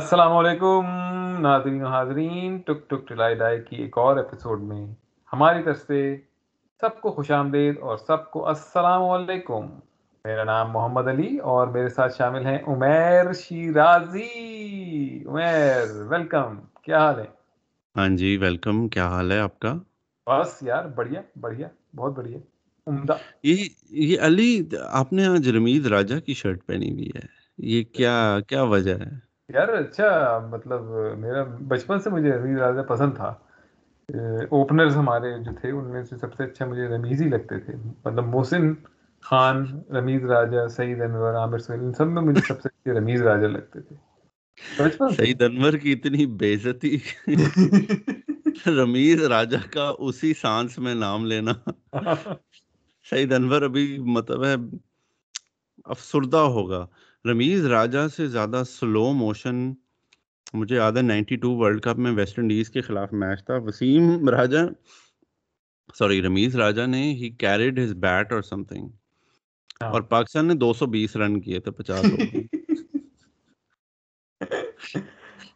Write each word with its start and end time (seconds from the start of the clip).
السلام 0.00 0.32
علیکم 0.32 0.82
ناظرین 1.40 1.82
و 1.82 1.86
حاضرین 1.86 2.58
ٹک 2.58 2.90
ٹک 2.90 3.08
ٹلائی 3.08 3.34
ڈائی 3.34 3.60
کی 3.60 3.76
ایک 3.76 3.98
اور 3.98 4.16
ایپیسوڈ 4.16 4.62
میں 4.62 4.86
ہماری 5.32 5.62
طرف 5.62 5.76
سے 5.76 6.16
سب 6.80 7.00
کو 7.00 7.10
خوش 7.10 7.30
آمدید 7.30 7.78
اور 7.78 7.96
سب 7.96 8.30
کو 8.30 8.48
السلام 8.48 9.02
علیکم۔ 9.02 9.66
میرا 10.24 10.44
نام 10.44 10.70
محمد 10.70 11.08
علی 11.08 11.38
اور 11.38 11.66
میرے 11.66 11.88
ساتھ 11.88 12.16
شامل 12.16 12.46
ہیں 12.46 12.58
عمیر 12.66 13.32
شیرازی۔ 13.32 14.26
عمیر 15.26 16.02
ویلکم 16.08 16.60
کیا 16.82 16.98
حال 16.98 17.18
ہے؟ 17.18 17.26
ہاں 17.96 18.08
جی 18.08 18.36
ویلکم 18.36 18.88
کیا 18.88 19.08
حال 19.08 19.32
ہے 19.32 19.38
آپ 19.38 19.60
کا؟ 19.60 19.74
بس 20.26 20.62
یار 20.62 20.84
بڑھیا 20.84 21.22
بڑھیا 21.40 21.68
بہت 21.96 22.16
بڑھیا۔ 22.16 22.38
عمدہ۔ 22.86 23.14
یہ 23.42 23.56
یہ 23.90 24.16
علی 24.20 24.68
آپ 24.90 25.12
نے 25.12 25.26
آج 25.26 25.48
رمیز 25.48 25.86
راجا 25.86 26.20
کی 26.20 26.34
شرٹ 26.34 26.66
پہنی 26.66 26.92
ہوئی 26.92 27.08
ہے۔ 27.14 27.20
یہ 27.58 27.82
کیا 27.82 28.38
کیا 28.46 28.62
وجہ 28.62 28.94
ہے؟ 28.94 29.29
یار 29.54 29.68
اچھا 29.68 30.38
مطلب 30.50 30.80
میرا 31.18 31.44
بچپن 31.68 32.00
سے 32.00 32.10
مجھے 32.10 32.32
رمیز 32.32 32.58
راجا 32.58 32.82
پسند 32.82 33.14
تھا۔ 33.16 33.34
اوپنرز 34.50 34.96
ہمارے 34.96 35.38
جو 35.38 35.50
تھے 35.60 35.70
ان 35.70 35.84
میں 35.84 36.02
سے 36.02 36.16
سب 36.16 36.34
سے 36.34 36.44
اچھا 36.44 36.66
مجھے 36.66 36.88
رمیز 36.88 37.22
ہی 37.22 37.28
لگتے 37.28 37.58
تھے۔ 37.58 37.72
مطلب 38.04 38.24
محسن 38.24 38.74
خان 39.20 39.80
رمیز 39.90 40.24
راجا 40.24 40.68
سعید 40.68 41.00
انور 41.00 41.34
عامر 41.34 41.58
سہیل 41.58 41.80
ان 41.80 41.92
سب 41.92 42.06
میں 42.06 42.22
مجھے 42.22 42.40
سب 42.40 42.60
سے 42.60 42.68
اچھے 42.68 42.92
رمیز 42.92 43.22
راجا 43.22 43.46
لگتے 43.46 43.80
تھے۔ 43.80 43.96
بچپن 44.78 45.08
سعید 45.08 45.42
انور 45.42 45.72
کی 45.72 45.92
اتنی 45.92 46.26
بےزتی 46.26 46.98
رمیز 48.66 49.22
راجا 49.22 49.58
کا 49.70 49.92
اسی 49.98 50.34
سانس 50.34 50.78
میں 50.78 50.94
نام 50.94 51.26
لینا۔ 51.26 51.52
سعید 53.10 53.32
انور 53.32 53.62
ابھی 53.62 53.98
مطلب 53.98 54.44
ہے 54.44 54.54
افسردہ 55.84 56.36
ہوگا۔ 56.36 56.86
رمیز 57.24 57.66
راجا 57.66 58.08
سے 58.08 58.26
زیادہ 58.26 58.62
سلو 58.66 59.12
موشن 59.12 59.72
مجھے 60.54 60.76
یاد 60.76 60.92
ہے 60.92 61.02
نائنٹی 61.02 61.36
ٹو 61.36 61.56
ورلڈ 61.56 61.82
کپ 61.82 61.98
میں 61.98 62.12
ویسٹ 62.12 62.38
انڈیز 62.38 62.70
کے 62.70 62.80
خلاف 62.80 63.12
میچ 63.12 63.44
تھا 63.44 63.56
وسیم 63.56 64.28
راجا 64.28 64.60
سوری 65.94 66.22
رمیز 66.22 66.56
راجا 66.56 66.86
نے 66.86 67.02
ہی 67.12 67.30
کیریڈ 67.30 67.78
ہز 67.78 67.94
بیٹ 67.94 68.32
اور 68.32 68.42
سم 68.42 68.64
تھنگ 68.64 68.88
اور 69.80 70.00
پاکستان 70.00 70.46
نے 70.46 70.54
دو 70.54 70.72
سو 70.72 70.86
بیس 70.86 71.16
رن 71.16 71.40
کیے 71.40 71.60
تھے 71.60 71.70
پچاس 71.70 72.04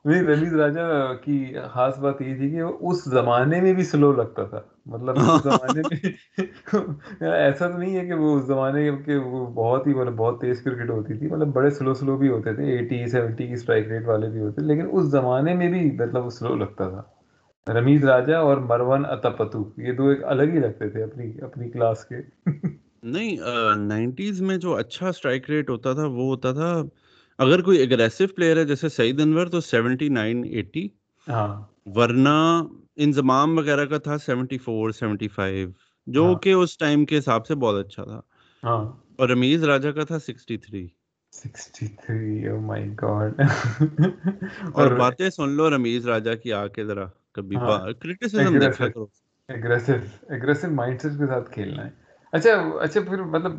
نہیں 0.05 0.22
رمیز 0.22 0.55
راجا 0.55 1.14
کی 1.14 1.55
خاص 1.70 1.98
بات 1.98 2.22
یہ 2.22 2.34
تھی 2.36 2.50
کہ 2.50 2.60
اس 2.80 3.05
زمانے 3.05 3.60
میں 3.60 3.72
بھی 3.72 3.84
سلو 3.84 4.12
لگتا 4.12 4.44
تھا۔ 4.44 4.60
مطلب 4.86 5.19
اس 5.19 5.42
زمانے 5.42 5.83
میں 5.83 6.10
ایسا 7.33 7.69
تو 7.69 7.78
نہیں 7.78 7.97
ہے 7.97 8.06
کہ 8.06 8.14
وہ 8.14 8.38
اس 8.38 8.47
زمانے 8.47 8.91
کے 9.06 9.16
وہ 9.16 9.47
بہت 9.47 9.86
ہی 9.86 9.94
مطلب 9.94 10.14
بہت 10.14 10.41
تیز 10.41 10.62
کرکٹ 10.62 10.91
ہوتی 10.91 11.19
تھی۔ 11.19 11.28
مطلب 11.28 11.48
بڑے 11.48 11.70
سلو 11.70 11.94
سلو 11.94 12.16
بھی 12.16 12.28
ہوتے 12.28 12.52
تھے۔ 12.55 12.64
ایٹی 12.64 13.06
سیونٹی 13.06 13.47
کی 13.47 13.52
اسٹرائک 13.52 13.88
ریٹ 13.88 14.08
والے 14.08 14.28
بھی 14.28 14.41
ہوتے 14.41 14.64
لیکن 14.64 14.88
اس 14.92 15.05
زمانے 15.05 15.55
میں 15.55 15.69
بھی 15.69 15.91
مطلب 15.91 16.25
وہ 16.25 16.30
سلو 16.30 16.55
لگتا 16.55 16.88
تھا۔ 16.88 17.02
رمیز 17.72 18.05
راجا 18.05 18.38
اور 18.38 18.56
مروان 18.56 19.05
اتپتو، 19.06 19.70
یہ 19.77 19.92
دو 19.92 20.08
ایک 20.08 20.25
الگ 20.25 20.42
ہی 20.42 20.58
لگتے 20.58 20.88
تھے 20.88 21.02
اپنی 21.02 21.32
اپنی 21.42 21.70
کلاس 21.70 22.05
کے۔ 22.05 22.16
نہیں 23.02 23.36
نائنٹیز 23.77 24.41
میں 24.41 24.56
جو 24.56 24.75
اچھا 24.75 25.08
اسٹرائک 25.08 25.50
ریٹ 25.50 25.70
ہوتا 25.70 25.92
تھا، 25.92 26.06
وہ 26.06 26.25
ہوتا 26.25 26.52
تھا 26.52 26.82
اگر 27.39 27.61
کوئی 27.63 27.83
اگریسو 27.83 28.27
پلیئر 28.37 28.57
ہے 28.57 28.65
جیسے 28.65 28.89
سعید 28.89 29.21
انور 29.21 29.47
تو 29.47 29.61
سیونٹی 29.61 30.09
نائن 30.09 30.45
ایٹی 30.45 30.89
ورنہ 31.87 32.63
انضمام 32.97 33.59
وغیرہ 33.59 33.85
کا 33.85 33.99
تھا 33.99 34.19
سیونٹی 34.19 34.59
فور 34.59 34.91
سیونٹی 34.91 35.29
فائیو 35.29 35.69
جو 36.07 36.35
کہ 36.43 36.53
اس 36.53 36.79
ٹائم 36.79 37.05
کے 37.05 37.19
حساب 37.19 37.47
سے 37.47 37.55
بہت 37.55 37.87
اچھا 37.87 38.05
تھا۔ 38.05 38.21
اور 39.19 39.29
رمیز 39.29 39.65
راجا 39.65 39.91
کا 39.91 40.05
تھا 40.05 40.19
سکسٹی 40.19 40.57
تھری 40.57 40.87
اور 44.73 44.97
باتیں 44.97 45.31
سن 45.31 45.49
لو 45.49 45.71
رمیز 45.71 46.09
کی 46.43 46.53
آ 46.53 46.67
کے 46.67 46.84
ذرا 46.84 47.05
کبھی 47.33 47.56
کریٹیسزم 48.00 48.59
دیکھا 48.59 48.89
کرو۔ 48.89 49.06
اگریسو 49.49 49.93
اگریسو 50.28 50.71
مائنڈ 50.71 51.00
سیٹ 51.00 51.12
کے 51.12 51.27
ساتھ 51.27 51.50
کھیلنا 51.50 51.84
ہے۔ 51.84 51.91
اچھا 52.33 52.50
اچھا 52.81 53.00
پھر 53.00 53.23
مطلب 53.23 53.53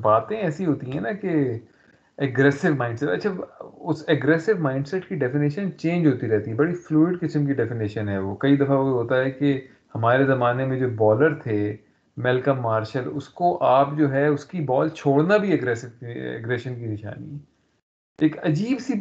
باتیں 0.00 0.36
ایسی 0.36 0.66
ہوتی 0.66 0.92
ہیں 0.92 1.00
نا 1.00 1.12
کہ 1.12 1.58
ایگریسو 2.20 2.74
مائنڈ 2.74 2.98
سیٹ 2.98 3.08
اچھا 3.08 3.30
اس 3.80 4.04
ایگریسو 4.06 4.52
مائنڈ 4.58 4.88
سیٹ 4.88 5.08
کی 5.08 5.14
ڈیفینیشن 5.14 5.70
چینج 5.78 6.06
ہوتی 6.06 6.28
رہتی 6.28 6.50
ہے 6.50 6.56
بڑی 6.56 6.74
فلوئڈ 6.74 7.20
قسم 7.20 7.46
کی 7.46 7.52
ڈیفینیشن 7.52 8.08
ہے 8.08 8.18
وہ۔ 8.18 8.34
کئی 8.36 8.56
دفعہ 8.56 8.78
وہ 8.78 8.88
ہوتا 8.88 9.18
ہے 9.18 9.30
کہ 9.30 9.60
ہمارے 9.94 10.24
زمانے 10.24 10.66
میں 10.66 10.78
جو 10.78 10.88
بالر 10.88 11.34
تھے 11.34 11.76
میلکم 12.16 12.60
مارشل 12.60 13.08
اس 13.14 13.28
کو 13.28 13.64
آپ 13.64 13.88
جو 13.96 14.12
ہے، 14.12 14.26
اس 14.26 14.44
کی 14.44 14.60
بال 14.60 14.88
چھوڑنا 14.88 15.36
بھی 15.36 15.50
ایگریسو 15.50 15.86
ایگریشن 16.00 16.74
کی 16.74 16.86
نشانی 16.86 17.32
ہے۔ 17.32 17.38
ایک 18.18 18.46
عجیب 18.46 18.78
سی 18.80 18.92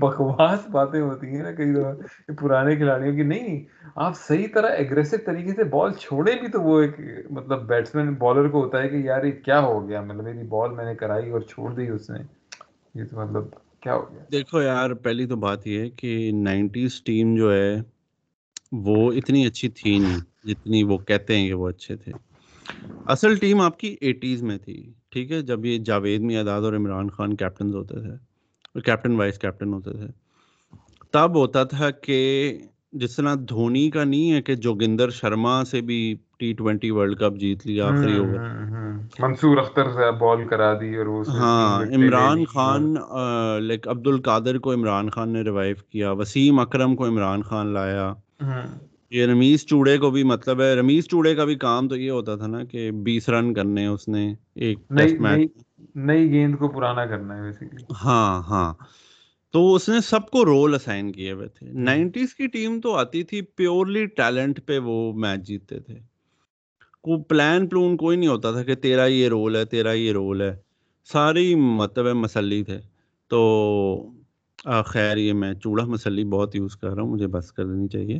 بکواس 0.00 0.68
باتیں 0.70 1.00
ہوتی 1.00 1.26
ہیں 1.26 1.42
نا 1.42 1.52
کئی 1.52 1.72
دفعہ 1.72 2.32
پرانے 2.40 2.76
کھلاڑیوں 2.76 3.16
کی۔ 3.16 3.22
نہیں، 3.22 3.64
آپ 3.96 4.16
صحیح 4.16 4.46
طرح 4.54 4.68
اگریسو 4.78 5.16
طریقے 5.26 5.54
سے 5.54 5.64
بال 5.64 5.92
چھوڑے 5.92 6.32
بھی 6.40 6.48
تو 6.48 6.62
وہ 6.62 6.80
ایک 6.80 7.00
مطلب 7.30 7.62
بیٹسمین 7.62 8.14
بالر 8.14 8.48
کو 8.48 8.64
ہوتا 8.64 8.82
ہے 8.82 8.88
کہ 8.88 8.96
یار 8.96 9.24
یہ 9.24 9.32
کیا 9.44 9.60
ہو 9.60 9.88
گیا؟ 9.88 10.00
مطلب 10.00 10.24
میری 10.24 10.46
بال 10.48 10.70
میں 10.70 10.84
نے 10.84 10.94
کرائی 10.94 11.30
اور 11.30 11.40
چھوڑ 11.40 11.74
دی 11.74 11.88
اس 11.88 12.10
نے۔ 12.10 12.18
یہ 12.94 13.04
تو 13.04 13.26
مطلب 13.26 13.44
کیا 13.80 13.94
ہو 13.94 14.06
گیا؟ 14.12 14.24
دیکھو 14.32 14.62
یار، 14.62 14.90
پہلی 14.90 15.26
تو 15.26 15.36
بات 15.36 15.66
یہ 15.66 15.80
ہے 15.80 15.90
کہ 15.90 16.30
نائنٹیز 16.34 17.02
ٹیم 17.02 17.36
جو 17.36 17.52
ہے 17.52 17.76
وہ 18.72 19.12
اتنی 19.12 19.46
اچھی 19.46 19.68
تھی 19.68 19.98
نہیں 19.98 20.46
جتنی 20.46 20.82
وہ 20.82 20.98
کہتے 20.98 21.36
ہیں 21.36 21.48
کہ 21.48 21.54
وہ 21.54 21.68
اچھے 21.68 21.96
تھے۔ 21.96 22.12
اصل 23.06 23.36
ٹیم 23.36 23.60
آپ 23.60 23.78
کی 23.78 23.96
ایٹیز 24.00 24.42
میں 24.42 24.58
تھی، 24.58 24.92
ٹھیک 25.08 25.32
ہے؟ 25.32 25.42
جب 25.42 25.64
یہ 25.64 25.78
جاوید 25.78 26.20
میاداد 26.20 26.62
اور 26.62 26.72
عمران 26.72 27.10
خان 27.10 27.36
کیپٹنز 27.36 27.74
ہوتے 27.74 28.00
تھے۔ 28.00 28.29
کیپٹن 28.74 29.16
وائس 29.16 29.38
کیپٹن 29.38 29.72
ہوتے 29.72 29.90
تھے۔ 29.90 30.06
تب 31.10 31.30
ہوتا 31.34 31.64
تھا 31.64 31.90
کہ 31.90 32.18
جس 32.92 33.16
طرح 33.16 33.34
دھونی 33.48 33.90
کا 33.90 34.04
نہیں 34.04 34.32
ہے 34.32 34.42
کہ 34.42 34.54
جوگندر 34.54 35.10
شرما 35.10 35.64
سے 35.64 35.80
بھی 35.80 36.14
ٹی 36.38 36.52
ٹوینٹی 36.52 36.90
ورلڈ 36.90 37.18
کپ 37.18 37.36
جیت 37.36 37.66
لیا 37.66 37.86
آخری 37.86 38.16
اوور 38.16 38.38
منصور 39.20 39.56
اختر 39.56 39.90
سے 39.90 40.10
بال 40.18 40.44
کرا 40.48 40.72
دی 40.80 40.96
اور 40.96 41.06
وہ 41.06 41.22
ہاں 41.28 41.82
عمران 41.94 42.44
خان 42.44 42.94
لائک 43.60 43.88
عبد 43.88 44.06
القادر 44.06 44.58
کو 44.58 44.74
عمران 44.74 45.10
خان 45.10 45.28
نے 45.28 45.42
ریوائو 45.42 45.74
کیا 45.90 46.12
وسیم 46.12 46.58
اکرم 46.58 46.96
کو 46.96 47.06
عمران 47.06 47.42
خان 47.42 47.66
لایا۔ 47.66 48.14
یہ 49.10 49.26
رمیز 49.26 49.66
چوڑے 49.66 49.98
کو 49.98 50.10
بھی 50.10 50.22
مطلب 50.22 50.60
ہے 50.60 50.74
رمیز 50.74 51.08
چوڑے 51.08 51.34
کا 51.34 51.44
بھی 51.44 51.54
کام 51.54 51.88
تو 51.88 51.96
یہ 51.96 52.10
ہوتا 52.10 52.36
تھا 52.36 52.46
نا 52.46 52.64
کہ 52.64 52.90
بیس 52.90 53.28
رن 53.28 53.54
کرنے 53.54 53.86
اس 53.86 54.08
نے 54.08 54.34
ایک 54.54 54.78
ٹیسٹ 54.88 55.20
میچ۔ 55.20 55.50
نئی 55.94 56.30
گیند 56.30 56.56
کو 56.56 56.68
پرانا 56.68 57.06
کرنا 57.06 57.36
ہے 57.36 57.42
بیسیکلی 57.42 57.84
ہاں 58.04 58.42
ہاں۔ 58.42 58.74
تو 59.52 59.74
اس 59.74 59.88
نے 59.88 60.00
سب 60.00 60.30
کو 60.30 60.44
رول 60.44 60.74
اسائن 60.74 61.12
کیے 61.12 61.32
ہوئے 61.32 61.48
تھے۔ 61.48 61.66
نائنٹیز 61.72 62.34
کی 62.34 62.46
ٹیم 62.46 62.80
تو 62.80 62.94
آتی 62.94 63.22
تھی 63.22 63.42
پیورلی 63.42 64.06
ٹیلنٹ 64.06 64.60
پہ 64.66 64.78
وہ 64.78 65.12
میچ 65.12 65.40
جیتتے 65.40 65.80
تھے۔ 65.80 65.94
کو 67.00 67.22
پلان 67.22 67.68
پلون 67.68 67.96
کوئی 67.96 68.16
نہیں 68.16 68.28
ہوتا 68.28 68.52
تھا 68.52 68.62
کہ 68.62 68.74
تیرا 68.74 69.06
یہ 69.06 69.28
رول 69.28 69.56
ہے 69.56 69.64
تیرا 69.64 69.92
یہ 69.92 70.12
رول 70.12 70.40
ہے۔ 70.40 70.56
ساری 71.04 71.54
مطلب 71.54 72.06
مسلی 72.06 72.62
تھے۔ 72.62 72.78
تو 73.28 74.10
خیر 74.86 75.16
یہ 75.16 75.32
میں 75.32 75.54
چوڑا 75.54 75.84
مسلی 75.84 76.24
بہت 76.24 76.56
یوز 76.56 76.76
کر 76.76 76.90
رہا 76.90 77.02
ہوں 77.02 77.10
مجھے 77.10 77.26
بس 77.26 77.52
کر 77.52 77.64
دینی 77.66 77.88
چاہیے۔ 77.88 78.18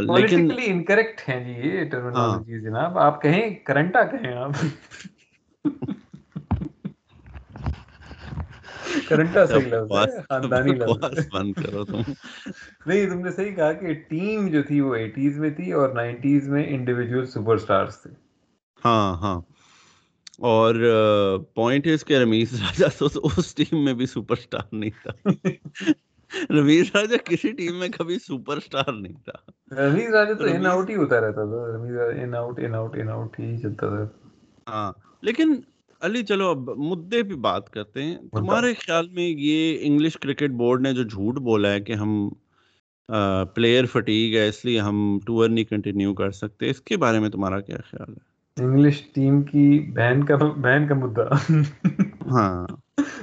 لیکن 0.00 0.50
انکریکٹ 0.66 1.28
ہیں 1.28 1.44
جی 1.44 1.68
یہ 1.68 1.84
ٹرمینالوجی 1.84 2.60
جناب۔ 2.60 2.98
آپ 2.98 3.22
کہیں 3.22 3.50
کرنٹا 3.50 4.04
کہیں 4.04 4.32
آپ؟ 4.32 4.50
کرنٹا 9.08 9.46
صحیح 9.46 9.66
لفظ 9.66 9.96
ہے 9.96 10.20
خاندانی 10.22 10.74
لفظ 10.74 11.04
بند 11.28 11.54
کرو 11.54 11.84
تم۔ 11.84 12.02
نہیں 12.86 13.10
تم 13.10 13.20
نے 13.20 13.30
صحیح 13.30 13.54
کہا 13.54 13.72
کہ 13.72 13.92
ٹیم 14.08 14.48
جو 14.48 14.62
تھی 14.62 14.80
وہ 14.80 14.94
ایٹیز 14.94 15.38
میں 15.38 15.50
تھی 15.50 15.72
اور 15.72 15.88
نائنٹیز 15.94 16.48
میں 16.48 16.64
انڈیویجول 16.68 17.26
سپر 17.26 17.58
سٹارز 17.58 18.02
تھے۔ 18.02 18.10
ہاں 18.84 19.14
ہاں۔ 19.14 19.40
اور 20.44 20.74
پوائنٹ 21.54 21.86
اس 21.86 22.04
کے 22.04 22.18
رمیز 22.18 22.60
راجا 22.62 22.86
تو 22.98 23.06
اس 23.36 23.54
ٹیم 23.54 23.84
میں 23.84 23.94
بھی 23.94 24.06
سپر 24.06 24.36
سٹار 24.36 24.72
نہیں 24.72 24.90
تھا۔ 25.02 25.12
رمیز 26.50 26.90
راجا 26.94 27.16
کسی 27.24 27.52
ٹیم 27.52 27.78
میں 27.78 27.88
کبھی 27.88 28.18
سپر 28.18 28.60
سٹار 28.60 28.92
نہیں 28.92 29.16
تھا۔ 29.24 29.36
رمیز 29.76 30.10
راجا 30.10 30.34
تو 30.34 30.44
ان 30.46 30.66
آؤٹ 30.66 30.90
ہی 30.90 30.96
ہوتا 30.96 31.20
رہتا 31.20 31.44
تھا۔ 31.44 31.60
Rameez 31.68 31.96
in 32.16 32.34
out 32.34 32.58
in 32.58 32.74
out 32.74 32.96
in 32.96 33.08
out 33.08 33.38
ہی 33.40 33.56
چلتا 33.58 33.86
تھا۔ 33.88 34.04
ہاں 34.66 34.92
لیکن 35.22 35.54
علی 36.02 36.22
چلو 36.22 36.48
اب 36.48 36.68
مدے 36.78 37.22
پہ 37.22 37.34
بات 37.34 37.70
کرتے 37.70 38.02
ہیں۔ 38.02 38.16
تمہارے 38.32 38.72
خیال 38.74 39.08
میں 39.08 39.28
یہ 39.28 39.78
انگلش 39.80 40.16
کرکٹ 40.16 40.50
بورڈ 40.50 40.80
نے 40.80 40.92
جو 40.92 41.02
جھوٹ 41.02 41.34
بولا 41.34 41.72
ہے 41.72 41.80
کہ 41.80 41.92
ہم 41.92 42.28
پلیئر 43.54 43.84
فٹیگ 43.86 44.36
ہے 44.36 44.48
اس 44.48 44.64
لیے 44.64 44.80
ہم 44.80 45.18
ٹور 45.26 45.48
نہیں 45.48 45.64
کنٹینیو 45.64 46.14
کر 46.14 46.30
سکتے 46.30 46.70
اس 46.70 46.80
کے 46.80 46.96
بارے 46.96 47.18
میں 47.18 47.28
تمہارا 47.28 47.60
کیا 47.60 47.76
خیال 47.90 48.12
ہے؟ 48.12 48.26
انگلش 48.56 49.02
ٹیم 49.14 49.42
کی 49.42 49.78
بین 49.94 50.24
کا 50.24 50.36
بین 50.56 50.86
کا 50.86 50.94
مدعا 50.94 51.26
ہاں۔ 52.30 52.66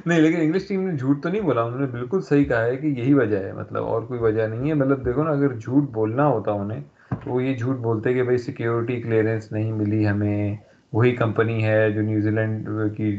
نہیں 0.06 0.20
لیکن 0.20 0.40
انگلش 0.42 0.68
ٹیم 0.68 0.90
نے 0.90 0.98
جھوٹ 0.98 1.24
تو 1.24 1.30
نہیں 1.30 1.42
بولا 1.42 1.62
انہوں 1.62 1.80
نے 1.80 1.86
بالکل 1.86 2.22
صحیح 2.22 2.44
کہا 2.44 2.64
ہے 2.66 2.76
کہ 2.78 2.88
یہی 2.88 3.14
وجہ 3.14 3.38
ہے 3.38 3.54
مطلب 3.54 3.84
اور 3.84 4.02
کوئی 4.02 4.20
وجہ 4.20 4.48
نہیں 4.48 4.70
ہے۔ 4.70 4.74
مطلب 4.74 5.06
دیکھو 5.06 5.24
نا 5.24 5.30
اگر 5.30 5.54
جھوٹ 5.54 5.90
بولنا 5.90 6.28
ہوتا 6.28 6.52
انہیں 6.52 6.82
تو 7.24 7.32
وہ 7.32 7.44
یہ 7.44 7.56
جھوٹ 7.56 7.78
بولتے 7.78 8.14
کہ 8.14 8.24
بھائی 8.24 8.38
سیکیورٹی 8.38 9.02
کلیئرنس 9.02 9.52
نہیں 9.52 9.72
ملی 9.72 10.08
ہمیں۔ 10.08 10.56
وہی 10.96 11.16
کمپنی 11.16 11.64
ہے 11.64 11.92
جو 11.92 12.02
نیوزی 12.02 12.30
لینڈ 12.30 12.68
کی 12.98 13.12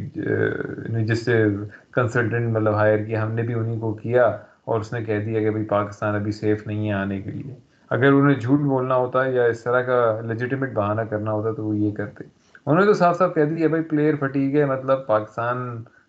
جس 1.07 1.25
سے 1.25 1.45
کنسلٹنٹ 1.93 2.49
مطلب 2.51 2.75
ہائر 2.75 3.05
کیا 3.05 3.23
ہم 3.23 3.33
نے 3.33 3.43
بھی 3.43 3.55
انہیں 3.55 3.79
کو 3.81 3.93
کیا 3.95 4.27
اور 4.65 4.81
اس 4.81 4.93
نے 4.93 5.03
کہہ 5.05 5.25
دیا 5.25 5.41
کہ 5.41 5.51
بھائی 5.51 5.65
پاکستان 5.69 6.15
ابھی 6.15 6.33
سیف 6.33 6.67
نہیں 6.67 6.89
ہے 6.89 6.93
آنے 6.95 7.21
کے 7.23 7.31
لیے۔ 7.31 7.55
اگر 7.91 8.13
انہیں 8.13 8.39
جھوٹ 8.41 8.61
بولنا 8.61 8.95
ہوتا 8.97 9.25
یا 9.27 9.45
اس 9.45 9.63
طرح 9.65 9.83
کا 9.83 9.99
لیجیٹیمیٹ 10.27 10.73
بہانہ 10.75 11.01
کرنا 11.11 11.33
ہوتا 11.33 11.53
تو 11.53 11.67
وہ 11.67 11.77
یہ 11.77 11.91
کرتے۔ 11.93 12.25
انہوں 12.67 12.81
نے 12.81 12.87
تو 12.87 12.93
صاف 12.95 13.19
صاف 13.19 13.35
کہہ 13.35 13.45
دیا 13.47 13.69
بھائی 13.69 13.83
پلیئر 13.83 14.17
پھٹی 14.17 14.53
گئے 14.53 14.65
مطلب 14.67 15.07
پاکستان 15.07 15.59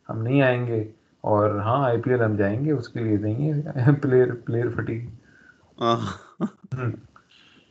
ہم 0.10 0.22
نہیں 0.22 0.42
آئیں 0.42 0.66
گے 0.68 0.80
اور 1.24 1.56
ہاں 1.60 1.84
آئی 1.86 2.02
پی 2.02 2.12
ایل 2.12 2.24
ہم 2.24 2.36
جائیں 2.36 2.63
گے 2.66 2.72
اس 2.72 2.90
کے 2.90 3.00
لیے 3.00 3.18
نہیں 3.18 3.54
ہے 3.78 3.94
پلیئر 4.02 4.34
پلیئر 4.46 4.70
پھٹی 4.70 5.00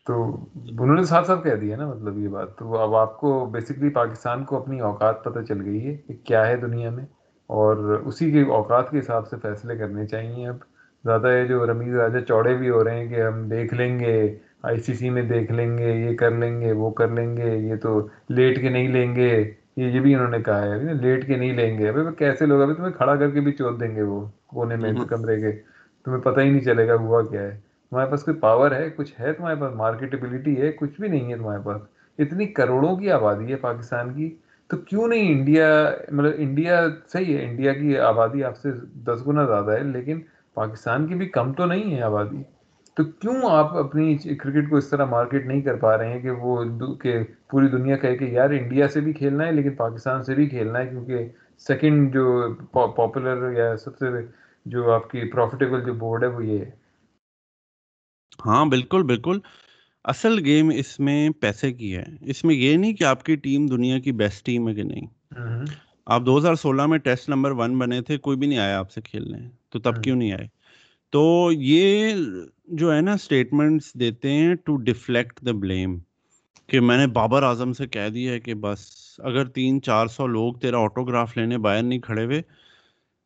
تو 0.06 0.46
انہوں 0.54 0.94
نے 0.94 1.02
صاف 1.02 1.26
صاف 1.26 1.42
کہہ 1.42 1.54
دیا 1.54 1.76
نا 1.76 1.86
مطلب 1.86 2.18
یہ 2.18 2.28
بات۔ 2.28 2.56
تو 2.56 2.78
اب 2.78 2.94
آپ 2.94 3.16
کو 3.16 3.46
بیسکلی 3.52 3.88
پاکستان 3.88 4.44
کو 4.44 4.56
اپنی 4.56 4.80
اوقات 4.80 5.24
پتہ 5.24 5.40
چل 5.40 5.64
گئی 5.64 5.86
ہے 5.86 5.96
کہ 5.96 6.14
کیا 6.24 6.46
ہے 6.46 6.56
دنیا 6.56 6.90
میں 6.90 7.04
اور 7.46 7.76
اسی 8.04 8.30
کے 8.30 8.42
اوقات 8.42 8.90
کے 8.90 8.98
حساب 8.98 9.28
سے 9.28 9.36
فیصلے 9.42 9.76
کرنے 9.76 10.06
چاہیے۔ 10.06 10.48
اب 10.48 10.56
زیادہ 11.04 11.28
ہے 11.28 11.46
جو 11.46 11.66
رمیز 11.66 11.94
راجہ 11.96 12.18
چوڑے 12.18 12.54
بھی 12.54 12.70
ہو 12.70 12.84
رہے 12.84 12.98
ہیں 12.98 13.08
کہ 13.08 13.22
ہم 13.22 13.48
دیکھ 13.48 13.74
لیں 13.74 14.00
گے 14.00 14.38
آئی 14.62 14.80
سی 14.80 14.94
سی 14.94 15.10
میں 15.10 15.22
دیکھ 15.22 15.52
لیں 15.52 15.78
گے 15.78 15.92
یہ 15.92 16.16
کر 16.16 16.30
لیں 16.30 16.60
گے 16.60 16.72
وہ 16.72 16.90
کر 16.90 17.08
لیں 17.08 17.36
گے 17.36 17.56
یہ 17.56 17.76
تو 17.76 18.00
لیٹ 18.28 18.60
کے 18.60 18.68
نہیں 18.68 18.88
لیں 18.88 19.16
گے 19.16 19.52
یہ 19.76 19.84
یہ 19.84 20.00
بھی 20.00 20.14
انہوں 20.14 20.30
نے 20.30 20.40
کہا 20.42 20.62
ہے۔ 20.62 20.92
لیٹ 20.94 21.26
کے 21.26 21.36
نہیں 21.36 21.52
لیں 21.52 21.78
گے۔ 21.78 21.88
ابھی 21.88 22.02
کیسے 22.18 22.46
لوگ 22.46 22.62
ابھی 22.62 22.74
تمہیں 22.74 22.92
کھڑا 22.92 23.16
کر 23.16 23.30
کے 23.30 23.40
بھی 23.40 23.52
چوت 23.52 23.80
دیں 23.80 23.96
گے 23.96 24.02
وہ 24.02 24.24
کونے 24.46 24.76
میں 24.76 24.92
کمرے 25.08 25.40
کے 25.40 25.52
تمہیں 26.04 26.20
پتہ 26.20 26.40
ہی 26.40 26.50
نہیں 26.50 26.60
چلے 26.60 26.88
گا 26.88 26.94
ہوا 26.94 27.22
کیا 27.22 27.40
ہے۔ 27.40 27.65
تمہارے 27.90 28.10
پاس 28.10 28.22
کوئی 28.22 28.36
پاور 28.36 28.70
ہے؟ 28.70 28.90
کچھ 28.96 29.20
ہے 29.20 29.32
تمہارے 29.32 29.60
پاس؟ 29.60 29.74
مارکیٹیبلٹی 29.74 30.62
ہے؟ 30.62 30.72
کچھ 30.72 31.00
بھی 31.00 31.08
نہیں 31.08 31.32
ہے 31.32 31.36
تمہارے 31.36 31.60
پاس۔ 31.64 31.82
اتنی 32.18 32.46
کروڑوں 32.46 32.96
کی 32.96 33.10
آبادی 33.10 33.50
ہے 33.50 33.56
پاکستان 33.56 34.14
کی۔ 34.14 34.36
تو 34.68 34.76
کیوں 34.76 35.08
نہیں 35.08 35.38
انڈیا 35.38 35.90
مطلب 36.12 36.32
انڈیا 36.36 36.86
صحیح 37.12 37.38
ہے 37.38 37.44
انڈیا 37.44 37.72
کی 37.72 37.98
آبادی 37.98 38.44
آپ 38.44 38.56
سے 38.56 38.70
دس 38.94 39.26
گنا 39.26 39.44
زیادہ 39.44 39.70
ہے، 39.70 39.82
لیکن 39.82 40.20
پاکستان 40.54 41.06
کی 41.06 41.14
بھی 41.14 41.26
کم 41.26 41.52
تو 41.52 41.66
نہیں 41.66 41.96
ہے 41.96 42.02
آبادی۔ 42.02 42.42
تو 42.96 43.04
کیوں 43.04 43.34
آپ 43.50 43.76
اپنی 43.76 44.16
کرکٹ 44.16 44.70
کو 44.70 44.76
اس 44.76 44.90
طرح 44.90 45.04
مارکیٹ 45.04 45.46
نہیں 45.46 45.60
کر 45.60 45.74
پا 45.74 45.98
رہے 45.98 46.08
ہیں 46.08 46.20
کہ 46.20 46.30
وہ 46.30 46.64
کہ 47.02 47.18
پوری 47.50 47.68
دنیا 47.68 47.96
کہے 47.96 48.16
کہ 48.16 48.24
یار 48.24 48.50
انڈیا 48.50 48.88
سے 48.88 49.00
بھی 49.00 49.12
کھیلنا 49.12 49.46
ہے، 49.46 49.52
لیکن 49.52 49.70
پاکستان 49.70 50.22
سے 50.22 50.34
بھی 50.34 50.46
کھیلنا 50.46 50.78
ہے؟ 50.78 50.86
کیونکہ 50.86 51.28
سیکنڈ 51.58 52.14
جو 52.14 52.54
پاپولر 52.72 53.50
یا 53.50 53.76
سب 53.76 53.96
سے 53.98 54.06
جو 54.66 54.92
آپ 54.92 55.10
کی 55.10 55.30
پروفیٹیبل 55.32 55.80
جو 55.84 55.94
بورڈ 55.94 56.22
ہے 56.22 56.28
وہ 56.28 56.46
یہ 56.46 56.58
ہے۔ 56.58 56.85
ہاں 58.46 58.64
بالکل 58.64 59.02
بالکل۔ 59.02 59.38
اصل 60.04 60.38
گیم 60.44 60.70
اس 60.74 61.00
میں 61.00 61.30
پیسے 61.30 61.72
کی 61.72 61.96
ہے۔ 61.96 62.04
اس 62.20 62.44
میں 62.44 62.54
یہ 62.54 62.76
نہیں 62.76 62.92
کہ 62.92 63.04
آپ 63.04 63.22
کی 63.22 63.36
ٹیم 63.36 63.66
دنیا 63.66 63.98
کی 63.98 64.12
بیسٹ 64.12 64.46
ٹیم 64.46 64.68
ہے 64.68 64.74
کہ 64.74 64.82
نہیں۔ 64.82 65.06
آپ 66.06 66.22
دو 66.26 66.38
ہزار 66.38 66.54
سولہ 66.54 66.86
میں 66.86 66.98
ٹیسٹ 66.98 67.28
نمبر 67.28 67.50
ون 67.50 67.78
بنے 67.78 68.00
تھے 68.00 68.18
کوئی 68.18 68.36
بھی 68.36 68.46
نہیں 68.46 68.58
آیا 68.58 68.78
آپ 68.78 68.92
سے 68.92 69.00
کھیلنے 69.00 69.38
تو 69.70 69.78
تب 69.78 70.02
کیوں 70.04 70.16
نہیں 70.16 70.32
آئے؟ 70.32 70.46
تو 71.12 71.48
یہ 71.52 72.12
جو 72.68 72.94
ہے 72.94 73.00
نا 73.00 73.12
اسٹیٹمنٹس 73.12 73.94
دیتے 73.94 74.30
ہیں 74.30 74.54
ٹو 74.54 74.76
ڈیفلیکٹ 74.76 75.40
دا 75.46 75.52
بلیم 75.52 75.98
کہ 76.66 76.80
میں 76.80 76.98
نے 76.98 77.06
بابر 77.06 77.42
اعظم 77.42 77.72
سے 77.72 77.86
کہہ 77.86 78.08
دیا 78.08 78.32
ہے 78.32 78.40
کہ 78.40 78.54
بس 78.54 78.80
اگر 79.18 79.44
تین 79.44 79.82
چار 79.82 80.06
سو 80.06 80.26
لوگ 80.26 80.54
تیرا 80.54 80.78
آٹوگراف 80.78 81.36
لینے 81.36 81.58
باہر 81.58 81.82
نہیں 81.82 81.98
کھڑے 81.98 82.24
ہوئے 82.24 82.42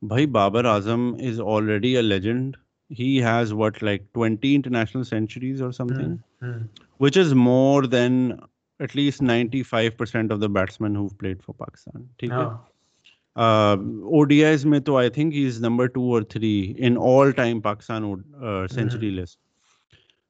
بھائی 0.03 0.27
Babar 0.27 0.65
Azam 0.65 1.15
is 1.21 1.41
already 1.41 1.97
a 1.97 2.03
legend 2.03 2.57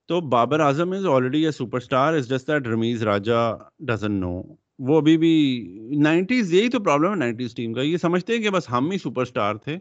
تو 0.09 0.21
Babar 0.21 0.61
Azam 0.61 0.93
is 0.93 1.07
already 1.07 1.45
a 1.45 1.51
superstar 1.77 2.15
is 2.15 2.29
just 2.29 2.49
that 2.49 2.67
Rameez 2.67 3.03
Raja 3.03 3.53
doesn't 3.81 4.13
know 4.13 4.43
وہ 4.79 4.99
ابھی 4.99 5.17
بھی 5.17 5.69
نائنٹیز 5.99 6.55
یہی 6.55 6.69
تو 6.69 6.81
پرابلم 6.81 7.11
ہے 7.11 7.17
نائنٹیز 7.17 7.55
ٹیم 7.55 7.73
کا 7.73 7.83
یہ 7.83 7.97
سمجھتے 7.97 8.33
ہیں 8.33 8.43
کہ 8.43 8.51
بس 8.51 8.71
ہم 8.71 8.91
ہی 8.91 8.99
سپر 8.99 9.23
اسٹار 9.23 9.55
تھے 9.55 9.79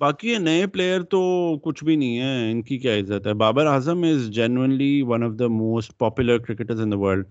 باقی 0.00 0.28
یہ 0.28 0.38
نئے 0.38 0.66
پلیئر 0.66 1.02
تو 1.02 1.20
کچھ 1.64 1.82
بھی 1.84 1.96
نہیں 1.96 2.18
ہے، 2.18 2.50
ان 2.50 2.62
کی 2.62 2.78
کیا 2.78 2.94
عزت 2.98 3.26
ہے؟ 3.26 3.34
Babar 3.34 3.66
Azam 3.66 4.02
is 4.02 4.28
genuinely 4.34 5.00
one 5.08 5.22
of 5.24 5.38
the 5.38 5.46
most 5.50 5.96
popular 5.98 6.38
cricketers 6.38 6.80
in 6.80 6.92
the 6.92 6.98
world 6.98 7.26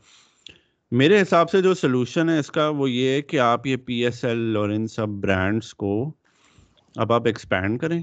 میرے 0.92 1.22
حساب 1.22 1.50
سے 1.50 1.62
جو 1.62 1.74
سلوشن 1.74 2.30
ہے 2.30 2.38
اس 2.40 2.52
کا 2.52 2.68
وہ 2.78 2.90
یہ 2.92 3.10
ہے 3.10 3.22
کہ 3.22 3.40
آپ 3.40 3.68
یہ 3.68 3.78
پی 3.86 4.04
ایس 4.06 4.24
ایل 4.26 4.56
اور 4.58 4.70
ان 4.70 4.88
سب 4.88 5.10
برانڈس 5.24 5.74
کو 5.74 5.94
اب 6.96 7.14
آپ 7.14 7.26
ایکسپینڈ 7.26 7.80
کریں۔ 7.82 8.02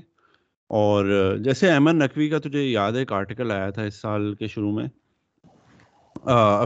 اور 0.71 1.05
جیسے 1.45 1.71
احمد 1.71 1.95
نقوی 1.95 2.29
کا 2.29 2.39
تجھے 2.39 2.63
یاد 2.63 2.93
ہے، 2.93 2.99
ایک 2.99 3.13
آرٹیکل 3.13 3.51
آیا 3.51 3.71
تھا 3.71 3.83
اس 3.83 4.01
سال 4.01 4.35
کے 4.35 4.47
شروع 4.47 4.73
میں 4.73 4.87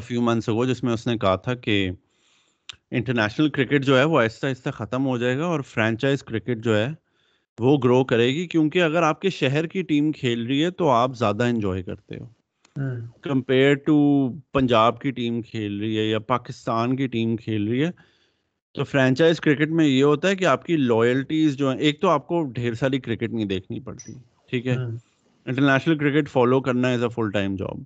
فیو 0.06 0.20
منتھس 0.22 0.48
ہو 0.48 0.64
جس 0.64 0.82
میں 0.84 0.92
اس 0.92 1.06
نے 1.06 1.16
کہا 1.18 1.34
تھا 1.36 1.54
کہ 1.54 1.90
انٹرنیشنل 2.90 3.48
کرکٹ 3.48 3.84
جو 3.84 3.98
ہے 3.98 4.04
وہ 4.04 4.20
آہستہ 4.20 4.46
آہستہ 4.46 4.70
ختم 4.70 5.06
ہو 5.06 5.16
جائے 5.18 5.38
گا 5.38 5.44
اور 5.44 5.60
فرینچائز 5.60 6.22
کرکٹ 6.22 6.64
جو 6.64 6.76
ہے 6.76 6.88
وہ 7.58 7.76
گرو 7.84 8.04
کرے 8.04 8.26
گی 8.26 8.46
کیونکہ 8.46 8.82
اگر 8.82 9.02
آپ 9.02 9.20
کے 9.20 9.30
شہر 9.30 9.66
کی 9.66 9.82
ٹیم 9.82 10.12
کھیل 10.12 10.46
رہی 10.46 10.64
ہے 10.64 10.70
تو 10.70 10.88
آپ 10.90 11.16
زیادہ 11.16 11.44
انجوائے 11.44 11.82
کرتے 11.82 12.18
ہو۔ 12.18 12.26
کمپیئر 13.22 13.74
ٹو 13.74 13.96
پنجاب 14.52 15.00
کی 15.00 15.10
ٹیم 15.10 15.42
کھیل 15.42 15.78
رہی 15.80 15.98
ہے 15.98 16.04
یا 16.04 16.18
پاکستان 16.18 16.96
کی 16.96 17.06
ٹیم 17.06 17.36
کھیل 17.36 17.68
رہی 17.68 17.84
ہے 17.84 17.90
تو 18.74 18.84
فرینچائز 18.84 19.40
کرکٹ 19.40 19.70
میں 19.70 19.86
یہ 19.86 20.02
ہوتا 20.04 20.28
ہے 20.28 20.36
کہ 20.36 20.44
آپ 20.44 20.64
کی 20.64 20.76
لوئلٹیز 20.76 21.56
جو 21.56 21.70
ہیں 21.70 21.78
ایک 21.78 22.00
تو 22.00 22.08
آپ 22.08 22.26
کو 22.26 22.42
ڈھیر 22.52 22.74
ساری 22.74 23.00
کرکٹ 23.00 23.32
نہیں 23.32 23.44
دیکھنی 23.44 23.80
پڑتی 23.80 24.12
ٹھیک 24.48 24.66
ہے؟ 24.66 24.74
انٹرنیشنل 25.46 25.98
کرکٹ 25.98 26.28
فالو 26.28 26.60
کرنا 26.60 26.88
as 26.88 27.02
a 27.02 27.08
full 27.08 27.30
time 27.30 27.56
job 27.56 27.82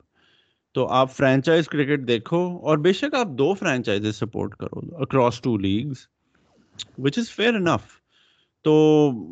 تو 0.74 0.86
آپ 0.90 1.16
فرینچائز 1.16 1.68
کرکٹ 1.68 2.06
دیکھو 2.08 2.38
اور 2.62 2.78
بے 2.78 2.92
شک 2.92 3.14
آپ 3.14 3.28
دو 3.38 3.52
فرینچائز 3.54 4.16
سپورٹ 4.16 4.54
کرو 4.54 4.80
across 5.02 5.40
two 5.40 5.56
leagues 5.58 6.06
which 6.98 7.18
is 7.18 7.30
fair 7.30 7.54
enough 7.54 8.01
تو 8.64 8.74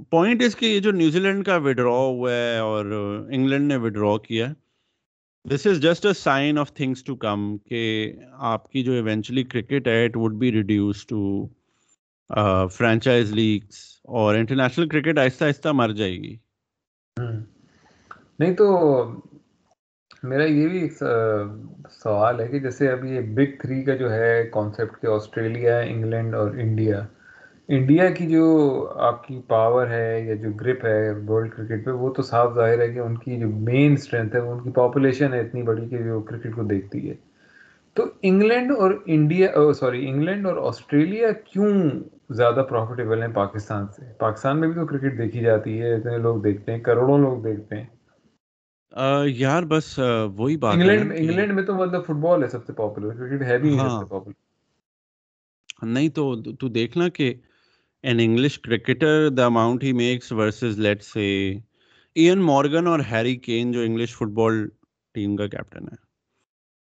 پوائنٹ 0.05 0.43
اس 0.43 0.57
کہ 0.57 0.67
یہ 0.67 0.81
جو 0.81 0.91
نیوزی 0.91 1.19
لینڈ 1.19 1.45
کا 1.45 1.57
وڈرا 1.57 1.91
ہوا 1.91 2.33
ہے 2.33 2.59
اور 2.59 2.85
انگلینڈ 3.31 3.69
نے 3.69 3.77
وڈرا 3.77 4.17
کیا 4.17 4.49
ہے 4.49 4.55
this 5.45 5.67
is 5.67 5.81
just 5.83 6.07
a 6.07 6.13
sign 6.13 6.59
of 6.59 6.73
things 6.75 7.05
to 7.05 7.17
come 7.17 7.57
کہ 7.59 8.13
آپ 8.33 8.71
کی 8.71 8.83
جو 8.83 8.93
ایونچولی 8.93 9.43
کرکٹ 9.45 9.89
ہے 9.89 10.05
it 10.05 10.17
would 10.17 10.35
be 10.35 10.53
reduced 10.53 11.07
to 11.07 11.47
franchise 12.77 13.33
leagues 13.33 13.79
اور 14.05 14.35
انٹرنیشنل 14.35 14.89
کرکٹ 14.89 15.19
آہستہ 15.19 15.45
آہستہ 15.45 15.69
مر 15.69 15.91
جائے 15.91 16.13
گی۔ 16.13 16.37
نہیں 17.17 18.55
تو 18.55 18.67
میرا 20.23 20.45
یہ 20.45 20.69
بھی 20.69 20.81
ایک 20.81 20.93
سوال 21.91 22.41
ہے 22.41 22.49
کہ 22.49 22.59
جیسے 22.59 22.89
ابھی 22.89 23.11
یہ 23.11 23.21
بگ 23.21 23.61
تھری 23.61 23.83
کا 23.85 23.97
جو 23.97 24.13
ہے 24.13 24.51
کانسیپٹ 24.53 25.01
کہ 25.03 25.07
آسٹریلیا، 25.07 25.79
انگلینڈ 25.79 26.35
اور 26.35 26.51
انڈیا 26.51 27.01
انڈیا 27.71 28.11
کی 28.11 28.27
جو 28.27 28.45
آپ 29.01 29.27
کی 29.27 29.41
پاور 29.47 29.87
ہے 29.87 30.21
یا 30.27 30.35
جو 30.35 30.51
گرپ 30.51 30.85
ہے 30.87 30.99
ورلڈ 31.29 31.53
کرکٹ 31.55 31.85
پہ 31.85 31.91
وہ 31.91 32.13
تو 32.15 32.23
صاف 32.23 32.55
ظاہر 32.55 32.81
ہے 32.81 32.89
کہ 32.89 32.99
ان 32.99 33.17
کی 33.19 33.39
جو 33.39 33.49
مین 33.69 33.93
اسٹرینتھ 33.93 34.37
ہے 34.37 34.41
وہ 34.41 34.53
ان 34.53 34.63
کی 34.63 34.71
پاپولیشن 34.71 35.35
ہے 35.35 35.41
اتنی 35.41 35.63
بڑی 35.63 35.89
کہ 35.89 35.99
جو 35.99 36.21
کرکٹ 36.21 36.55
کو 36.55 36.63
دیکھتی 36.63 37.09
ہے۔ 37.11 37.15
تو 37.97 38.05
انگلینڈ 38.23 38.71
اور 38.79 38.91
انڈیا 39.07 39.49
سوری 39.73 40.09
انگلینڈ 40.09 40.47
اور 40.47 40.57
آسٹریلیا 40.67 41.31
کیوں 41.45 41.71
زیادہ 42.31 42.65
پروفیٹیبل 42.69 43.23
ہیں 43.23 43.35
پاکستان 43.35 43.87
سے؟ 43.89 44.13
پاکستان 44.19 44.61
میں 44.61 44.69
بھی 44.69 44.75
تو 44.75 44.87
کرکٹ 44.87 45.19
دیکھی 45.19 45.41
جاتی 45.41 45.81
ہے 45.81 45.95
اتنے 45.95 46.19
لوگ 46.19 46.43
دیکھتے 46.43 46.73
ہیں 46.73 46.81
کروڑوں 46.81 47.19
لوگ 47.19 47.43
دیکھتے 47.43 47.77
ہیں۔ 47.77 47.87
یار 49.27 49.63
بس 49.63 49.99
وہی 50.37 50.57
بات 50.57 50.75
انگلینڈ 50.75 51.13
انگلینڈ 51.17 51.53
میں 51.53 51.63
تو 51.63 51.75
مطلب 51.75 52.05
فٹ 52.05 52.21
بال 52.21 52.43
ہے 52.43 52.49
سب 52.49 52.65
سے 52.67 52.73
پاپولر 52.73 53.15
کرکٹ 53.15 53.43
ہے 53.43 53.59
بھی 53.59 53.69
نہیں 53.69 53.79
سب 53.79 53.99
سے 53.99 54.11
پاپولر 54.11 54.49
نہیں 55.87 56.09
تو 56.09 56.25
تو 56.53 56.69
دیکھنا 56.69 57.09
کہ 57.09 57.35
an 58.03 58.21
English 58.21 58.59
cricketer 58.59 59.29
the 59.29 59.47
amount 59.47 59.85
he 59.85 59.93
max 59.93 60.33
versus 60.33 60.79
let's 60.79 61.03
say 61.03 61.55
Eoin 62.15 62.39
Morgan 62.39 62.87
اور 62.87 63.01
ہیری 63.11 63.37
کین 63.37 63.73
جو 63.73 63.81
انگلش 63.81 64.17
فٹ 64.17 64.29
بال 64.29 64.69
ٹیم 65.15 65.37
کا 65.37 65.47
کیپٹن 65.47 65.83
ہے 65.83 66.11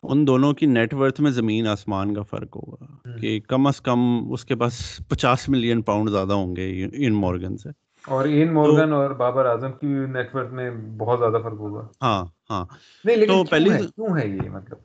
ان 0.02 0.26
دونوں 0.26 0.52
کی 0.52 0.66
نیٹ 0.66 0.94
ورتھ 0.94 1.20
میں 1.20 1.30
زمین 1.30 1.66
آسمان 1.66 2.14
کا 2.14 2.22
فرق 2.22 2.56
ہوگا 2.56 3.16
کہ 3.20 3.40
کم 3.40 3.66
از 3.66 3.80
کم 3.80 3.98
اس 4.32 4.44
کے 4.44 4.56
پاس 4.56 5.00
پچاس 5.08 5.48
ملین 5.48 5.82
پاؤنڈ 5.82 6.10
زیادہ 6.10 6.32
ہوں 6.32 6.56
گے 6.56 6.88
ان 7.06 7.12
مورگن 7.12 7.56
سے۔ 7.56 7.68
اور 8.06 8.28
ان 8.28 8.54
مورگن 8.54 8.92
اور 8.92 9.10
بابر 9.10 9.46
اعظم 9.46 9.72
کی 9.72 9.86
نیٹ 9.86 10.34
ورتھ 10.34 10.52
میں 10.52 10.70
بہت 10.70 11.18
زیادہ 11.18 11.42
فرق 11.42 11.58
ہوگا۔ 11.58 11.88
ہاں 12.02 12.24
ہاں۔ 12.50 12.64
نہیں 13.04 13.16
لیکن 13.16 13.32
تو 13.32 13.44
پہلی 13.44 13.68
کیوں 13.68 14.18
ہے 14.18 14.28
یہ 14.28 14.50
مطلب؟ 14.50 14.78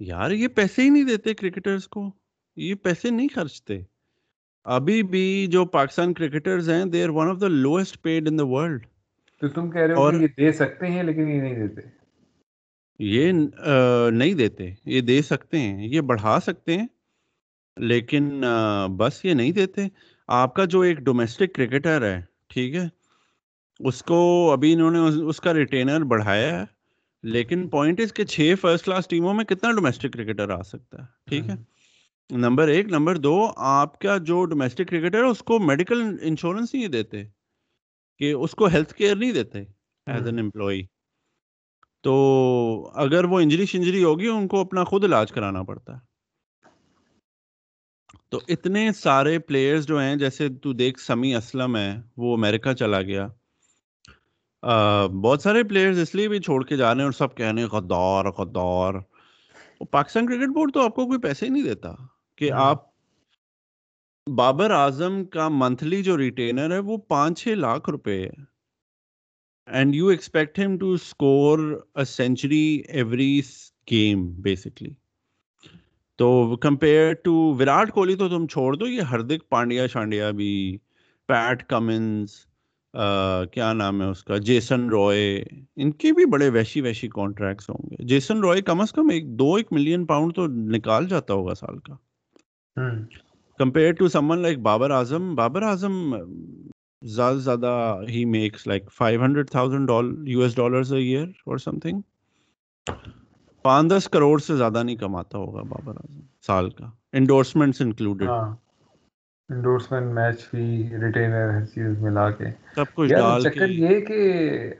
یار 0.00 0.30
یہ 0.30 0.48
پیسے 0.48 0.82
ہی 0.82 0.88
نہیں 0.88 1.04
دیتے 1.04 1.34
کرکٹرز 1.34 1.88
کو۔ 1.88 2.10
یہ 2.56 2.74
پیسے 2.74 3.10
نہیں 3.10 3.28
خرچتے۔ 3.34 3.80
ابھی 4.66 5.02
بھی 5.02 5.46
جو 5.50 5.64
پاکستان 5.64 6.12
کرکٹرز 6.14 6.70
ہیں 6.70 6.84
they 6.84 7.04
are 7.04 7.08
one 7.08 7.30
of 7.30 7.40
the 7.40 7.48
lowest 7.48 8.02
paid 8.02 8.28
in 8.28 8.38
the 8.38 8.46
world 8.46 8.86
تو 9.42 9.48
تم 9.48 9.70
کہہ 9.70 9.80
رہے 9.80 9.94
ہو 9.94 10.10
کہ 10.10 10.16
یہ 10.16 10.26
دے 10.36 10.52
سکتے 10.52 10.86
ہیں 10.86 11.02
لیکن 11.02 11.28
یہ 11.28 11.40
نہیں 11.40 11.54
دیتے۔ 11.54 11.80
یہ 13.00 13.32
نہیں 14.12 14.34
دیتے۔ 14.34 14.70
یہ 14.84 15.00
دے 15.00 15.22
سکتے 15.22 15.58
ہیں 15.58 15.86
یہ 15.86 16.00
بڑھا 16.00 16.38
سکتے 16.40 16.76
ہیں 16.76 16.86
لیکن 17.76 18.44
بس 18.96 19.24
یہ 19.24 19.34
نہیں 19.34 19.52
دیتے۔ 19.52 19.86
آپ 20.28 20.54
کا 20.54 20.64
جو 20.64 20.80
ایک 20.80 20.98
ڈومیسٹک 20.98 21.54
کرکٹر 21.54 22.02
ہے 22.02 22.20
ٹھیک 22.48 22.74
ہے 22.74 22.86
اس 23.80 24.02
کو 24.02 24.20
ابھی 24.52 24.72
انہوں 24.72 24.90
نے 24.90 24.98
اس 25.28 25.40
کا 25.40 25.54
ریٹینر 25.54 26.04
بڑھایا 26.04 26.60
ہے 26.60 26.64
لیکن 27.22 27.68
پوائنٹ 27.68 28.00
اس 28.00 28.12
کے 28.12 28.24
چھ 28.24 28.54
فرسٹ 28.60 28.84
کلاس 28.84 29.08
ٹیموں 29.08 29.34
میں 29.34 29.44
کتنا 29.44 29.72
ڈومیسٹک 29.72 30.12
کرکٹر 30.12 30.50
آ 30.50 30.62
سکتا 30.62 31.02
ہے 31.02 31.06
ٹھیک 31.26 31.48
ہے۔ 31.50 31.54
نمبر 32.30 32.68
ایک. 32.68 32.86
نمبر 32.86 33.16
دو 33.16 33.34
آپ 33.56 33.98
کا 33.98 34.16
جو 34.16 34.44
ڈومیسٹک 34.44 34.88
کرکٹر 34.88 35.22
ہے 35.24 35.28
اس 35.28 35.42
کو 35.42 35.58
میڈیکل 35.58 36.02
انشورنس 36.22 36.74
نہیں 36.74 36.88
دیتے 36.88 37.22
کہ 38.20 38.32
اس 38.32 38.50
کو 38.50 38.66
ہیلتھ 38.66 38.94
کیئر 38.94 39.16
نہیں 39.16 39.32
دیتے 39.32 39.58
ایز 40.06 40.26
این 40.26 40.38
امپلائی 40.38 40.82
تو 42.04 42.14
اگر 42.94 43.24
وہ 43.24 43.40
انجری 43.40 43.66
شنجری 43.66 44.04
ہوگی 44.04 44.28
ان 44.28 44.48
کو 44.48 44.60
اپنا 44.60 44.84
خود 44.84 45.04
علاج 45.04 45.32
کرانا 45.32 45.62
پڑتا۔ 45.62 45.94
ہے 45.94 46.00
تو 48.30 48.40
اتنے 48.48 48.92
سارے 48.92 49.38
پلیئرز 49.38 49.86
جو 49.86 49.98
ہیں 50.00 50.16
جیسے 50.16 50.48
تو 50.62 50.72
دیکھ 50.72 51.00
سمی 51.00 51.34
اسلم 51.34 51.76
ہے 51.76 51.90
وہ 52.16 52.36
امریکہ 52.36 52.72
چلا 52.72 53.02
گیا۔ 53.02 53.26
بہت 55.22 55.42
سارے 55.42 55.62
پلیئرز 55.64 55.98
اس 55.98 56.14
لیے 56.14 56.28
بھی 56.28 56.40
چھوڑ 56.40 56.64
کے 56.64 56.76
جا 56.76 56.90
رہے 56.90 56.98
ہیں 56.98 57.04
اور 57.04 57.12
سب 57.12 57.36
کہنے 57.36 57.64
غدار 57.64 58.24
غدار۔ 58.38 59.00
پاکستان 59.90 60.26
کرکٹ 60.26 60.54
بورڈ 60.54 60.74
تو 60.74 60.84
آپ 60.84 60.94
کو 60.94 61.06
کوئی 61.06 61.20
پیسے 61.20 61.46
ہی 61.46 61.50
نہیں 61.50 61.62
دیتا۔ 61.62 61.94
کہ 62.42 62.52
آپ 62.52 62.86
بابر 64.26 64.70
اعظم 64.70 65.24
کا 65.24 65.48
منتھلی 65.48 66.02
جو 66.02 66.16
ریٹینر 66.18 66.70
ہے 66.70 66.78
وہ 66.78 66.96
پانچ 66.96 67.42
چھ 67.42 67.48
لاکھ 67.48 67.90
روپے 67.90 68.22
ہے۔ 68.22 68.44
And 69.66 69.94
you 69.94 70.06
expect 70.06 70.58
them 70.58 70.78
to 70.78 70.92
score 70.92 71.58
century 72.06 72.82
every 72.88 73.40
game 73.90 74.26
basically 74.42 74.90
تو 76.18 76.56
کمپیئر 76.56 77.12
ٹو 77.12 77.32
وراٹ 77.58 77.92
کوہلی 77.92 78.14
تو 78.14 78.28
تم 78.28 78.46
چھوڑ 78.46 78.76
دو 78.76 78.86
یہ 78.86 79.00
ہردک 79.00 79.48
پانڈیا 79.48 79.86
شانڈیا 79.86 80.30
بھی 80.30 80.78
پیٹ 81.28 81.68
کمنس 81.68 82.46
کیا 83.52 83.72
نام 83.72 84.02
ہے 84.02 84.06
اس 84.06 84.24
کا 84.24 84.36
جیسن 84.36 84.88
روئے 84.90 85.44
ان 85.76 85.92
کے 85.92 86.12
بھی 86.12 86.24
بڑے 86.26 86.48
ویشی 86.48 86.80
ویشی 86.80 87.08
کانٹریکٹس 87.08 87.70
ہوں 87.70 87.90
گے۔ 87.90 88.04
جیسن 88.04 88.38
روئے 88.38 88.62
کم 88.62 88.80
از 88.80 88.92
کم 88.92 89.08
ایک 89.08 89.28
دو 89.38 89.54
ایک 89.54 89.72
ملین 89.72 90.06
پاؤنڈ 90.06 90.34
تو 90.34 90.46
نکال 90.46 91.08
جاتا 91.08 91.34
ہوگا 91.34 91.54
سال 91.54 91.78
کا۔ 91.78 91.96
Compare 92.76 93.92
to 93.92 94.08
someone 94.08 94.38
like 94.38 94.58
Babar 94.58 94.90
Azam 94.90 95.34
Babar 95.34 95.62
Azam 95.62 96.14
زیادہ 97.02 97.38
زیادہ 97.38 98.00
ہی 98.08 98.24
max 98.24 98.66
like 98.66 98.90
five 98.92 99.22
hundred 99.24 99.50
thousand 99.50 99.90
U 100.28 100.40
S 100.40 100.56
dollars 100.56 100.92
year 100.92 101.26
اور 101.46 101.58
سم 101.58 101.78
تھنگ 101.78 102.00
پانچ 103.64 103.92
دس 103.92 104.08
کروڑ 104.08 104.38
سے 104.38 104.56
زیادہ 104.56 104.82
نہیں 104.82 104.96
کماتا 104.96 105.38
ہوگا 105.38 105.62
بابر 105.68 105.96
اعظم 105.96 106.20
سال 106.46 106.70
کا 106.70 106.90
endorsements 107.12 107.80
included 107.80 108.28
endorsement 108.28 110.12
match 110.14 110.44
fee 110.50 110.64
retainer 111.02 111.50
ہر 111.50 111.64
چیز 111.64 111.98
ملا 111.98 112.30
کے 112.30 112.50
سب 112.74 112.94
کچھ 112.94 113.12
ڈال 113.12 113.42
چکر 113.42 113.68
یہ 113.68 114.00
کہ 114.00 114.20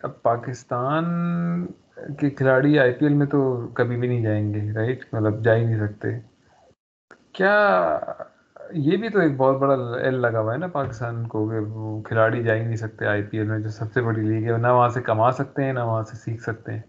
اب 0.02 0.20
پاکستان 0.22 1.66
کے 2.18 2.30
کھلاڑی 2.30 2.78
آئی 2.78 2.92
پی 2.92 3.06
ایل 3.06 3.14
میں 3.14 3.26
تو 3.26 3.40
کبھی 3.74 3.96
بھی 3.96 4.08
نہیں 4.08 4.22
جائیں 4.22 4.54
گے 4.54 4.70
رائٹ 4.72 5.04
مطلب 5.12 5.44
جا 5.44 5.56
ہی 5.56 5.64
نہیں 5.64 5.86
سکتے 5.86 6.08
کیا 7.32 7.98
یہ 8.70 8.96
بھی 8.96 9.08
تو 9.08 9.20
ایک 9.20 9.36
بہت 9.36 9.56
بڑا 9.56 9.74
ایل 9.98 10.14
لگا 10.14 10.40
ہوا 10.40 10.52
ہے 10.52 10.58
نا 10.58 10.66
پاکستان 10.66 11.28
کو 11.28 11.48
کہ 11.48 11.58
وہ 11.58 12.02
کھلاڑی 12.02 12.42
جا 12.42 12.54
ہی 12.54 12.64
نہیں 12.64 12.76
سکتے 12.76 13.06
آئی 13.06 13.22
پی 13.22 13.38
ایل 13.38 13.46
میں 13.46 13.58
جو 13.58 13.68
سب 13.68 13.92
سے 13.92 14.02
بڑی 14.02 14.20
لیگ 14.22 14.52
ہے 14.52 14.58
نہ 14.58 14.66
وہاں 14.66 14.88
سے 14.88 15.02
کما 15.02 15.32
سکتے 15.32 15.64
ہیں 15.64 15.72
نہ 15.72 15.80
وہاں 15.80 16.02
سے 16.02 16.16
سیکھ 16.16 16.42
سکتے 16.42 16.72
ہیں۔ 16.72 16.80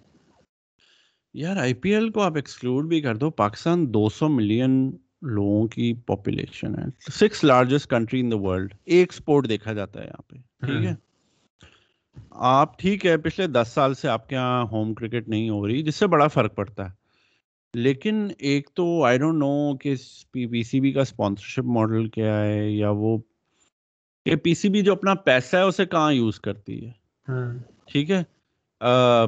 یار 1.34 1.58
آئی 1.58 1.74
پی 1.74 1.90
ایل 1.90 2.10
کو 2.10 2.22
آپ 2.22 2.36
ایکسکلوڈ 2.36 2.88
بھی 2.88 3.02
کر 3.02 3.16
دو 3.16 3.30
پاکستان 3.30 3.94
دو 3.94 4.10
سو 4.10 4.30
ملین 4.30 4.98
لوگوں 5.22 5.68
کی 5.68 5.94
پاپولیشن 5.94 6.80
ہے۔ 6.80 6.86
Six 7.12 7.44
largest 7.44 7.90
country 7.90 8.20
in 8.20 8.32
the 8.32 8.38
world 8.38 8.74
ایک 8.86 9.14
اسپورٹ 9.14 9.50
دیکھا 9.50 9.74
جاتا 9.74 10.00
ہے 10.00 10.06
یہاں 10.06 10.22
پہ 10.28 10.36
ٹھیک 10.66 10.86
ہے؟ 10.86 10.94
آپ 12.32 12.80
ٹھیک 12.80 13.06
ہے 13.06 13.18
پچھلے 13.18 13.48
دس 13.48 13.68
سال 13.68 13.94
سے 13.94 14.08
آپ 14.08 14.30
کے 14.30 14.36
یہاں 14.36 14.64
ہوم 14.64 14.94
کرکٹ 14.94 15.28
نہیں 15.28 15.50
ہو 15.50 15.68
رہی 15.68 15.84
جس 15.84 15.96
سے 15.96 16.08
بڑا 16.08 16.28
فرق 16.28 16.56
پڑتا 16.56 16.86
ہے۔ 16.86 17.03
لیکن 17.74 18.28
ایک 18.38 18.70
تو 18.74 19.04
آئی 19.04 19.18
ڈونٹ 19.18 19.40
نو 19.40 19.78
کہ 19.78 19.94
پی 20.32 20.64
سی 20.64 20.80
بی 20.80 20.92
کا 20.92 21.02
اسپانسرشپ 21.02 21.66
ماڈل 21.66 22.08
کیا 22.08 22.44
ہے 22.46 22.70
یا 22.72 22.90
وہ 22.90 23.18
کہ 24.26 24.36
پی 24.36 24.54
سی 24.54 24.70
بی 24.70 24.82
جو 24.82 24.92
اپنا 24.92 25.14
پیسہ 25.14 25.58
ہے 25.58 25.62
اسے 25.62 25.86
کہاں 25.86 26.14
یوز 26.14 26.40
کرتی 26.40 26.86
ہے؟ 26.86 26.92
ٹھیک 27.86 28.12
ہے؟ 28.12 28.24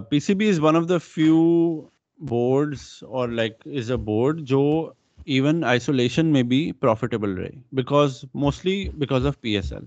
P 0.10 0.20
C 0.20 0.34
B 0.34 0.50
is 0.50 0.60
one 0.60 0.76
of 0.76 0.90
the 0.90 0.98
few 0.98 1.82
boards 2.20 3.04
اور 3.04 3.30
لائک 3.30 3.54
از 3.66 3.92
اے 3.92 3.98
بورڈ 3.98 4.42
جو 4.42 4.92
ایون 5.26 5.64
آئسولیشن 5.64 6.26
میں 6.26 6.44
بھی 6.44 6.72
پروفیٹیبل 6.72 7.30
رہے 7.30 7.50
because 7.72 8.24
mostly 8.34 8.90
because 8.90 9.26
of 9.26 9.42
P 9.42 9.56
S 9.56 9.74
L 9.74 9.86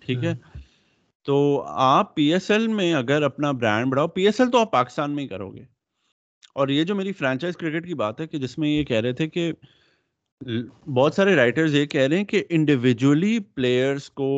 ٹھیک 0.00 0.24
ہے؟ 0.24 0.34
تو 1.26 1.62
آپ 1.66 2.14
پی 2.14 2.32
ایس 2.32 2.50
ایل 2.50 2.66
میں 2.68 2.92
اگر 2.94 3.22
اپنا 3.22 3.50
برانڈ 3.52 3.90
بڑھاؤ 3.90 4.08
پی 4.08 4.22
ایس 4.22 4.40
ایل 4.40 4.50
تو 4.50 4.58
آپ 4.58 4.72
پاکستان 4.72 5.10
میں 5.10 5.22
ہی 5.22 5.28
کرو 5.28 5.50
گے۔ 5.50 5.64
اور 6.56 6.68
یہ 6.68 6.84
جو 6.84 6.94
میری 6.94 7.12
فرینچائز 7.12 7.56
کرکٹ 7.56 7.86
کی 7.86 7.94
بات 7.94 8.20
ہے 8.20 8.26
کہ 8.26 8.38
جس 8.38 8.58
میں 8.58 8.68
یہ 8.68 8.84
کہہ 8.84 9.00
رہے 9.00 9.12
تھے 9.12 9.26
کہ 9.28 9.50
بہت 10.88 11.14
سارے 11.14 11.34
رائٹرز 11.36 11.74
یہ 11.74 11.86
کہہ 11.86 12.06
رہے 12.08 12.16
ہیں 12.16 12.24
کہ 12.24 12.42
انڈیویجولی 12.50 13.38
پلیئرس 13.54 14.08
کو 14.10 14.30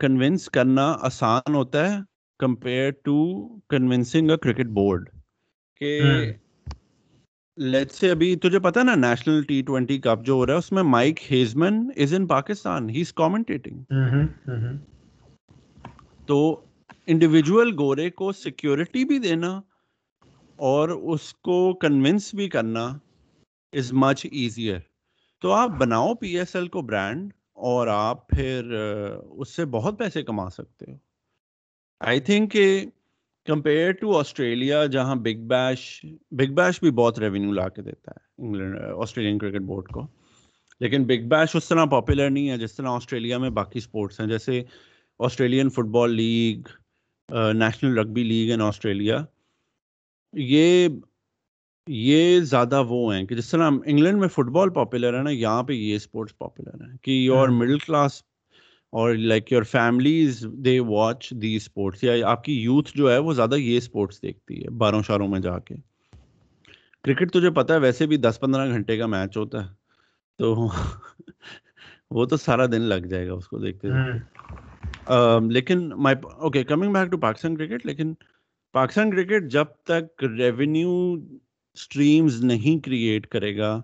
کنونس 0.00 0.48
کرنا 0.50 0.90
آسان 1.02 1.54
ہوتا 1.54 1.90
ہے 1.90 1.98
compare 2.40 2.90
to 3.04 3.16
convincing 3.68 4.30
a 4.30 4.36
cricket 4.36 4.66
board 4.72 5.08
کہ 5.80 6.00
لیٹ 7.58 7.92
سے 7.92 8.10
ابھی 8.10 8.34
تجھے 8.36 8.58
پتا 8.58 8.82
نا 8.82 8.94
نیشنل 8.98 9.42
ٹی 9.42 9.62
ٹوینٹی 9.62 9.98
کپ 10.00 10.24
جو 10.26 10.32
ہو 10.32 10.46
رہا 10.46 10.52
ہے 10.52 10.58
اس 10.58 10.72
میں 10.72 10.82
مائک 10.90 11.20
ہیزمن 11.32 11.82
از 11.96 12.14
ان 12.14 12.26
پاکستان 12.26 12.90
ہی 12.90 13.00
از 13.00 13.12
کامنٹیٹنگ 13.14 13.82
تو 16.26 16.38
انڈیویجول 17.06 17.74
گورے 17.78 18.10
کو 18.12 18.32
سیکورٹی 18.34 19.04
بھی 19.04 19.18
دینا 19.18 19.60
اور 20.62 20.88
اس 20.88 21.32
کو 21.34 21.72
کنونس 21.74 22.34
بھی 22.34 22.48
کرنا 22.48 22.86
از 23.72 23.92
مچ 23.92 24.26
ایزیئر 24.32 24.78
تو 25.42 25.52
آپ 25.52 25.70
بناؤ 25.70 26.14
پی 26.14 26.38
ایس 26.38 26.54
ایل 26.56 26.68
کو 26.68 26.82
برانڈ 26.82 27.32
اور 27.54 27.86
آپ 27.86 28.28
پھر 28.28 28.70
اس 29.20 29.54
سے 29.56 29.64
بہت 29.64 29.98
پیسے 29.98 30.22
کما 30.22 30.48
سکتے 30.50 30.90
ہو. 30.92 30.96
آئی 32.00 32.20
تھنک 32.20 32.52
کہ 32.52 32.84
کمپیئر 33.46 33.92
ٹو 33.92 34.18
آسٹریلیا 34.18 34.84
جہاں 34.86 35.14
بگ 35.16 35.46
بیش 35.48 36.04
بگ 36.30 36.54
بیش 36.54 36.80
بھی 36.80 36.90
بہت 36.90 37.18
ریونیو 37.18 37.52
لا 37.52 37.68
کے 37.68 37.82
دیتا 37.82 38.10
ہے 38.10 38.44
انگلینڈ 38.44 38.78
آسٹریلین 38.96 39.38
کرکٹ 39.38 39.62
بورڈ 39.62 39.88
کو. 39.88 40.06
لیکن 40.80 41.04
بگ 41.04 41.28
بیش 41.28 41.56
اس 41.56 41.68
طرح 41.68 41.84
پاپولر 41.84 42.30
نہیں 42.30 42.50
ہے 42.50 42.58
جس 42.58 42.74
طرح 42.74 42.88
آسٹریلیا 42.88 43.38
میں 43.38 43.50
باقی 43.50 43.78
اسپورٹس 43.78 44.20
ہیں. 44.20 44.26
جیسے 44.28 44.62
Australian 45.20 45.70
football 45.92 46.14
league 46.14 46.68
national 47.54 47.98
rugby 47.98 48.22
league 48.22 48.52
in 48.52 48.60
Australia 48.60 49.24
یہ 50.34 50.88
یہ 51.86 52.40
زیادہ 52.40 52.82
وہ 52.88 53.14
ہیں 53.14 53.24
کہ 53.26 53.34
جس 53.34 53.50
طرح 53.50 53.70
انگلینڈ 53.86 54.20
میں 54.20 54.28
فٹ 54.28 54.50
بال 54.50 54.70
پاپولر 54.70 55.18
ہے 55.18 55.22
نا 55.22 55.30
یہاں 55.30 55.62
پہ 55.62 55.72
یہ 55.72 55.96
اسپورٹس 55.96 56.38
پاپولر 56.38 56.82
ہیں 56.82 56.96
کہ 57.02 57.10
یور 57.10 57.48
مڈل 57.48 57.78
کلاس 57.78 58.22
اور 58.92 59.14
like 59.14 59.52
your 59.52 59.62
families 59.62 60.46
they 60.64 60.78
watch 60.80 61.30
the 61.42 61.54
sports 61.56 62.04
یا 62.04 62.28
آپ 62.28 62.44
کی 62.44 62.52
یوتھ 62.62 62.90
جو 62.94 63.10
ہے 63.12 63.18
وہ 63.18 63.32
زیادہ 63.32 63.54
یہ 63.54 63.76
اسپورٹس 63.76 64.22
دیکھتی 64.22 64.62
ہے 64.64 64.70
باروں 64.78 65.02
شہروں 65.02 65.28
میں 65.28 65.40
جا 65.40 65.58
کے۔ 65.58 65.74
کرکٹ 67.04 67.32
تجھے 67.32 67.50
پتا 67.50 67.74
ہے 67.74 67.78
ویسے 67.78 68.06
بھی 68.06 68.16
دس 68.16 68.38
پندرہ 68.40 68.68
گھنٹے 68.68 68.96
کا 68.98 69.06
میچ 69.06 69.36
ہوتا 69.36 69.64
ہے۔ 69.64 69.74
تو 70.38 70.54
وہ 72.10 72.24
تو 72.26 72.36
سارا 72.36 72.66
دن 72.66 72.82
لگ 72.82 73.06
جائے 73.06 73.26
گا 73.28 73.32
اس 73.32 73.48
کو 73.48 73.58
دیکھتے 73.58 73.88
لیکن 75.48 75.88
my 75.96 76.16
okay 76.34 76.64
coming 76.64 76.92
back 76.92 77.10
to 77.10 77.18
Pakistan 77.18 77.56
cricket 77.56 77.86
لیکن 77.86 78.12
پاکستان 78.74 79.10
کرکٹ 79.10 79.50
جب 79.52 79.64
تک 79.84 80.24
ریونیو 80.24 80.90
اسٹریمز 81.76 82.42
نہیں 82.44 82.84
کریٹ 82.84 83.26
کرے 83.26 83.56
گا، 83.56 83.80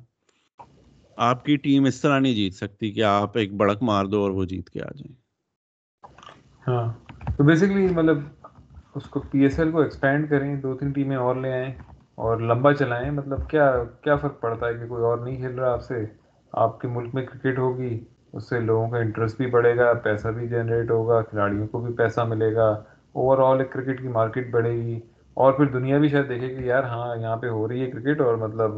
آپ 1.18 1.44
کی 1.44 1.56
ٹیم 1.56 1.84
اس 1.84 2.00
طرح 2.00 2.18
نہیں 2.18 2.34
جیت 2.34 2.54
سکتی 2.54 2.90
کہ 2.92 3.02
آپ 3.04 3.36
ایک 3.38 3.52
بڑک 3.54 3.82
مار 3.82 4.04
دو 4.04 4.22
اور 4.22 4.30
وہ 4.30 4.44
جیت 4.44 4.70
کے 4.70 4.82
آ 4.82 4.88
جائیں۔ 4.96 5.14
ہاں 6.66 6.86
تو 7.36 7.44
بیسکلی 7.44 7.86
مطلب 7.86 8.18
اس 8.94 9.04
کو 9.04 9.20
پی 9.20 9.42
ایس 9.42 9.58
ایل 9.58 9.70
کو 9.70 9.80
ایکسپینڈ 9.80 10.28
کریں، 10.30 10.54
دو 10.56 10.74
تین 10.74 10.92
ٹیمیں 10.92 11.16
اور 11.16 11.36
لے 11.36 11.52
آئیں 11.52 11.72
اور 12.16 12.40
لمبا 12.40 12.72
چلائیں۔ 12.74 13.10
مطلب 13.10 13.48
کیا 13.50 13.70
کیا 14.02 14.16
فرق 14.16 14.40
پڑتا 14.40 14.66
ہے 14.68 14.74
کہ 14.74 14.86
کوئی 14.88 15.02
اور 15.02 15.18
نہیں 15.18 15.36
کھیل 15.36 15.58
رہا 15.58 15.72
آپ 15.72 15.82
سے؟ 15.82 16.04
آپ 16.54 16.80
کے 16.80 16.88
ملک 16.88 17.14
میں 17.14 17.26
کرکٹ 17.26 17.58
ہوگی، 17.58 17.98
اس 18.32 18.48
سے 18.48 18.60
لوگوں 18.60 18.88
کا 18.90 18.98
انٹرسٹ 18.98 19.36
بھی 19.36 19.46
بڑھے 19.50 19.76
گا، 19.76 19.92
پیسہ 20.04 20.28
بھی 20.28 20.48
جنریٹ 20.48 20.90
ہوگا، 20.90 21.20
کھلاڑیوں 21.22 21.66
کو 21.66 21.78
بھی 21.78 21.94
پیسہ 21.94 22.20
ملے 22.20 22.54
گا 22.54 22.72
اوور 23.18 23.38
آل 23.44 23.60
ایک 23.60 23.72
کرکٹ 23.72 24.00
کی 24.00 24.08
مارکیٹ 24.10 24.50
بڑھے 24.50 24.72
گی۔ 24.76 24.98
اور 25.36 25.52
پھر 25.52 25.66
دنیا 25.70 25.98
بھی 25.98 26.08
شاید 26.08 26.28
دیکھے 26.28 26.48
کہ 26.48 26.62
یار 26.62 26.84
ہاں 26.84 27.16
یہاں 27.16 27.36
پہ 27.36 27.48
ہو 27.48 27.66
رہی 27.68 27.80
ہے 27.80 27.90
کرکٹ 27.90 28.20
اور 28.20 28.34
مطلب 28.38 28.72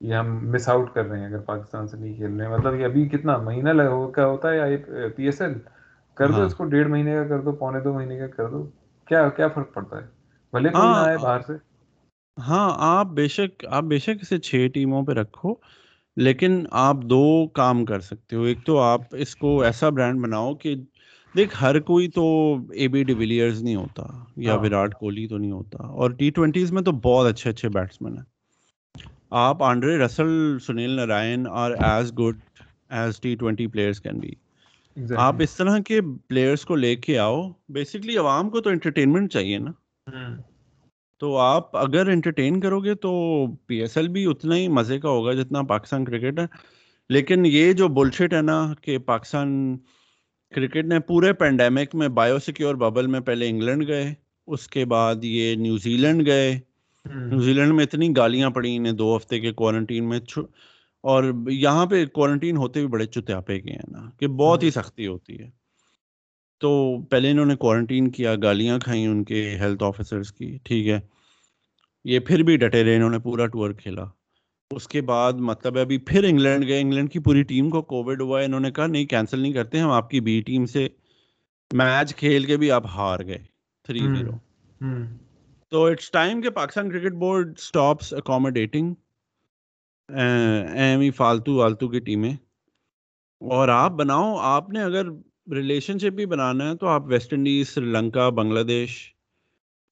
یہ 0.00 0.14
ہم 0.14 0.26
مس 0.52 0.68
آؤٹ 0.68 0.92
کر 0.94 1.04
رہے 1.04 1.18
ہیں 1.18 1.26
اگر 1.26 1.40
پاکستان 1.44 1.86
سے 1.88 1.96
نہیں 1.96 2.14
کھیل 2.14 2.32
رہے 2.32 2.46
ہیں۔ 2.46 2.52
مطلب 2.52 2.74
یہ 2.74 2.84
ابھی 2.84 3.08
کتنا 3.08 3.36
مہینہ 3.38 3.82
کا 4.14 4.26
ہوتا 4.26 4.52
ہے 4.52 4.76
پی 5.16 5.24
ایس 5.24 5.40
ایل 5.40 5.54
کر 6.16 6.30
دو 6.30 6.42
ہاں۔ 6.42 6.44
اس 6.44 6.54
کو 6.54 6.64
ڈیڑھ 6.66 6.88
مہینے 6.88 7.14
کا 7.14 7.26
کر 7.26 7.40
دو 7.40 7.52
پونے 7.54 7.80
دو 7.80 7.92
مہینے 7.94 8.18
کا 8.18 8.26
کر 8.36 8.48
دو۔ 8.48 8.62
کیا 9.08 9.28
کیا 9.30 9.48
فرق 9.48 9.72
پڑتا 9.74 9.96
ہے؟ 9.96 10.06
بھلے 10.52 10.68
کوئی 10.70 10.88
نہ 10.88 10.96
آئے 10.98 11.16
باہر 11.18 11.40
سے۔ 11.42 11.54
ہاں 12.36 12.68
آپ 12.86 13.06
بے 13.14 13.26
شک 13.28 13.52
آپ 13.68 13.84
بے 13.84 13.98
شک 13.98 14.18
اسے 14.20 14.38
چھ 14.40 14.66
ٹیموں 14.74 15.02
پہ 15.04 15.12
رکھو 15.14 15.54
لیکن 16.16 16.52
آپ 16.80 16.96
دو 17.04 17.20
کام 17.54 17.84
کر 17.84 18.00
سکتے 18.00 18.36
ہو۔ 18.36 18.42
ایک 18.42 18.64
تو 18.64 18.78
آپ 18.80 19.00
اس 19.16 19.34
کو 19.36 19.60
ایسا 19.62 19.88
برانڈ 19.90 20.20
بناؤ 20.20 20.54
کہ 20.56 20.74
دیکھ 21.36 21.56
ہر 21.60 21.80
کوئی 21.80 22.08
تو 22.08 22.24
اے 22.72 22.88
بی 22.88 23.02
ڈیویلیئرز 23.04 23.62
نہیں 23.62 23.74
ہوتا 23.74 24.02
یا 24.36 24.54
ہاں۔ 24.54 24.60
وراٹ 24.60 24.94
کوہلی 24.94 25.26
تو 25.26 25.38
نہیں 25.38 25.50
ہوتا 25.50 25.86
اور 25.86 26.10
ٹی 26.10 26.30
ٹوینٹیز 26.30 26.72
میں 26.72 26.82
تو 26.82 26.92
بہت 26.92 27.26
اچھے 27.26 27.50
اچھے 27.50 27.68
بیٹسمین 27.68 28.16
ہیں۔ 28.16 28.24
آپ 29.30 29.62
آنڈرے 29.62 29.96
رسل 29.98 30.58
سنیل 30.66 30.90
نارائن 30.90 31.46
اور 31.46 31.70
as 31.70 32.12
good 32.18 32.36
as 32.90 33.20
T 33.20 33.34
twenty 33.34 33.66
players 33.66 34.00
can 34.00 34.18
be 34.18 34.30
آپ 35.16 35.34
اس 35.40 35.56
طرح 35.56 35.78
کے 35.78 36.00
پلیئرس 36.28 36.64
کو 36.64 36.76
لے 36.76 36.96
کے 36.96 37.18
آؤ 37.18 37.48
بیسکلی 37.68 38.16
عوام 38.16 38.50
کو 38.50 38.60
تو 38.60 38.70
انٹرٹینمنٹ 38.70 39.32
چاہیے 39.32 39.58
نا۔ 39.58 39.70
تو 41.18 41.36
آپ 41.36 41.76
اگر 41.76 42.06
انٹرٹین 42.06 42.60
کرو 42.60 42.80
گے 42.80 42.94
تو 42.94 43.12
پی 43.66 43.80
ایس 43.80 43.96
ایل 43.96 44.08
بھی 44.08 44.24
اتنا 44.24 44.56
ہی 44.56 44.68
مزے 44.68 44.98
کا 44.98 45.08
ہوگا 45.08 45.32
جتنا 45.32 45.62
پاکستان 45.62 46.04
کرکٹ 46.04 46.38
ہے۔ 46.38 46.46
لیکن 47.10 47.46
یہ 47.46 47.72
جو 47.72 47.88
بلشٹ 47.88 48.34
ہے 48.34 48.42
نا 48.42 48.74
کہ 48.80 48.98
پاکستان 48.98 49.76
کرکٹ 50.54 50.84
نے 50.84 51.00
پورے 51.00 51.32
پینڈیمک 51.32 51.94
میں 51.94 52.08
بایو 52.08 52.38
سیکیور 52.38 52.74
ببل 52.74 53.06
میں 53.06 53.20
پہلے 53.20 53.48
انگلینڈ 53.48 53.88
گئے 53.88 54.14
اس 54.46 54.68
کے 54.68 54.84
بعد 54.84 55.14
یہ 55.22 55.54
نیوزی 55.54 55.96
لینڈ 55.96 56.26
گئے۔ 56.26 56.60
نیوزی 57.04 57.52
لینڈ 57.52 57.72
میں 57.72 57.84
اتنی 57.84 58.08
گالیاں 58.16 58.50
پڑی 58.50 58.76
انہیں 58.76 58.92
دو 58.92 59.16
ہفتے 59.16 59.40
کے 59.40 59.52
کوارنٹین 59.52 60.08
میں 60.08 60.20
اور 61.02 61.24
یہاں 61.48 61.86
پہ 61.86 62.06
کوارنٹین 62.06 62.56
ہوتے 62.56 62.80
بھی 62.80 62.88
بڑے 62.88 63.06
چتیاپے 63.06 63.60
کے 63.60 63.70
ہیں 63.70 63.92
نا 63.92 64.10
کہ 64.20 64.26
بہت 64.26 64.62
ہی 64.62 64.70
سختی 64.70 65.06
ہوتی 65.06 65.38
ہے۔ 65.38 65.50
تو 66.60 67.00
پہلے 67.10 67.30
انہوں 67.30 67.46
نے 67.46 67.56
کوارنٹین 67.56 68.10
کیا 68.10 68.34
گالیاں 68.42 68.78
کھائیں 68.78 69.06
ان 69.06 69.24
کے 69.24 69.56
ہیلتھ 69.60 69.84
آفیسرس 69.84 70.32
کی 70.32 70.58
ٹھیک 70.64 70.88
ہے۔ 70.88 71.00
یہ 72.04 72.18
پھر 72.18 72.42
بھی 72.42 72.56
ڈٹے 72.56 72.84
رہے 72.84 72.96
انہوں 72.96 73.10
نے 73.10 73.18
پورا 73.18 73.46
ٹور 73.46 73.70
کھیلا۔ 73.72 74.04
اس 74.70 74.88
کے 74.88 75.00
بعد 75.00 75.32
مطلب 75.32 75.78
ابھی 75.78 75.98
پھر 75.98 76.24
انگلینڈ 76.24 76.66
گئے 76.66 76.80
انگلینڈ 76.80 77.12
کی 77.12 77.18
پوری 77.18 77.42
ٹیم 77.42 77.70
کو 77.70 77.82
کووڈ 77.82 78.20
ہوا 78.20 78.40
ہے 78.40 78.44
انہوں 78.44 78.60
نے 78.60 78.70
کہا 78.70 78.86
نہیں 78.86 79.06
کینسل 79.06 79.40
نہیں 79.40 79.52
کرتے 79.52 79.78
ہم 79.78 79.90
آپ 79.90 80.10
کی 80.10 80.20
بی 80.20 80.40
ٹیم 80.40 80.66
سے 80.66 80.88
میچ 81.70 82.14
کھیل 82.16 82.44
کے 82.44 82.56
بھی 82.56 82.70
آپ 82.70 82.86
ہار 82.86 83.20
گئے 83.26 83.38
تھری 83.84 83.98
زیرو 83.98 84.32
تو 85.68 85.84
اٹس 85.84 86.10
ٹائم 86.10 86.40
کہ 86.40 86.50
Pakistan 86.50 86.90
cricket 86.90 87.12
board 87.12 87.54
stops 87.58 88.12
accommodating 88.14 88.94
um 90.08 91.10
فالتو 91.16 91.54
والتو 91.54 91.88
کی 91.88 92.00
ٹیمیں۔ 92.00 92.32
اور 93.40 93.68
آپ 93.68 93.90
بناؤ 93.90 94.36
آپ 94.36 94.70
نے 94.70 94.82
اگر 94.82 95.06
ریلیشن 95.52 95.98
شپ 95.98 96.14
بھی 96.14 96.26
بنانا 96.26 96.70
ہے 96.70 96.76
تو 96.76 96.86
آپ 96.86 97.02
ویسٹ 97.06 97.32
انڈیز 97.32 97.68
سری 97.68 97.84
لنکا 97.84 98.28
بنگلہ 98.28 98.60
دیش 98.60 99.14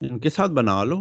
ان 0.00 0.19
کے 0.19 0.31
ساتھ 0.31 0.52
بنا 0.52 0.85
لو۔ 0.85 0.99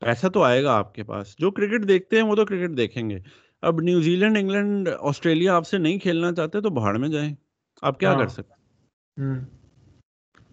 پیسہ 0.00 0.26
تو 0.26 0.42
آئے 0.42 0.62
گا 0.64 0.76
آپ 0.76 0.94
کے 0.94 1.02
پاس۔ 1.02 1.34
جو 1.38 1.50
کرکٹ 1.50 1.88
دیکھتے 1.88 2.16
ہیں 2.16 2.22
وہ 2.22 2.34
تو 2.36 2.44
کرکٹ 2.44 2.76
دیکھیں 2.76 3.08
گے۔ 3.10 3.18
اب 3.62 3.80
نیوزی 3.80 4.16
لینڈ 4.16 4.36
انگلینڈ 4.38 4.88
آسٹریلیا 5.00 5.54
آپ 5.56 5.66
سے 5.66 5.78
نہیں 5.78 5.98
کھیلنا 5.98 6.32
چاہتے 6.32 6.60
تو 6.60 6.70
باہر 6.70 6.94
میں 6.94 7.08
جائیں۔ 7.08 7.34
آپ 7.82 7.98
کیا 8.00 8.12
ہاں۔ 8.12 8.18
کر 8.18 8.28
سکتے 8.28 8.56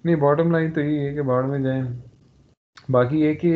نہیں 0.03 0.15
باٹم 0.15 0.51
لائن 0.51 0.71
تو 0.71 0.81
یہی 0.81 1.07
ہے 1.07 1.13
کہ 1.13 1.21
باہر 1.21 1.43
میں 1.43 1.59
جائیں۔ 1.59 1.83
باقی 2.89 3.19
یہ 3.21 3.33
کہ 3.33 3.53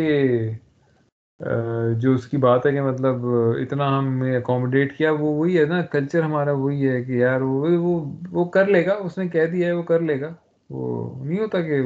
جو 2.02 2.14
اس 2.14 2.28
کی 2.28 2.38
بات 2.38 2.66
ہے 2.66 2.72
کہ 2.72 2.82
مطلب 2.82 3.26
اتنا 3.58 3.98
ہم 3.98 4.24
نے 4.24 4.36
اکوموڈیٹ 4.38 4.98
کیا 4.98 5.12
وہ 5.12 5.34
وہی 5.36 5.58
ہے 5.60 5.66
نا 5.66 5.82
کلچر 5.82 6.22
ہمارا 6.24 6.52
وہی 6.52 6.88
ہے 6.90 7.04
کہ 7.04 7.12
یار 7.12 7.42
وہ 7.42 8.06
وہ 8.32 8.46
کر 8.46 8.68
لے 8.68 8.86
گا 8.86 8.94
اس 8.94 9.18
نے 9.18 9.28
کہہ 9.28 9.46
دیا 9.46 9.68
ہے 9.68 9.74
وہ 9.74 9.84
کر 9.84 10.00
لے 10.00 10.20
گا۔ 10.22 10.34
وہ 10.70 11.26
نہیں 11.26 11.40
ہوتا 11.40 11.62
کہ 11.62 11.82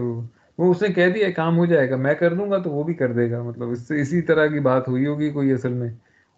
وہ 0.58 0.72
اس 0.72 0.82
نے 0.82 0.88
کہہ 0.88 1.10
دیا 1.10 1.32
کام 1.32 1.58
ہو 1.58 1.66
جائے 1.66 1.90
گا 1.90 1.96
میں 1.96 2.14
کر 2.14 2.34
دوں 2.34 2.52
گا 2.52 2.58
تو 2.58 2.72
وہ 2.72 2.84
بھی 2.84 2.94
کر 2.94 3.14
دے 3.14 3.32
گا. 3.32 3.42
مطلب 3.44 3.70
اس 3.70 3.88
سے 3.88 4.02
اسی 4.02 4.22
طرح 4.22 4.48
کی 4.48 4.60
بات 4.60 4.88
ہوئی 4.88 5.06
ہوگی 5.08 5.30
کوئی 5.30 5.52
اصل 5.54 5.74
میں۔ 5.74 5.90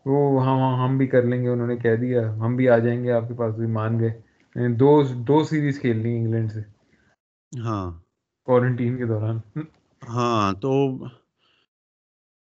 وہ 0.06 0.44
ہاں 0.44 0.60
ہاں 0.60 0.88
ہم 0.88 0.98
بھی 0.98 1.08
کر 1.08 1.24
لیں 1.24 1.42
گے 1.44 1.50
انہوں 1.50 1.68
نے 1.68 1.78
کہہ 1.78 1.96
دیا۔ 1.96 2.32
ہم 2.36 2.56
بھی 2.56 2.70
آ 2.70 2.78
جائیں 2.78 3.04
گے 3.04 3.12
آپ 3.12 3.28
کے 3.28 3.34
پاس 3.34 3.56
بھی 3.56 3.68
مان 3.68 4.00
گئے۔ 4.00 4.10
یعنی 4.56 4.76
دو 4.76 5.02
دو 5.28 5.44
سیریز 5.44 5.80
کھیل 5.80 5.98
لی 5.98 6.18
انگلینڈ 6.18 6.52
سے۔ 6.52 6.60
ہاں۔ 7.54 7.92
کوارنٹین 8.48 8.98
کے 8.98 9.06
دوران۔ 9.06 9.40
ہاں 10.02 10.54
تو 10.54 10.74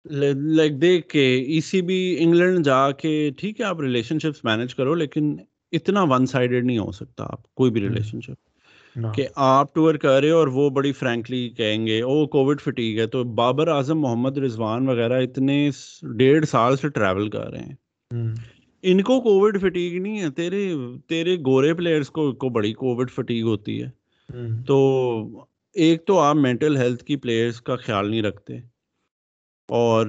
لائک 0.04 0.82
دیکھ 0.82 1.08
کے 1.08 1.22
ای 1.46 1.60
سی 1.60 1.82
بی 1.82 2.16
انگلینڈ 2.18 2.64
جا 2.64 2.90
کے 2.90 3.30
ٹھیک 3.36 3.60
ہے 3.60 3.64
آپ 3.64 3.80
ریلیشن 3.80 4.18
شپس 4.18 4.44
مینج 4.44 4.74
کرو 4.74 4.94
لیکن 4.94 5.36
اتنا 5.72 6.02
ون 6.02 6.26
سائڈیڈ 6.26 6.64
نہیں 6.64 6.78
ہو 6.78 6.90
سکتا 6.92 7.24
آپ 7.24 7.54
کوئی 7.54 7.70
بھی 7.70 7.80
ریلیشن 7.80 8.20
شپ 8.20 8.53
کہ 9.14 9.26
آپ 9.34 9.74
ٹور 9.74 9.94
کر 9.94 10.20
رہے 10.20 10.30
ہو 10.30 10.36
اور 10.36 10.46
وہ 10.46 10.70
بڑی 10.70 10.92
فرینکلی 10.92 11.48
کہیں 11.48 11.86
گے 11.86 12.00
او 12.02 12.26
کووڈ 12.26 12.60
فٹیک 12.60 12.98
ہے. 12.98 13.06
تو 13.06 13.24
بابر 13.24 13.68
اعظم 13.68 14.00
محمد 14.00 14.38
رضوان 14.38 14.88
وغیرہ 14.88 15.22
اتنے 15.22 15.70
ڈیڑھ 16.16 16.44
سال 16.46 16.76
سے 16.76 16.88
ٹریول 16.88 17.30
کر 17.30 17.50
رہے 17.50 17.60
ہیں۔ 17.60 17.74
ان 18.82 19.02
کو 19.02 19.20
کووڈ 19.20 19.60
فٹیک 19.60 19.94
نہیں 19.94 20.20
ہے 20.20 20.30
تیرے 20.30 20.74
تیرے 21.06 21.36
گورے 21.36 21.74
پلیئرس 21.74 22.10
کو 22.10 22.32
کو 22.32 22.48
بڑی 22.48 22.72
کووڈ 22.72 23.10
فٹیک 23.10 23.42
ہوتی 23.42 23.82
ہے۔ 23.82 23.90
تو 24.66 24.78
ایک 25.74 26.04
تو 26.06 26.18
آپ 26.18 26.36
مینٹل 26.36 26.76
ہیلتھ 26.76 27.04
کی 27.04 27.16
پلیئرس 27.16 27.60
کا 27.60 27.76
خیال 27.76 28.10
نہیں 28.10 28.22
رکھتے۔ 28.22 28.58
اور 29.68 30.06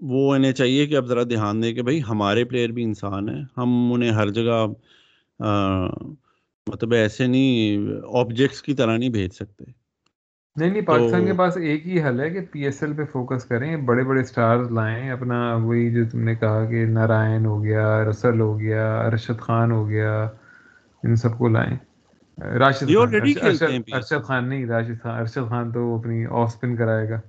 وہ 0.00 0.34
انہیں 0.34 0.52
چاہیے 0.52 0.86
کہ 0.86 0.96
اب 0.96 1.06
ذرا 1.06 1.22
دھیان 1.22 1.62
دیں 1.62 1.72
کہ 1.72 1.82
بھائی 1.82 2.00
ہمارے 2.08 2.44
پلیئر 2.44 2.68
بھی 2.68 2.84
انسان 2.84 3.28
ہیں 3.28 3.44
ہم 3.56 3.92
انہیں 3.92 4.10
ہر 4.10 4.28
جگہ 4.28 4.66
مطلب 6.66 6.92
ایسے 6.92 7.26
نہیں 7.26 7.86
آبجیکٹس 8.20 8.62
کی 8.62 8.74
طرح 8.74 8.96
نہیں 8.96 9.08
بھیج 9.08 9.32
سکتے۔ 9.32 9.64
نہیں 10.56 10.70
نہیں 10.70 10.82
پاکستان 10.82 11.24
کے 11.26 11.32
پاس 11.32 11.56
ایک 11.56 11.86
ہی 11.86 12.02
حل 12.02 12.20
ہے 12.20 12.30
کہ 12.30 12.40
پی 12.52 12.64
ایس 12.64 12.82
ایل 12.82 12.92
پہ 12.92 13.04
فوکس 13.12 13.44
کریں 13.44 13.76
بڑے 13.86 14.04
بڑے 14.04 14.24
سٹارز 14.24 14.70
لائیں 14.70 15.10
اپنا 15.10 15.38
وہی 15.56 15.90
جو 15.90 16.04
تم 16.10 16.20
نے 16.20 16.34
کہا 16.34 16.64
کہ 16.64 16.84
نارائن 16.88 17.46
ہو 17.46 17.62
گیا 17.64 18.04
رسل 18.04 18.40
ہو 18.40 18.58
گیا 18.60 18.84
ارشد 19.00 19.40
خان 19.40 19.72
ہو 19.72 19.88
گیا 19.88 20.12
ان 21.02 21.16
سب 21.16 21.38
کو 21.38 21.48
لائیں۔ 21.48 21.76
راشد 22.58 22.90
ارشد 23.92 24.22
خان 24.24 24.48
نہیں 24.48 24.66
راشد 24.66 25.02
خان 25.02 25.20
ارشد 25.20 25.48
خان 25.48 25.72
تو 25.72 25.98
اپنی 25.98 26.26
آف 26.30 26.48
اسپن 26.48 26.76
کرائے 26.76 27.08
گا۔ 27.08 27.20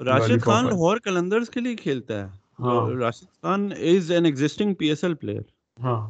راشد 0.00 0.42
خان 0.42 0.64
لاہور 0.66 0.96
کلندرز 0.98 1.50
کے 1.50 1.60
لیے 1.60 1.76
کھیلتا 1.76 2.20
ہے۔ 2.20 2.26
ہاں۔ 2.60 2.90
Rashid 2.96 3.42
Khan 3.42 3.68
is 3.80 4.10
an 4.10 4.24
existing 4.24 4.74
P 4.74 4.88
S 4.88 5.04
L 5.04 5.14
player 5.14 5.42
ہاں۔ 5.76 6.00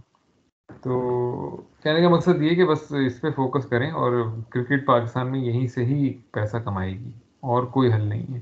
تو 0.81 1.63
کہنے 1.83 2.01
کا 2.01 2.09
مقصد 2.09 2.43
یہ 2.43 2.55
کہ 2.55 2.65
بس 2.65 2.93
اس 3.07 3.21
پہ 3.21 3.31
فوکس 3.31 3.67
کریں 3.67 3.91
اور 3.91 4.13
کرکٹ 4.51 4.87
پاکستان 4.87 5.31
میں 5.31 5.41
یہیں 5.41 5.67
سے 5.67 5.85
ہی 5.85 6.13
پیسہ 6.33 6.57
کمائے 6.57 6.93
گی 6.93 7.11
اور 7.41 7.63
کوئی 7.63 7.93
حل 7.93 8.03
نہیں 8.03 8.35
ہے۔ 8.35 8.41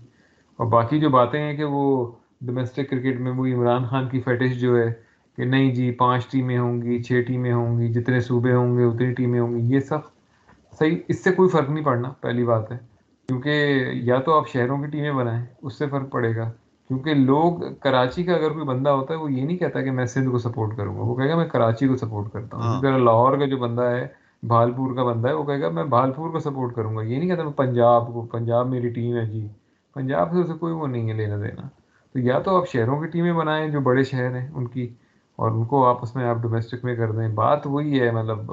اور 0.56 0.66
باقی 0.66 1.00
جو 1.00 1.10
باتیں 1.10 1.40
ہیں 1.40 1.56
کہ 1.56 1.64
وہ 1.64 2.12
ڈومیسٹک 2.40 2.90
کرکٹ 2.90 3.20
میں 3.20 3.32
وہ 3.32 3.46
عمران 3.46 3.84
خان 3.84 4.08
کی 4.08 4.20
فیٹش 4.20 4.60
جو 4.60 4.78
ہے 4.78 4.92
کہ 5.36 5.44
نہیں 5.44 5.74
جی 5.74 5.90
پانچ 5.90 6.26
ٹیمیں 6.30 6.58
ہوں 6.58 6.82
گی، 6.82 7.02
چھ 7.02 7.20
ٹیمیں 7.26 7.52
ہوں 7.52 7.78
گی، 7.78 7.88
جتنے 7.88 8.20
صوبے 8.20 8.52
ہوں 8.52 8.78
گے 8.78 8.84
اتنی 8.84 9.14
ٹیمیں 9.14 9.40
ہوں 9.40 9.54
گی، 9.54 9.74
یہ 9.74 9.80
سب 9.80 9.98
صحیح، 10.78 10.96
اس 11.08 11.24
سے 11.24 11.30
کوئی 11.30 11.48
فرق 11.48 11.70
نہیں 11.70 11.84
پڑنا، 11.84 12.10
پہلی 12.20 12.44
بات 12.44 12.72
ہے۔ 12.72 12.78
کیونکہ 13.28 13.84
یا 13.92 14.16
تو 14.16 14.38
آپ 14.38 14.48
شہروں 14.48 14.78
کی 14.78 14.86
ٹیمیں 14.86 15.12
بنائیں، 15.12 15.46
اس 15.62 15.78
سے 15.78 15.86
فرق 15.86 16.10
پڑے 16.10 16.36
گا۔ 16.36 16.52
کیونکہ 16.90 17.14
لوگ 17.14 17.52
کراچی 17.80 18.22
کا 18.24 18.32
اگر 18.32 18.50
کوئی 18.50 18.64
بندہ 18.64 18.90
ہوتا 18.90 19.14
ہے 19.14 19.18
وہ 19.18 19.32
یہ 19.32 19.44
نہیں 19.44 19.56
کہتا 19.56 19.82
کہ 19.82 19.90
میں 19.90 20.04
سندھ 20.04 20.30
کو 20.30 20.38
سپورٹ 20.38 20.76
کروں 20.76 20.96
گا 20.96 21.02
وہ 21.02 21.14
کہے 21.14 21.28
گا 21.28 21.36
میں 21.36 21.46
کراچی 21.46 21.88
کو 21.88 21.96
سپورٹ 21.96 22.32
کرتا 22.32 22.56
ہوں۔ 22.56 22.64
اسی 22.64 22.80
طرح 22.82 22.98
لاہور 22.98 23.38
کا 23.38 23.44
جو 23.46 23.56
بندہ 23.56 23.82
ہے 23.82 24.06
بھالپور 24.42 24.94
کا 24.94 25.04
بندہ 25.04 25.28
ہے 25.28 25.32
وہ 25.32 25.44
کہے 25.44 25.60
گا 25.60 25.68
میں 25.68 25.84
بھالپور 25.84 26.30
کو 26.30 26.38
سپورٹ 26.38 26.74
کروں 26.74 26.96
گا۔ 26.96 27.02
یہ 27.02 27.18
نہیں 27.18 27.28
کہتا 27.28 27.42
میں 27.42 27.52
پنجاب 27.52 28.06
کو 28.12 28.22
پنجاب 28.22 28.68
میری 28.68 28.88
ٹیم 28.88 29.16
ہے 29.16 29.26
جی۔ 29.26 29.46
پنجاب 29.94 30.32
سے 30.32 30.40
اسے 30.40 30.52
کوئی 30.52 30.72
وہ 30.72 30.86
نہیں 30.86 31.08
ہے 31.08 31.14
لینا 31.14 31.36
دینا۔ 31.36 31.62
تو 32.12 32.18
یا 32.18 32.38
تو 32.38 32.56
آپ 32.56 32.68
شہروں 32.68 33.00
کی 33.00 33.06
ٹیمیں 33.06 33.32
بنائیں 33.32 33.68
جو 33.70 33.80
بڑے 33.80 34.02
شہر 34.02 34.40
ہیں 34.40 34.48
ان 34.54 34.66
کی 34.66 34.88
اور 35.36 35.50
ان 35.50 35.64
کو 35.64 35.86
آپس 35.86 36.16
میں 36.16 36.24
آپ 36.24 36.36
ڈومیسٹک 36.36 36.84
میں 36.84 36.96
کر 36.96 37.12
دیں۔ 37.12 37.28
بات 37.28 37.66
وہی 37.66 38.00
ہے 38.00 38.10
مطلب 38.10 38.52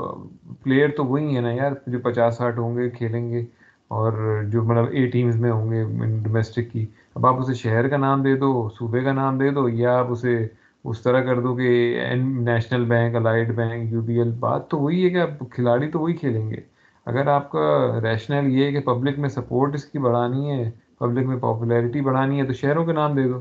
پلیئر 0.63 0.89
تو 0.97 1.05
وہی 1.05 1.35
ہے 1.35 1.41
نا 1.41 1.51
یار 1.51 1.71
جو 1.87 1.99
پچاس 1.99 2.37
ساٹھ 2.37 2.59
ہوں 2.59 2.77
گے 2.77 2.89
کھیلیں 2.89 3.29
گے۔ 3.29 3.45
اور 3.87 4.43
جو 4.43 4.63
مطلب 4.63 4.85
اے 4.91 5.05
ٹیمز 5.07 5.35
میں 5.35 5.51
ہوں 5.51 5.71
گے 5.71 5.83
ڈومیسٹک 6.23 6.71
کی، 6.71 6.85
اب 7.15 7.25
آپ 7.25 7.39
اسے 7.39 7.53
شہر 7.53 7.87
کا 7.87 7.97
نام 7.97 8.23
دے 8.23 8.33
دو، 8.35 8.69
صوبے 8.69 9.01
کا 9.01 9.11
نام 9.11 9.37
دے 9.37 9.49
دو، 9.49 9.69
یا 9.69 9.97
آپ 9.99 10.11
اسے 10.11 10.47
اس 10.83 11.01
طرح 11.01 11.21
کر 11.21 11.39
دو 11.41 11.55
کہ 11.55 11.69
National 12.15 12.85
Bank 12.85 13.15
Allied 13.15 13.55
Bank 13.55 13.93
U 13.93 14.01
B 14.01 14.17
L 14.17 14.31
بات 14.39 14.69
تو 14.69 14.77
وہی 14.79 15.03
ہے 15.05 15.09
کہ 15.09 15.17
آپ 15.17 15.43
کھلاڑی 15.51 15.91
تو 15.91 15.99
وہی 15.99 16.13
کھیلیں 16.13 16.49
گے۔ 16.49 16.61
اگر 17.05 17.27
آپ 17.27 17.51
کا 17.51 17.65
ریشنل 18.03 18.51
یہ 18.51 18.65
ہے 18.65 18.71
کہ 18.71 18.79
پبلک 18.79 19.19
میں 19.19 19.29
سپورٹ 19.29 19.73
اس 19.73 19.85
کی 19.85 19.99
بڑھانی 19.99 20.51
ہے 20.51 20.69
پبلک 20.99 21.25
میں 21.27 21.37
پاپولیرٹی 21.37 22.01
بڑھانی 22.01 22.39
ہے، 22.39 22.45
تو 22.45 22.53
شہروں 22.53 22.85
کے 22.85 22.93
نام 22.93 23.15
دے 23.15 23.23
دو۔ 23.23 23.37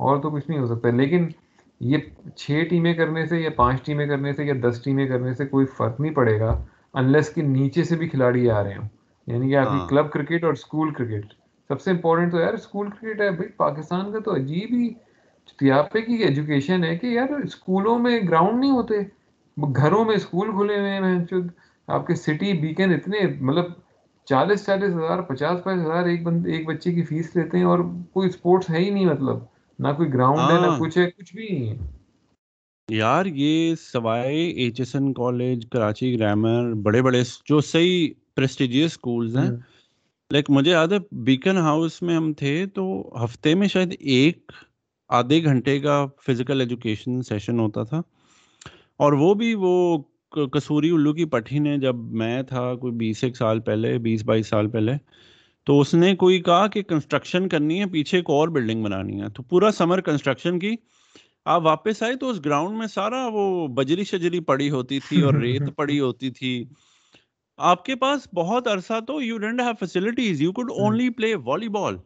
اور 0.00 0.16
تو 0.22 0.30
کچھ 0.30 0.50
نہیں 0.50 0.60
ہو 0.60 0.66
سکتا۔ 0.66 0.90
لیکن 0.90 1.26
یہ 1.80 1.98
چھ 2.36 2.50
ٹیمیں 2.70 2.94
کرنے 2.94 3.26
سے 3.26 3.38
یا 3.40 3.50
پانچ 3.56 3.82
ٹیمیں 3.82 4.06
کرنے 4.06 4.32
سے 4.32 4.44
یا 4.44 4.54
دس 4.62 4.82
ٹیمیں 4.84 5.06
کرنے 5.06 5.34
سے 5.34 5.46
کوئی 5.46 5.66
فرق 5.66 6.00
نہیں 6.00 6.12
پڑے 6.12 6.40
گا 6.40 6.64
انلیس 6.94 7.34
کہ 7.34 7.42
نیچے 7.42 7.84
سے 7.84 7.96
بھی 7.96 8.08
کھلاڑی 8.08 8.50
آ 8.50 8.62
رہے 8.64 8.76
ہوں۔ 8.76 8.88
یعنی 9.26 9.48
کہ 9.48 9.56
آپ 9.56 9.70
کی 9.70 9.78
کلب 9.88 10.10
کرکٹ 10.10 10.44
اور 10.44 10.52
اسکول 10.52 10.92
کرکٹ۔ 10.94 11.32
سب 11.70 11.80
سے 11.80 11.90
امپورٹنٹ 11.90 12.32
تو 12.32 12.40
یار 12.40 12.54
اسکول 12.54 12.90
کرکٹ 12.90 13.20
ہے 13.20 13.30
بھائی 13.30 13.48
پاکستان 13.56 14.12
کا 14.12 14.18
تو 14.18 14.34
عجیب 14.34 14.72
ہی 14.72 14.88
تیاپے 15.58 16.02
کی 16.02 16.14
ایجوکیشن 16.14 16.84
ہے 16.84 16.96
کہ 16.98 17.06
یار 17.06 17.28
اسکولوں 17.44 17.98
میں 17.98 18.18
گراؤنڈ 18.28 18.60
نہیں 18.60 18.70
ہوتے۔ 18.70 18.94
گھروں 19.56 20.04
میں 20.04 20.14
اسکول 20.14 20.50
کھلے 20.50 20.78
ہوئے 20.78 20.90
ہیں 20.90 21.40
آپ 21.88 22.06
کے 22.06 22.14
سٹی 22.14 22.52
بیکن 22.52 22.92
اتنے 22.94 23.18
مطلب 23.40 23.64
چالیس 24.28 24.64
چالیس 24.66 24.90
ہزار 24.94 25.22
پچاس 25.22 25.64
پچاس 25.64 25.80
ہزار 25.80 26.04
ایک 26.04 26.22
بند 26.22 26.46
ایک 26.46 26.66
بچے 26.66 26.92
کی 26.94 27.02
فیس 27.02 27.36
لیتے 27.36 27.58
ہیں 27.58 27.64
اور 27.64 27.78
کوئی 28.12 28.28
اسپورٹس 28.28 28.70
ہے 28.70 28.78
ہی 28.78 28.90
نہیں 28.90 29.06
مطلب۔ 29.06 29.38
نہ 29.78 29.88
کوئی 29.96 30.12
گراؤنڈ 30.12 30.50
ہے 30.50 30.60
نہ 30.60 30.76
کچھ 30.80 30.98
ہے 30.98 31.10
کچھ 31.10 31.36
بھی 31.36 31.48
نہیں 31.50 31.68
ہے۔ 31.68 31.76
یار 32.88 33.26
یہ 33.26 33.74
سوائے 33.74 34.46
H 34.50 34.80
S 34.80 34.94
N 34.94 35.12
college 35.12 35.66
Karachi 35.72 36.18
grammar 36.18 36.72
بڑے 36.82 37.02
بڑے 37.02 37.22
جو 37.48 37.60
صحیح 37.60 38.08
پریسٹیجیس 38.36 38.92
اسکولز 38.92 39.36
ہیں 39.36 39.50
لائک 40.30 40.50
مجھے 40.50 40.70
یاد 40.70 40.92
ہے 40.92 40.98
بیکن 41.24 41.56
ہاؤس 41.58 42.00
میں 42.02 42.16
ہم 42.16 42.32
تھے 42.32 42.54
تو 42.66 42.84
ہفتے 43.24 43.54
میں 43.54 43.68
شاید 43.68 43.94
ایک 43.98 44.52
آدھے 45.10 45.42
گھنٹے 45.44 45.78
کا 45.80 46.04
فزیکل 46.26 46.60
ایجوکیشن 46.60 47.22
سیشن 47.22 47.60
ہوتا 47.60 47.82
تھا 47.82 48.02
اور 48.96 49.12
وہ 49.12 49.32
بھی 49.34 49.54
وہ 49.54 49.98
کسوری 50.32 50.90
الو 50.90 51.12
کی 51.12 51.24
پٹھی 51.24 51.58
نے 51.58 51.76
جب 51.78 51.96
میں 52.12 52.42
تھا 52.42 52.74
کوئی 52.74 52.92
بیس 52.92 53.22
ایک 53.24 53.36
سال 53.36 53.60
پہلے 53.60 53.96
بیس 53.98 54.24
بائیس 54.24 54.48
سال 54.48 54.70
پہلے 54.70 54.92
تو 55.66 55.80
اس 55.80 55.94
نے 55.94 56.14
کوئی 56.16 56.40
کہا 56.40 56.66
کہ 56.66 56.82
کنسٹرکشن 56.82 57.48
کرنی 57.48 57.80
ہے 57.80 57.86
پیچھے 57.86 58.18
ایک 58.18 58.30
اور 58.30 58.48
بلڈنگ 58.48 58.82
بنانی 58.82 59.20
ہے 59.20 59.28
تو 59.28 59.42
پورا 59.42 59.70
سمر 59.70 60.00
کنسٹرکشن 60.00 60.58
کی 60.58 60.74
آپ 61.44 61.62
واپس 61.62 62.02
آئے 62.02 62.14
تو 62.16 62.28
اس 62.30 62.44
گراؤنڈ 62.44 62.78
میں 62.78 62.86
سارا 62.86 63.26
وہ 63.32 63.66
بجری 63.68 64.04
شجری 64.04 64.40
پڑی 64.40 64.70
ہوتی 64.70 64.98
تھی 65.00 65.22
اور 65.22 65.34
ریت 65.34 65.74
پڑی 65.76 65.98
ہوتی 66.00 66.30
تھی 66.30 66.52
آپ 67.58 67.84
کے 67.84 67.94
پاس 67.96 68.28
بہت 68.34 68.68
عرصہ 68.68 69.00
تو 69.06 69.22
you 69.22 69.38
don't 69.38 69.60
have 69.60 69.72
facilities 69.80 70.42
you 70.42 70.52
could 70.52 70.70
only 70.70 71.10
play 71.10 71.34
volleyball 71.68 71.96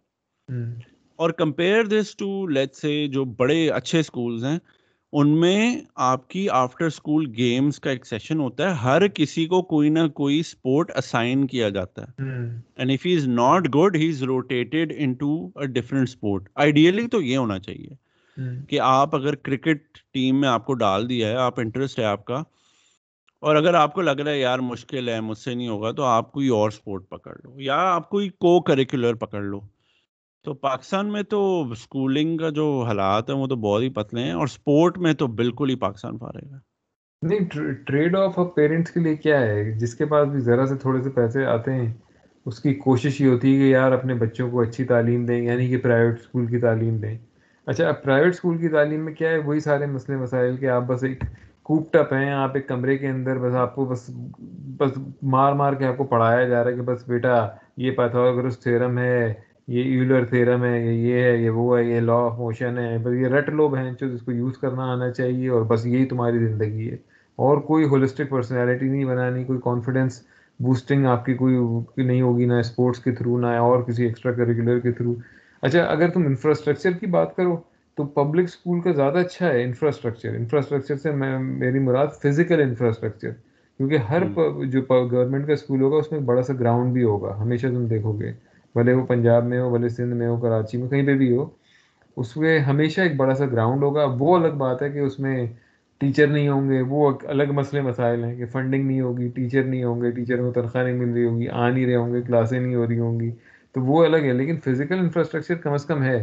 اور 1.16 1.30
کمپیئر 1.30 1.84
دس 1.84 2.16
ٹو 2.16 2.46
لیٹ 2.46 2.74
سے 2.74 3.06
جو 3.06 3.24
بڑے 3.24 3.70
اچھے 3.70 4.00
اسکولس 4.00 4.44
ہیں 4.44 4.58
ان 5.12 5.40
میں 5.40 5.76
آپ 5.94 6.28
کی 6.28 6.48
آفٹر 6.48 6.84
اسکول 6.84 7.32
گیمس 7.36 7.80
کا 7.80 7.90
ایک 7.90 8.06
سیشن 8.06 8.40
ہوتا 8.40 8.68
ہے۔ 8.68 8.74
ہر 8.74 9.08
کسی 9.08 9.46
کو 9.46 9.62
کوئی 9.62 9.88
نہ 9.88 10.06
کوئی 10.08 10.40
اسپورٹ 10.40 10.90
اسائن 10.96 11.46
کیا 11.46 11.68
جاتا 11.68 12.02
ہے۔ 12.02 12.22
And 12.76 12.90
if 12.90 13.06
he 13.06 13.16
is 13.16 13.28
not 13.28 13.68
good 13.74 13.96
he 13.96 14.08
is 14.08 14.22
rotated 14.22 14.92
in 14.96 15.12
to 15.12 15.50
a 15.56 15.66
different 15.66 16.08
sport 16.08 16.48
ideally 16.54 17.06
تو 17.06 17.22
یہ 17.22 17.36
ہونا 17.38 17.58
چاہیے 17.58 17.94
کہ 18.68 18.80
آپ 18.80 19.16
اگر 19.16 19.34
کرکٹ 19.34 19.98
ٹیم 20.14 20.40
میں 20.40 20.48
آپ 20.48 20.66
کو 20.66 20.74
ڈال 20.74 21.08
دیا 21.08 21.28
ہے 21.28 21.36
آپ 21.36 21.60
انٹرسٹ 21.60 21.98
ہے 21.98 22.04
آپ 22.04 22.24
کا 22.24 22.42
اور 23.40 23.56
اگر 23.56 23.74
آپ 23.74 23.94
کو 23.94 24.02
لگ 24.02 24.20
رہا 24.20 24.30
ہے 24.30 24.38
یار 24.38 24.58
مشکل 24.58 25.08
ہے، 25.08 25.20
مجھ 25.20 25.38
سے 25.38 25.54
نہیں 25.54 25.68
ہوگا، 25.68 25.90
تو 25.92 26.02
آپ 26.02 26.32
کوئی 26.32 26.48
اور 26.48 26.68
اسپورٹ 26.68 27.08
پکڑ 27.08 27.34
لو، 27.44 27.60
یا 27.60 27.76
آپ 27.94 28.08
کوئی 28.08 28.28
کو 28.28 28.60
کریکولر 28.60 29.14
پکڑ 29.14 29.42
لو۔ 29.42 29.60
تو 30.44 30.54
پاکستان 30.54 31.12
میں 31.12 31.22
تو 31.22 31.70
اسکولنگ 31.70 32.36
کا 32.36 32.48
جو 32.48 32.82
حالات 32.86 33.30
ہیں، 33.30 33.36
وہ 33.36 33.46
تو 33.46 33.56
بہت 33.56 33.82
ہی 33.82 33.88
پتلے 33.88 34.20
ہیں، 34.20 34.32
اور 34.32 34.44
اسپورٹ 34.44 34.98
میں 34.98 35.12
تو 35.12 35.26
بالکل 35.26 35.70
ہی 35.70 35.74
پاکستان 35.74 36.18
فارغ 36.18 36.54
ہے۔ 36.54 36.58
نہیں 37.22 37.74
ٹریڈ 37.86 38.16
آف 38.16 38.38
آف 38.38 38.54
پیرنٹس 38.54 38.90
کے 38.90 39.00
لیے 39.00 39.16
کیا 39.16 39.40
ہے؟ 39.40 39.70
جس 39.72 39.94
کے 39.94 40.04
پاس 40.04 40.28
بھی 40.28 40.40
ذرا 40.40 40.66
سے 40.66 40.76
تھوڑے 40.76 41.02
سے 41.02 41.10
پیسے 41.10 41.44
آتے 41.46 41.72
ہیں، 41.72 41.92
اس 42.46 42.60
کی 42.60 42.74
کوشش 42.74 43.20
یہ 43.20 43.28
ہوتی 43.28 43.52
ہے 43.54 43.58
کہ 43.58 43.64
یار 43.64 43.92
اپنے 43.92 44.14
بچوں 44.14 44.50
کو 44.50 44.60
اچھی 44.60 44.84
تعلیم 44.84 45.26
دیں 45.26 45.42
یعنی 45.42 45.68
کہ 45.68 45.76
پرائیویٹ 45.76 46.18
اسکول 46.20 46.46
کی 46.46 46.58
تعلیم 46.58 46.96
دیں۔ 46.96 47.18
اچھا 47.66 47.88
اب 47.88 48.02
پرائیویٹ 48.02 48.34
اسکول 48.34 48.58
کی 48.58 48.68
تعلیم 48.68 49.04
میں 49.04 49.14
کیا 49.14 49.30
ہے؟ 49.30 49.38
وہی 49.38 49.60
سارے 49.60 49.86
مسئلے، 49.86 50.18
مسائل 50.18 50.56
کہ 50.56 50.68
آپ 50.68 50.82
بس 50.82 51.04
ایک 51.04 51.24
کوپ 51.62 51.92
ٹپ 51.92 52.12
ہیں، 52.12 52.32
آپ 52.32 52.50
ایک 52.54 52.68
کمرے 52.68 52.98
کے 52.98 53.08
اندر، 53.08 53.38
بس 53.38 53.54
آپ 53.54 53.74
کو 53.74 53.84
بس 53.84 54.10
بس 54.78 54.90
مار 55.22 55.52
مار 55.52 55.72
کے 55.72 55.86
آپ 55.86 55.96
کو 55.96 56.04
پڑھایا 56.04 56.44
جا 56.44 56.64
رہا 56.64 56.70
ہے 56.70 56.76
کہ 56.76 56.82
بس 56.82 57.08
بیٹا، 57.08 57.48
یہ 57.76 57.90
پیتھاگرس 57.90 58.58
تھیرم 58.58 58.98
ہے، 58.98 59.34
یہ 59.68 59.82
ایولر 59.82 60.24
تھیرم 60.24 60.64
ہے، 60.64 60.86
یہ 60.86 60.92
یہ 61.08 61.22
ہے، 61.22 61.36
یہ 61.36 61.50
وہ 61.50 61.78
ہے، 61.78 61.84
یہ 61.84 62.00
لا 62.00 62.12
آف 62.12 62.38
موشن 62.38 62.78
ہے، 62.78 62.98
بس 62.98 63.12
یہ 63.12 63.26
رٹ 63.26 63.48
لو 63.48 63.68
بہن 63.68 63.92
جو 64.00 64.08
جس 64.08 64.22
کو 64.22 64.32
یوز 64.32 64.58
کرنا 64.58 64.92
آنا 64.92 65.10
چاہیے 65.10 65.48
اور 65.48 65.62
بس 65.62 65.86
یہی 65.86 66.04
تمہاری 66.06 66.38
زندگی 66.38 66.90
ہے۔ 66.90 66.96
اور 67.36 67.58
کوئی 67.58 67.84
ہولسٹک 67.84 68.30
پرسنالٹی 68.30 68.88
نہیں 68.88 69.04
بنانی 69.04 69.44
کوئی 69.44 69.58
کانفیڈینس 69.64 70.22
بوسٹنگ 70.60 71.06
آپ 71.06 71.24
کی 71.24 71.34
کوئی 71.34 71.56
نہیں 71.96 72.22
ہوگی، 72.22 72.44
نہ 72.44 72.54
اسپورٹس 72.54 72.98
کے 72.98 73.12
تھرو 73.12 73.38
نہ 73.38 73.46
اور 73.46 73.82
کسی 73.82 74.04
ایکسٹرا 74.04 74.32
کریکولر 74.32 74.78
کے 74.78 74.92
تھرو 74.92 75.14
اچھا 75.62 75.84
اگر 75.84 76.08
تم 76.08 76.26
انفراسٹرکچر 76.26 76.90
کی 76.90 77.06
بات 77.06 77.36
کرو 77.36 77.56
تو 77.98 78.04
پبلک 78.14 78.44
اسکول 78.44 78.80
کا 78.80 78.92
زیادہ 78.92 79.18
اچھا 79.18 79.46
ہے 79.46 79.62
انفراسٹرکچر 79.62 80.34
انفراسٹرکچر 80.34 80.96
سے 80.96 81.10
میں 81.12 81.38
میری 81.38 81.78
مراد 81.78 82.06
فزیکل 82.22 82.60
انفراسٹرکچر 82.60 83.30
کیونکہ 83.80 83.96
ہر 84.10 84.22
جو 84.66 84.80
گورنمنٹ 85.10 85.46
کا 85.46 85.52
اسکول 85.52 85.80
ہوگا 85.82 85.96
اس 85.96 86.10
میں 86.12 86.20
بڑا 86.20 86.42
سا 86.42 86.52
گراؤنڈ 86.60 86.92
بھی 86.92 87.02
ہوگا۔ 87.02 87.34
ہمیشہ 87.38 87.66
تم 87.66 87.86
دیکھو 87.86 88.12
گے۔ 88.12 88.32
بھلے 88.74 88.92
وہ 88.92 89.06
پنجاب 89.06 89.44
میں 89.44 89.60
ہو 89.60 89.70
بھلے 89.70 89.88
سندھ 89.88 90.14
میں 90.14 90.26
ہو 90.28 90.36
کراچی 90.40 90.78
میں 90.78 90.88
کہیں 90.88 91.06
پہ 91.06 91.14
بھی 91.18 91.36
ہو 91.36 91.48
اس 92.16 92.36
میں 92.36 92.58
ہمیشہ 92.60 93.00
ایک 93.00 93.16
بڑا 93.16 93.34
سا 93.34 93.46
گراؤنڈ 93.46 93.82
ہوگا۔ 93.82 94.04
وہ 94.18 94.36
الگ 94.36 94.54
بات 94.58 94.82
ہے 94.82 94.90
کہ 94.90 94.98
اس 94.98 95.18
میں 95.18 95.36
ٹیچر 96.00 96.26
نہیں 96.26 96.48
ہوں 96.48 96.68
گے۔ 96.70 96.80
وہ 96.88 97.10
الگ 97.24 97.52
مسئلے 97.54 97.82
مسائل 97.82 98.24
ہیں 98.24 98.36
کہ 98.36 98.46
فنڈنگ 98.46 98.86
نہیں 98.86 99.00
ہوگی 99.00 99.28
ٹیچر 99.34 99.64
نہیں 99.64 99.84
ہوں 99.84 100.02
گے 100.02 100.10
ٹیچر 100.10 100.38
کو 100.38 100.50
تنخواہ 100.52 100.84
نہیں 100.84 100.94
مل 100.94 101.12
رہی 101.12 101.24
ہوگی 101.24 101.48
آ 101.48 101.68
نہیں 101.70 101.86
رہے 101.86 101.96
ہوں 101.96 102.12
گے 102.14 102.22
کلاسیں 102.22 102.58
نہیں 102.60 102.74
ہو 102.74 102.86
رہی 102.86 102.98
ہوں 102.98 103.20
گی۔ 103.20 103.30
تو 103.74 103.80
وہ 103.80 104.04
الگ 104.04 104.24
ہے 104.24 104.32
لیکن 104.32 104.56
فزیکل 104.64 104.98
انفراسٹرکچر 104.98 105.54
کم 105.54 105.72
از 105.72 105.84
کم 105.84 106.02
ہے۔ 106.02 106.18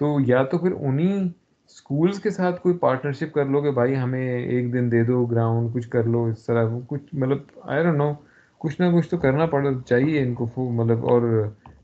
تو 0.00 0.16
یا 0.26 0.42
تو 0.42 0.58
پھر 0.58 0.72
انہیں 0.72 1.28
اسکولس 1.70 2.20
کے 2.20 2.30
ساتھ 2.30 2.60
کوئی 2.62 2.76
پارٹنرشپ 2.78 3.32
کر 3.34 3.46
لو 3.46 3.60
کہ 3.62 3.70
بھائی 3.70 3.96
ہمیں 3.96 4.28
ایک 4.38 4.72
دن 4.72 4.90
دے 4.92 5.02
دو 5.04 5.24
گراؤنڈ 5.26 5.72
کچھ 5.74 5.88
کر 5.88 6.04
لو 6.04 6.24
اس 6.24 6.46
طرح، 6.46 6.68
کچھ 6.88 7.14
مطلب 7.14 7.38
آئی 7.62 7.82
ڈونٹ 7.84 7.96
نو 7.96 8.12
کچھ 8.60 8.80
نہ 8.80 8.86
کچھ 8.96 9.08
تو 9.08 9.16
کرنا 9.16 9.46
پڑ، 9.46 9.66
چاہیے 9.86 10.22
ان 10.22 10.34
کو 10.34 10.70
مطلب 10.70 11.06
اور 11.06 11.22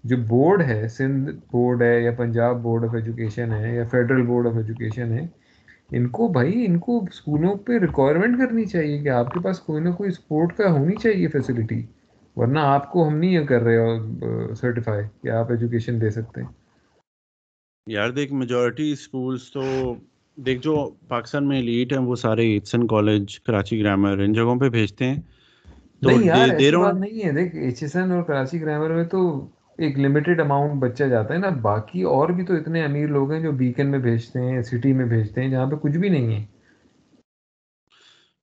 جو 0.05 0.17
بورڈ 0.29 0.63
ہے، 0.63 0.87
سندھ 0.89 1.31
بورڈ 1.53 1.83
ہے 1.83 2.01
یا 2.03 2.11
پنجاب 2.17 2.63
بورڈ 2.63 2.85
آف 2.85 2.95
ایجوکیشن 2.95 3.53
ہے 3.53 3.75
یا 3.75 3.85
فیڈرل 3.91 4.23
بورڈ 4.23 4.47
آف 4.47 4.57
ایجوکیشن 4.57 5.13
ہے، 5.13 5.27
ان 5.91 6.09
کو 6.09 6.29
بھائی، 6.29 6.65
ان 6.67 6.79
کو 6.79 6.99
اسکولوں 7.11 7.55
پہ 7.67 7.79
ریکوائرمنٹ 7.79 8.39
کرنی 8.39 8.65
چاہیے 8.65 8.99
کہ 8.99 9.09
آپ 9.09 9.33
کے 9.35 9.41
پاس 9.41 9.61
کوئی 9.61 9.83
نہ 9.83 9.91
کوئی 9.91 10.11
اسپورٹ 10.11 10.57
کا 10.57 10.73
ہونی 10.73 10.97
چاہیے 10.97 11.29
فیسلٹی 11.29 11.83
ورنہ 12.37 12.59
آپ 12.59 12.91
کو 12.93 13.09
ہم 13.09 13.17
نہیں 13.17 13.47
کر 13.47 13.63
رہے 13.63 14.55
سرٹیفائی 14.55 15.05
کہ 15.23 15.29
آپ 15.31 15.51
ایجوکیشن 15.51 16.01
دے 16.01 16.11
سکتے۔ 16.11 16.41
ہیں 16.41 16.66
یار 17.87 18.11
دیکھ 18.11 18.33
میجورٹی 18.33 18.93
اسکولس 18.93 19.53
تو 19.53 19.63
دیکھ 20.37 20.61
جو 20.63 20.75
پاکستان 21.09 21.49
میں 21.49 21.63
لیٹ 21.63 21.93
ہیں 21.93 21.99
وہ 21.99 22.17
سارے 22.17 22.47
ایٹسن 22.53 22.87
کالج 22.87 23.41
کراچی 23.41 23.81
گرامر 23.81 24.19
ان 24.19 24.33
جگہوں 24.33 24.57
پہ 24.61 24.69
بھیجتے 24.69 25.05
ہیں۔ 25.05 25.21
تو 26.03 26.11
نہیں 26.11 27.25
ہے۔ 27.25 27.33
دیکھ 27.33 27.57
ایچ 27.57 27.83
ایس 27.83 27.97
این 27.97 28.13
اور 28.13 28.23
کراچی 28.23 28.61
گرامر 28.61 28.91
میں 28.91 29.05
تو 29.05 29.21
ایک 29.79 29.99
لمیٹڈ 29.99 30.41
اماؤنٹ 30.41 30.83
بچہ 30.83 31.05
جاتا 31.05 31.35
ہے 31.35 31.39
نا۔ 31.39 31.49
باقی 31.63 32.03
اور 32.03 32.29
بھی 32.29 32.45
تو 32.45 32.55
اتنے 32.55 32.85
امیر 32.85 33.09
لوگ 33.09 33.33
ہیں 33.33 33.41
جو 33.41 33.53
بیکن 33.53 33.91
میں 33.91 33.99
بھیجتے 33.99 34.41
ہیں 34.41 34.63
سٹی 34.63 34.93
میں 34.93 35.07
بھیجتے 35.07 35.43
ہیں 35.43 35.49
جہاں 35.49 35.67
پہ 35.67 35.77
کچھ 35.77 35.99
بھی 35.99 36.09
نہیں 36.09 36.35
ہے۔ 36.35 36.45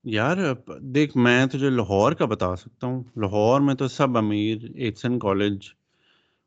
یار 0.04 0.36
دیکھ 0.80 1.16
میں 1.16 1.46
تجھے 1.46 1.70
لاہور 1.70 2.12
کا 2.12 2.24
بتا 2.24 2.56
سکتا 2.56 2.86
ہوں۔ 2.86 3.02
لاہور 3.16 3.60
میں 3.60 3.74
تو 3.74 3.88
سب 3.88 4.18
امیر 4.18 4.56
ایٹسن 4.74 5.18
کالج 5.18 5.58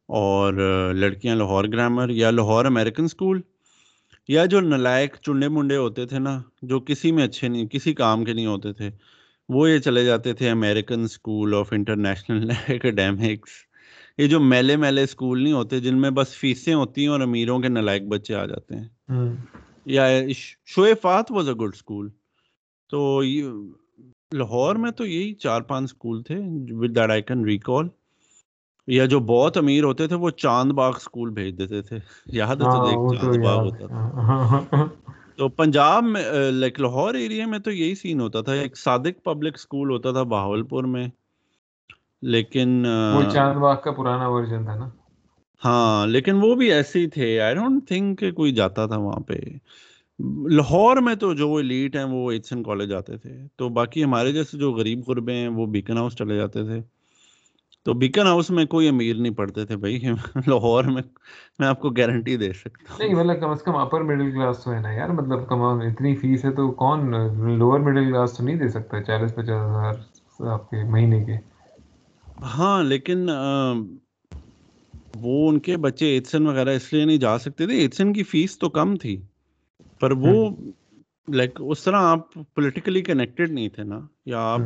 اور 0.08 0.54
لڑکیاں 0.94 1.36
لاہور 1.36 1.66
گرامر 1.66 2.10
یا 2.10 2.32
لاہور 2.32 2.66
امریکن 2.66 3.04
اسکول 3.04 3.42
یا 4.28 4.46
جو 4.46 4.62
نلائق 4.62 5.16
چنڈے 5.22 5.48
منڈے 5.48 5.78
ہوتے 5.78 6.06
تھے 6.06 6.20
نا 6.20 6.42
جو 6.62 6.80
کسی 6.80 7.12
میں 7.12 7.24
اچھے 7.24 7.48
نہیں 7.48 7.68
کسی 7.68 7.94
کام 7.94 8.26
کے 8.26 8.34
نہیں 8.34 8.46
ہوتے 8.46 8.74
تھے 8.74 8.90
وہ 9.50 9.70
یہ 9.70 9.80
چلے 9.80 10.06
جاتے 10.06 10.34
تھے 10.34 10.50
American 10.50 11.04
school 11.04 11.54
of 11.54 11.74
international 11.74 12.50
academics. 12.70 13.50
یہ 14.18 14.28
جو 14.28 14.40
میلے 14.40 14.76
میلے 14.76 15.04
اسکول 15.04 15.44
نہیں 15.44 15.54
ہوتے 15.54 15.80
جن 15.80 16.02
میں 16.02 16.10
بس 16.10 16.28
فیسیں 16.30 16.74
ہوتی 16.74 17.02
ہیں 17.02 17.08
اور 17.08 17.22
امیروں 17.22 17.60
کے 17.60 17.68
نلائق 17.68 18.04
بچے 18.04 18.36
آ 18.36 18.46
جاتے 18.46 18.76
ہیں۔ 18.76 18.88
یا 19.86 20.08
what 21.02 21.32
was 21.32 21.48
a 21.48 21.54
good 21.54 21.72
school 21.74 22.10
تو 22.90 23.22
لاہور 24.34 24.76
میں 24.76 24.92
تو 24.92 25.06
یہی 25.06 25.34
چار 25.34 25.62
پانچ 25.62 25.84
اسکول 25.84 26.24
تھے 26.24 26.36
with 26.70 26.96
that 26.96 27.10
I 27.10 27.22
can 27.22 27.46
recall. 27.46 27.88
یا 28.88 29.06
جو 29.06 29.20
بہت 29.20 29.58
امیر 29.58 29.84
ہوتے 29.84 30.08
تھے 30.08 30.16
وہ 30.16 30.30
چاند 30.30 30.72
باغ 30.72 30.94
اسکول 30.96 31.30
بھیج 31.30 31.58
دیتے 31.58 31.82
تھے۔ 31.82 31.98
یاد 32.26 32.56
ہے 32.56 32.62
تو 32.62 33.16
چاند 33.16 33.44
باغ 33.44 33.60
ہوتا 33.60 33.88
تھا۔ 33.88 34.86
تو 35.36 35.50
پنجاب 35.50 36.04
میں 36.04 36.24
لائک 36.52 36.80
لاہور 36.80 37.14
ایریا 37.14 37.48
میں 37.48 37.60
تو 37.60 37.72
یہی 37.72 37.96
سین 37.96 38.20
ہوتا 38.20 38.42
تھا۔ 38.42 38.52
ایک 38.52 38.78
صادق 38.78 39.24
پبلک 39.24 39.54
اسکول 39.56 39.90
ہوتا 39.92 40.12
تھا 40.12 40.24
بہاول 40.24 40.64
پور 40.64 40.84
میں۔ 40.84 41.08
لیکن 42.22 42.86
وہ 43.16 43.24
چاند 43.34 43.58
باغ 43.60 43.76
کا 43.84 43.92
پرانا 43.92 44.28
ورژن 44.28 44.66
تھا 44.66 44.76
نا۔ 44.76 44.90
ہاں 45.66 46.08
لیکن 46.08 46.36
وہ 46.42 46.56
بھی 46.56 46.72
ایسے 46.74 47.00
ہی 47.00 47.08
تھے۔ 47.08 47.40
آئی 47.40 47.56
ڈونٹ 47.56 47.88
تھنک 47.88 48.20
کہ 48.20 48.32
کوئی 48.32 48.52
جاتا 48.52 48.86
تھا 48.86 48.98
وہاں 48.98 49.20
پہ۔ 49.20 49.34
لاہور 50.50 50.98
میں 50.98 51.16
تو 51.16 51.34
جو 51.34 51.56
ایلیٹ 51.56 51.96
ہیں 51.96 52.04
وہ 52.04 52.32
ایچسن 52.32 52.64
کالج 52.64 52.94
آتے 52.94 53.18
تھے۔ 53.18 53.38
تو 53.56 53.70
باقی 53.70 54.04
ہمارے 54.04 54.32
جیسے 54.32 54.58
جو 54.58 54.72
غریب 54.72 55.00
غربے 55.08 55.34
ہیں 55.34 55.48
وہ 55.48 55.66
بیکن 55.66 55.98
ہاؤس 55.98 56.16
چلے 56.16 56.36
جاتے 56.36 56.64
تھے۔ 56.64 56.97
تو 57.88 57.94
بیکن 57.94 58.28
ہاؤس 58.28 58.50
میں 58.50 58.66
کوئی 58.66 58.88
امیر 58.88 59.16
نہیں 59.16 59.34
پڑھتے 59.34 59.66
تھے 59.66 59.76
بھائی 59.78 60.00
لاہور 60.48 60.84
میں 60.86 61.02
میں 61.60 61.68
آپ 61.68 61.82
کو 61.82 61.90
گارنٹی 61.90 62.36
دے 62.38 62.52
سکتا 62.54 62.94
ہوں۔ 62.94 63.00
نہیں 63.00 63.14
مطلب 63.16 63.40
کم 63.42 63.50
از 63.50 63.62
کم 63.64 63.76
اپر 63.76 64.02
مڈل 64.02 64.32
کلاس 64.32 64.64
تو 64.64 64.74
ہے 64.74 64.80
نا 64.80 64.92
یار 64.92 65.10
مطلب 65.10 65.48
کم 65.50 65.62
اتنی 65.62 66.16
فیس 66.16 66.46
ہے 66.46 66.52
تو 66.52 66.72
کون 66.74 67.10
لوور 67.58 67.80
مڈل 67.80 68.12
کلاس 68.12 68.38
تو 68.38 68.44
نہیں 68.44 68.56
دے 68.56 68.68
سکتا 68.70 69.02
چالیس 69.04 69.36
پچاس 69.36 69.70
ہزار 69.70 69.96
آپ 70.52 70.70
کے 70.70 70.84
مہینے 70.84 71.24
کے۔ 71.26 71.38
ہاں 72.54 72.84
لیکن 72.84 73.30
وہ 75.16 75.50
ان 75.50 75.60
کے 75.60 75.78
بچے 75.78 76.14
ایتسن 76.14 76.48
وغیرہ 76.48 76.70
اس 76.70 76.94
لیے 76.94 77.06
نہیں 77.06 77.18
جا 77.18 77.38
سکتے 77.40 77.66
تھے۔ 77.66 77.78
ایتسن 77.78 78.14
کی 78.14 78.24
فیس 78.24 78.60
تو 78.60 78.70
کم 78.70 78.96
تھی 78.96 79.16
پر 80.02 80.12
وہ 80.18 80.34
لائک 81.28 81.62
اس 81.62 81.84
طرح 81.84 82.02
آپ 82.02 82.34
پولیٹیکلی 82.56 83.02
کنیکٹڈ 83.02 83.52
نہیں 83.52 83.70
تھے 83.70 83.84
نا 83.84 84.00
یا 84.26 84.40
آپ 84.54 84.62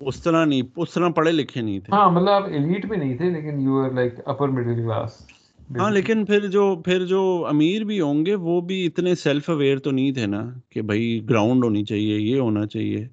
اس 0.00 0.22
طرح 0.22 0.44
نہیں 0.44 0.62
اس 0.76 0.94
طرح 0.94 1.08
پڑھے 1.08 1.32
لکھے 1.32 1.60
نہیں 1.60 1.80
تھے۔ 1.80 1.92
ہاں 1.92 2.10
مطلب 2.10 2.28
آپ 2.28 2.44
ایلیٹ 2.46 2.84
میں 2.84 2.98
نہیں 2.98 3.16
تھے 3.16 3.30
لیکن 3.30 3.60
you 3.60 3.84
are 3.84 3.90
like 3.90 4.14
upper 4.24 4.48
middle 4.48 4.74
class 4.74 5.26
ہاں 5.78 5.90
لیکن 5.90 6.24
پھر 6.24 6.46
جو 6.46 6.82
پھر 6.84 7.06
جو 7.06 7.46
امیر 7.48 7.84
بھی 7.84 8.00
ہوں 8.00 8.26
گے 8.26 8.34
وہ 8.34 8.60
بھی 8.60 8.86
اتنے 8.86 9.14
سیلف 9.14 9.50
اویئر 9.50 9.78
تو 9.78 9.90
نہیں 9.90 10.12
تھے 10.12 10.26
نا 10.26 10.44
کہ 10.70 10.82
بھائی 10.82 11.20
گراؤنڈ 11.30 11.64
ہونی 11.64 11.84
چاہیے 11.84 12.18
یہ 12.18 12.40
ہونا 12.40 12.66
چاہیے۔ 12.66 13.08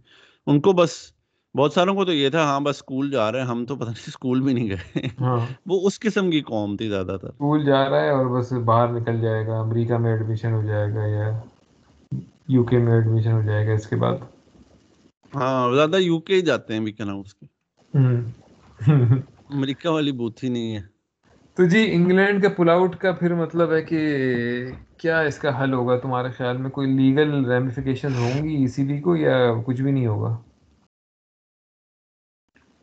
ان 0.47 0.61
کو 0.61 0.71
بس 0.71 0.89
بہت 1.55 1.73
ساروں 1.73 1.95
کو 1.95 2.05
تو 2.05 2.13
یہ 2.13 2.29
تھا 2.29 2.43
ہاں 2.43 2.59
بس 2.59 2.75
اسکول 2.75 3.11
جا 3.11 3.31
رہے 3.31 3.39
ہیں 3.39 3.47
ہم 3.47 3.65
تو 3.65 3.75
پتہ 3.75 3.89
نہیں 3.89 4.03
اسکول 4.07 4.41
بھی 4.41 4.53
نہیں 4.53 4.69
گئے۔ 4.69 5.07
ہاں۔ 5.19 5.39
وہ 5.65 5.87
اس 5.87 5.99
قسم 5.99 6.31
کی 6.31 6.41
قوم 6.41 6.77
تھی 6.77 6.89
زیادہ 6.89 7.17
تر۔ 7.21 7.27
اسکول 7.27 7.65
جا 7.65 7.89
رہا 7.89 8.01
ہے 8.01 8.09
اور 8.09 8.25
بس 8.25 8.53
باہر 8.53 8.87
نکل 8.87 9.21
جائے 9.21 9.47
گا 9.47 9.59
امریکہ 9.59 9.97
میں 9.97 10.11
ایڈمیشن 10.11 10.53
ہو 10.53 10.61
جائے 10.63 10.93
گا 10.93 11.05
یا 11.05 11.39
یو 12.47 12.63
کے 12.63 12.77
میں 12.77 12.93
ایڈمیشن 12.93 13.31
ہو 13.31 13.41
جائے 13.41 13.67
گا 13.67 13.73
اس 13.73 13.87
کے 13.87 13.95
بعد۔ 13.95 14.13
ہاں 15.33 15.75
زیادہ 15.75 15.97
یو 15.99 16.19
کے 16.21 16.33
ہی 16.35 16.41
جاتے 16.41 16.73
ہیں 16.73 16.81
ویکن 16.81 17.09
ہاؤس 17.09 17.31
کے۔ 17.35 17.45
امریکہ 19.51 19.89
والی 19.89 20.11
بوتھی 20.13 20.47
نہیں 20.49 20.75
ہے۔ 20.75 20.81
تو 21.57 21.65
جی 21.65 21.81
انگلینڈ 21.91 22.41
کا 22.43 22.49
پل 22.49 22.69
آؤٹ 22.69 22.95
کا 22.95 23.11
پھر 23.13 23.33
مطلب 23.35 23.73
ہے 23.73 23.81
کہ 23.83 23.99
کیا 24.97 25.19
اس 25.21 25.37
کا 25.39 25.51
حل 25.59 25.73
ہوگا؟ 25.73 25.97
تمہارے 25.99 26.29
خیال 26.31 26.57
میں 26.57 26.69
کوئی 26.69 26.87
لیگل 26.91 27.29
ریمیفیکیشن 27.45 28.15
ہوں 28.15 28.43
گی 28.43 28.55
ای 28.55 28.67
سی 28.67 28.83
بی 28.83 28.99
کو 29.01 29.15
یا 29.17 29.35
کچھ 29.65 29.81
بھی 29.81 29.91
نہیں 29.91 30.07
ہوگا؟ 30.07 30.35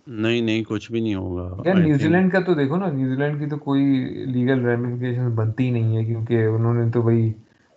نہیں 0.07 0.41
نہیں 0.41 0.63
کچھ 0.65 0.91
بھی 0.93 1.01
نہیں 1.01 1.15
ہوگا۔ 1.15 1.49
یار 1.65 1.75
نیوزی 1.77 2.09
لینڈ 2.09 2.33
کا 2.33 2.41
تو 2.41 2.55
دیکھو 2.55 2.77
نا 2.77 2.87
نیوزی 2.91 3.17
لینڈ 3.17 3.39
کی 3.41 3.47
تو 3.47 3.57
کوئی 3.59 3.85
لیگل 4.27 4.65
ریمیفیکیشن 4.67 5.35
بنتی 5.35 5.71
نہیں 5.71 5.97
ہے 5.97 6.05
کیونکہ 6.05 6.45
انہوں 6.47 6.75
نے 6.75 6.91
تو 6.91 7.03
بھائی 7.03 7.33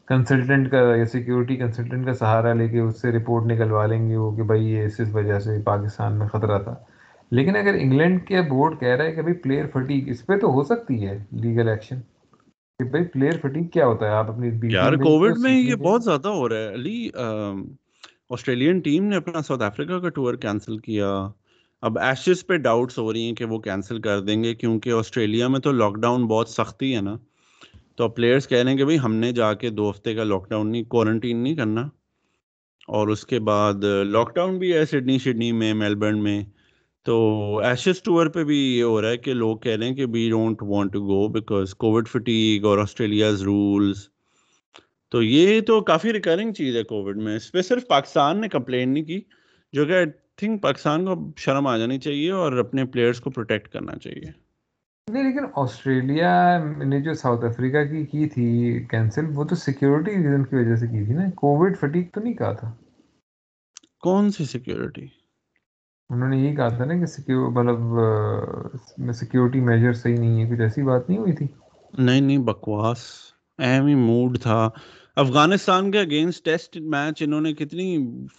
کنسلٹنٹ 0.07 0.71
کا 0.71 0.77
یا 0.77 1.05
سیکیورٹی 1.05 1.55
کنسلٹنٹ 1.55 2.05
کا 2.05 2.13
سہارا 2.13 2.53
لے 2.53 2.67
کے 2.67 2.79
اس 2.79 3.01
سے 3.01 3.11
رپورٹ 3.11 3.45
نکلوا 3.45 3.85
لیں 3.85 4.09
گے 4.09 4.15
وہ 4.15 4.35
کہ 4.35 4.43
بھائی 4.43 4.65
یہ 4.65 4.83
اس 4.83 5.01
وجہ 5.13 5.39
سے 5.39 5.61
پاکستان 5.63 6.19
میں 6.19 6.27
خطرہ 6.27 6.59
تھا۔ 6.59 6.75
لیکن 7.31 7.55
اگر 7.55 7.73
انگلینڈ 7.73 8.27
کے 8.27 8.41
بورڈ 8.41 8.79
کہہ 8.79 8.87
رہا 8.87 9.05
ہے 9.05 9.11
کہ 9.11 9.21
بھائی 9.21 9.33
پلیئر 9.33 9.65
فٹیک 9.73 10.09
اس 10.09 10.25
پہ 10.25 10.37
تو 10.37 10.47
ہو 10.47 10.63
سکتی 10.63 11.07
ہے 11.07 11.23
لیگل 11.31 11.67
ایکشن 11.67 11.99
کہ 12.79 12.83
بھائی 12.83 13.03
پلیئر 13.03 13.37
فٹیک 13.41 13.73
کیا 13.73 13.85
ہوتا 13.85 14.05
ہے؟ 14.05 14.11
آپ 14.11 14.31
اپنی 14.31 14.49
یار 14.63 14.93
کووڈ 14.93 15.37
میں 15.37 15.59
یہ 15.59 15.75
بہت 15.75 16.03
زیادہ 16.03 16.27
ہو 16.27 16.49
رہا 16.49 16.55
ہے۔ 16.55 16.73
علی 16.73 17.09
آسٹریلین 18.29 18.79
ٹیم 18.79 19.03
نے 19.03 19.15
اپنا 19.15 19.41
ساؤتھ 19.41 19.63
افریقہ 19.63 19.99
کا 19.99 20.09
ٹور 20.09 20.35
کینسل 20.35 20.77
کیا۔ 20.77 21.27
اب 21.81 21.99
ایشز 21.99 22.47
پہ 22.47 22.57
ڈاؤٹس 22.57 22.97
ہو 22.97 23.13
رہی 23.13 23.21
ہیں 23.21 23.33
کہ 23.33 23.45
وہ 23.45 23.59
کینسل 23.59 24.01
کر 24.01 24.19
دیں 24.21 24.43
گے 24.43 24.55
کیونکہ 24.55 24.89
آسٹریلیا 24.89 25.47
میں 25.47 25.59
تو 25.59 25.71
لاک 25.71 25.95
ڈاؤن 25.95 26.27
بہت 26.27 26.49
سختی 26.49 26.95
ہے 26.95 27.01
نا۔ 27.01 27.17
تو 27.95 28.09
پلیئرس 28.09 28.47
کہہ 28.47 28.57
رہے 28.57 28.71
ہیں 28.71 28.77
کہ 28.77 28.85
بھائی 28.85 28.99
ہم 28.99 29.15
نے 29.15 29.31
جا 29.31 29.53
کے 29.53 29.69
دو 29.69 29.89
ہفتے 29.89 30.15
کا 30.15 30.23
لاک 30.23 30.49
ڈاؤن 30.49 30.71
نہیں 30.71 30.83
کوارنٹین 30.83 31.37
نہیں 31.37 31.55
کرنا۔ 31.55 31.89
اور 32.87 33.07
اس 33.07 33.25
کے 33.25 33.39
بعد 33.39 33.73
لاک 33.83 34.35
ڈاؤن 34.35 34.59
بھی 34.59 34.73
ہے 34.73 34.85
سڈنی 34.85 35.17
شڈنی 35.17 35.51
میں 35.51 35.73
میلبرن 35.73 36.23
میں۔ 36.23 36.43
تو 37.05 37.57
ایشز 37.63 38.01
ٹور 38.03 38.27
پہ 38.27 38.43
بھی 38.43 38.77
یہ 38.77 38.83
ہو 38.83 39.01
رہا 39.01 39.09
ہے 39.09 39.17
کہ 39.17 39.33
لوگ 39.33 39.57
کہہ 39.57 39.71
رہے 39.71 39.87
ہیں 39.87 39.95
کہ 39.95 40.05
we 40.05 40.29
don't 40.29 40.61
want 40.61 40.93
to 40.93 41.01
go 41.01 41.27
because 41.27 41.75
Covid 41.75 42.07
fatigue 42.07 42.65
اور 42.65 42.77
آسٹریلیاز 42.77 43.41
رولس 43.41 44.09
تو 45.09 45.23
یہ 45.23 45.61
تو 45.61 45.81
کافی 45.81 46.13
ریکرنگ 46.13 46.53
چیز 46.53 46.75
ہے 46.75 46.83
کووڈ 46.83 47.17
میں۔ 47.17 47.35
اس 47.35 47.51
پہ 47.51 47.61
صرف 47.61 47.87
پاکستان 47.87 48.41
نے 48.41 48.49
کمپلین 48.49 48.93
نہیں 48.93 49.03
کی، 49.03 49.21
جو 49.73 49.85
کہ 49.85 49.91
آئی 49.91 50.05
تھنک 50.35 50.61
پاکستان 50.61 51.05
کو 51.05 51.31
شرم 51.37 51.67
آ 51.67 51.77
جانی 51.77 51.99
چاہیے 51.99 52.31
اور 52.31 52.53
اپنے 52.53 52.85
پلیئرس 52.85 53.19
کو 53.19 53.29
پروٹیکٹ 53.29 53.67
کرنا 53.67 53.95
چاہیے۔ 53.95 54.42
نہیں 55.07 55.23
لیکن 55.23 55.45
آسٹریلیا 55.55 56.33
نے 56.83 56.99
جو 57.01 57.13
ساؤتھ 57.13 57.45
افریقہ 57.45 57.83
کی 57.91 58.05
کی 58.05 58.25
تھی 58.29 58.45
کینسل 58.89 59.25
وہ 59.35 59.43
تو 59.43 59.55
سیکیورٹی 59.55 60.11
ریزن 60.11 60.43
کی 60.43 60.55
وجہ 60.55 60.75
سے 60.75 60.87
کی 60.87 61.05
تھی 61.05 61.13
نا۔ 61.13 61.29
کووڈ 61.35 61.77
فٹیک 61.77 62.13
تو 62.13 62.21
نہیں 62.21 62.33
کہا 62.33 62.53
تھا۔ 62.53 62.71
کون 64.01 64.29
سی 64.31 64.45
سیکیورٹی 64.45 65.05
انہوں 66.09 66.29
نے 66.29 66.37
یہی 66.37 66.55
کہا 66.55 66.67
تھا 66.67 66.85
نا 66.85 66.93
کہ 66.93 67.35
مطلب 67.49 69.13
سیکیورٹی 69.13 69.59
میجر 69.59 69.93
صحیح 69.93 70.17
نہیں 70.17 70.43
ہے 70.43 70.49
کچھ 70.49 70.61
ایسی 70.61 70.83
بات 70.83 71.09
نہیں 71.09 71.19
ہوئی 71.19 71.33
تھی۔ 71.33 71.47
نہیں 71.97 72.21
نہیں 72.21 72.37
بکواس۔ 72.37 73.03
اہم 73.59 73.85
ہی 73.85 73.95
موڈ 73.95 74.39
تھا۔ 74.39 74.69
افغانستان 75.15 75.91
کے 75.91 75.99
اگینسٹ 75.99 76.45
ٹیسٹ 76.45 76.77
میچ 76.77 77.21
انہوں 77.21 77.41
نے 77.41 77.53
کتنی 77.53 77.87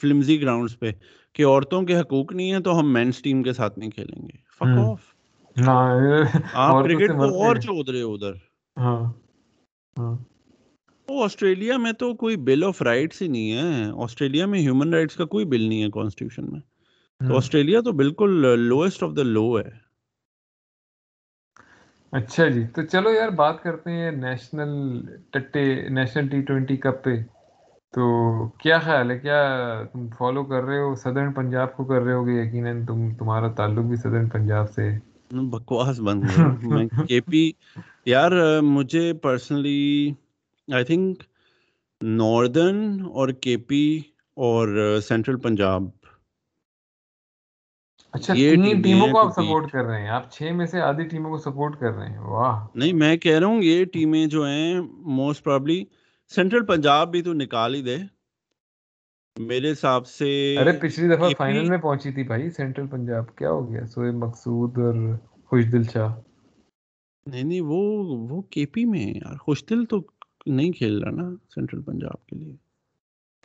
فلمزی 0.00 0.40
گراؤنڈز 0.42 0.78
پہ 0.78 0.90
کہ 1.32 1.46
عورتوں 1.46 1.82
کے 1.82 2.00
حقوق 2.00 2.32
نہیں 2.32 2.52
ہیں 2.52 2.60
تو 2.60 2.78
ہم 2.78 2.92
مینس 2.92 3.22
ٹیم 3.22 3.42
کے 3.42 3.52
ساتھ 3.52 3.78
نہیں 3.78 3.90
کھیلیں 3.90 4.22
گے۔ 4.22 4.36
فک 4.58 4.78
آف 4.78 5.13
آپ 5.56 6.84
کرکٹ 6.84 7.10
کو 7.10 7.44
اور 7.44 7.56
چود 7.56 7.88
رہے 7.88 8.02
ادھر۔ 8.02 8.32
ہاں 8.76 9.02
آسٹریلیا 11.08 11.76
میں 11.76 11.92
تو 11.92 12.14
کوئی 12.14 12.36
بل 12.36 12.64
آف 12.64 12.82
رائٹس 12.82 13.22
ہی 13.22 13.28
نہیں 13.28 13.52
ہے۔ 13.52 13.90
آسٹریلیا 14.02 14.46
میں 14.46 14.58
ہیومن 14.58 14.94
رائٹس 14.94 15.16
کا 15.16 15.24
کوئی 15.24 15.44
بل 15.44 15.62
نہیں 15.62 15.82
ہے 15.82 15.90
کانسٹیٹیوشن 15.90 16.50
میں۔ 16.52 16.60
تو 17.20 17.36
آسٹریلیا 17.36 17.80
تو 17.80 17.92
بالکل 17.92 18.30
لوئسٹ 18.68 19.02
آف 19.02 19.10
دا 19.16 19.22
لو 19.22 19.58
ہے۔ 19.58 19.68
اچھا 22.12 22.48
جی 22.48 22.66
تو 22.74 22.82
چلو 22.82 23.10
یار 23.10 23.28
بات 23.36 23.62
کرتے 23.62 23.90
ہیں 23.90 24.10
نیشنل 24.10 24.72
ٹٹے 25.30 25.64
نیشنل 25.88 26.28
ٹی 26.28 26.40
ٹوینٹی 26.40 26.76
کپ 26.76 27.04
پہ۔ 27.04 27.14
تو 27.94 28.04
کیا 28.62 28.78
خیال 28.78 29.10
ہے؟ 29.10 29.18
کیا 29.18 29.40
تم 29.92 30.08
فالو 30.18 30.44
کر 30.44 30.62
رہے 30.62 30.78
ہو؟ 30.78 30.94
صدرن 30.94 31.32
پنجاب 31.32 31.76
کو 31.76 31.84
کر 31.84 32.00
رہے 32.02 32.12
ہو 32.12 32.26
گے 32.26 32.32
یقیناً؟ 32.42 32.84
تم 32.86 33.14
تمہارا 33.14 33.48
تعلق 33.56 33.84
بھی 33.84 33.96
صدرن 33.96 34.28
پنجاب 34.28 34.70
سے 34.70 34.90
بکواس 35.30 36.00
بند 36.00 36.24
میں 36.62 36.88
کے 37.08 37.20
پی 37.20 37.52
یار 38.04 38.60
مجھے 38.60 39.12
پرسنلی 39.12 40.12
آئی 40.72 40.84
تھنک 40.84 41.22
ناردرن 42.02 43.00
اور 43.12 43.28
کے 43.28 43.56
پی 43.56 44.00
اور 44.36 44.98
سینٹرل 45.08 45.36
پنجاب 45.36 45.82
اچھا 48.12 48.34
ٹیموں 48.34 49.08
کو 49.08 49.18
آپ 49.18 49.32
سپورٹ 49.32 49.70
کر 49.72 49.84
رہے 49.84 50.00
ہیں۔ 50.00 50.08
آپ 50.08 50.30
چھ 50.30 50.42
میں 50.42 50.66
سے 50.66 50.80
آدھی 50.80 51.04
ٹیموں 51.04 51.30
کو 51.30 51.38
سپورٹ 51.38 51.80
کر 51.80 51.92
رہے 51.92 52.06
ہیں۔ 52.06 52.18
واہ۔ 52.18 52.66
نہیں 52.74 52.92
میں 52.92 53.16
کہہ 53.16 53.38
رہا 53.38 53.46
ہوں 53.46 53.62
یہ 53.62 53.84
ٹیمیں 53.84 54.26
جو 54.26 54.44
ہیں 54.46 54.80
موسٹ 55.00 55.44
پرابلی 55.44 55.84
سینٹرل 56.28 56.66
پنجاب 56.66 57.10
بھی 57.10 57.22
تو 57.22 57.32
نکال 57.32 57.74
ہی 57.74 57.82
دے۔ 57.82 57.96
میرے 59.38 59.72
حساب 59.72 60.06
سے 60.06 60.56
ارے 60.58 60.72
پچھلی 60.72 61.14
دفعہ 61.14 61.28
فائنل 61.38 61.68
میں 61.68 61.78
پہنچی 61.78 62.10
تھی 62.10 62.22
بھائی 62.22 62.50
سینٹرل 62.50 62.86
پنجاب 62.86 63.36
کیا 63.36 63.50
ہو 63.50 63.72
گیا؟ 63.72 63.86
سوئے 63.86 64.10
مقصود 64.10 64.78
اور 64.78 65.16
خوش 65.44 65.64
دل 65.72 65.82
شاہ۔ 65.82 66.14
نہیں 67.26 67.42
نہیں 67.42 67.60
وہ 67.60 67.78
وہ 68.30 68.42
کے 68.42 68.66
پی 68.66 68.84
میں 68.84 69.06
یار۔ 69.06 69.36
خوش 69.36 69.64
دل 69.70 69.84
تو 69.84 70.02
نہیں 70.46 70.72
کھیل 70.72 71.02
رہا 71.02 71.10
نا 71.10 71.34
سینٹرل 71.54 71.82
پنجاب 71.82 72.26
کے 72.26 72.36
لیے۔ 72.36 72.54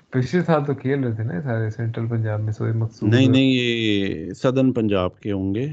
پچھلے 0.10 0.44
سال 0.44 0.66
تو 0.66 0.74
کھیل 0.74 1.04
رہے 1.04 1.16
تھے 1.16 1.24
نا 1.24 1.42
سارے 1.42 1.70
سینٹرل 1.70 2.08
پنجاب 2.08 2.40
میں 2.40 2.54
سوئے 2.54 2.72
مقصود۔ 2.74 3.14
نہیں 3.14 3.28
نہیں 3.28 3.52
یہ 3.52 4.34
سدرن 4.34 4.74
پنجاب 4.74 5.20
کے 5.20 5.32
ہوں 5.32 5.56
گے۔ 5.56 5.68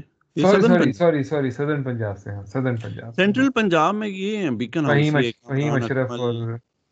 سوری 0.93 1.23
سوری 1.23 1.51
سدرن 1.51 1.83
پنجاب 1.83 2.17
سے 2.17 2.29
سدرن 2.47 2.75
پنجاب 2.75 3.15
سینٹرل 3.15 3.51
پنجاب 3.51 3.95
میں 3.95 4.07
یہ 4.07 4.37
ہیں 4.37 4.49
بیکن 4.49 4.85
اور 4.85 4.95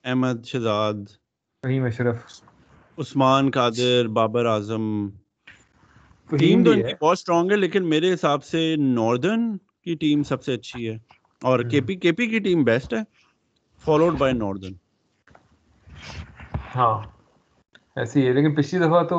احمد 0.03 0.45
شہزاد 0.45 0.93
وہی 1.63 1.79
مشرف۔ 1.79 2.15
عثمان 2.97 3.51
قادر 3.51 4.07
بابر 4.09 4.45
اعظم. 4.45 4.83
ٹیم 6.29 6.63
تو 6.63 6.71
ان 6.71 6.81
کی 6.81 6.93
بہت 7.01 7.17
اسٹرانگ 7.17 7.51
ہے 7.51 7.55
لیکن 7.55 7.89
میرے 7.89 8.13
حساب 8.13 8.43
سے 8.43 8.61
ناردرن 8.77 9.55
کی 9.57 9.95
ٹیم 9.95 10.23
سب 10.23 10.43
سے 10.43 10.53
اچھی 10.53 10.87
ہے 10.89 10.95
اور 11.41 11.59
کے 11.71 11.81
پی 11.81 11.95
کے 11.95 12.11
پی 12.11 12.27
کی 12.27 12.39
ٹیم 12.39 12.63
بیسٹ 12.63 12.93
ہے 12.93 13.01
فالوڈ 13.83 14.17
بائی 14.17 14.33
ناردرن 14.33 14.73
ہاں 16.75 16.95
ایسی 17.95 18.25
ہے 18.27 18.33
لیکن 18.33 18.55
پچھلی 18.55 18.79
دفعہ 18.79 19.03
تو 19.03 19.17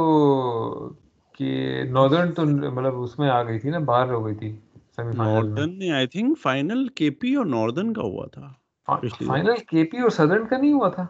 کہ 1.35 1.49
ناردرن 1.91 2.33
تو 2.33 2.45
مطلب 2.47 3.01
اس 3.01 3.19
میں 3.19 3.31
آ 3.31 3.43
گئی 3.43 3.59
تھی 3.59 3.71
نا 3.71 3.79
باہر 3.85 4.13
ہو 4.13 4.25
گئی 4.27 4.35
تھی 4.35 4.51
ناردرن 4.99 5.79
نے 5.79 5.91
آئی 5.91 6.07
تھنک 6.07 6.39
فائنل 6.43 6.87
کے 6.95 7.11
پی 7.21 7.35
اور 7.35 7.47
ناردرن 7.47 7.93
کا 7.93 8.03
ہوا 8.03 8.27
تھا۔ 8.27 8.53
فائنل 8.89 9.55
کے 9.69 9.85
پی 9.85 9.99
اور 9.99 10.11
سدرن 10.11 10.47
کا 10.47 10.57
نہیں 10.57 10.73
ہوا 10.73 10.89
تھا؟ 10.89 11.07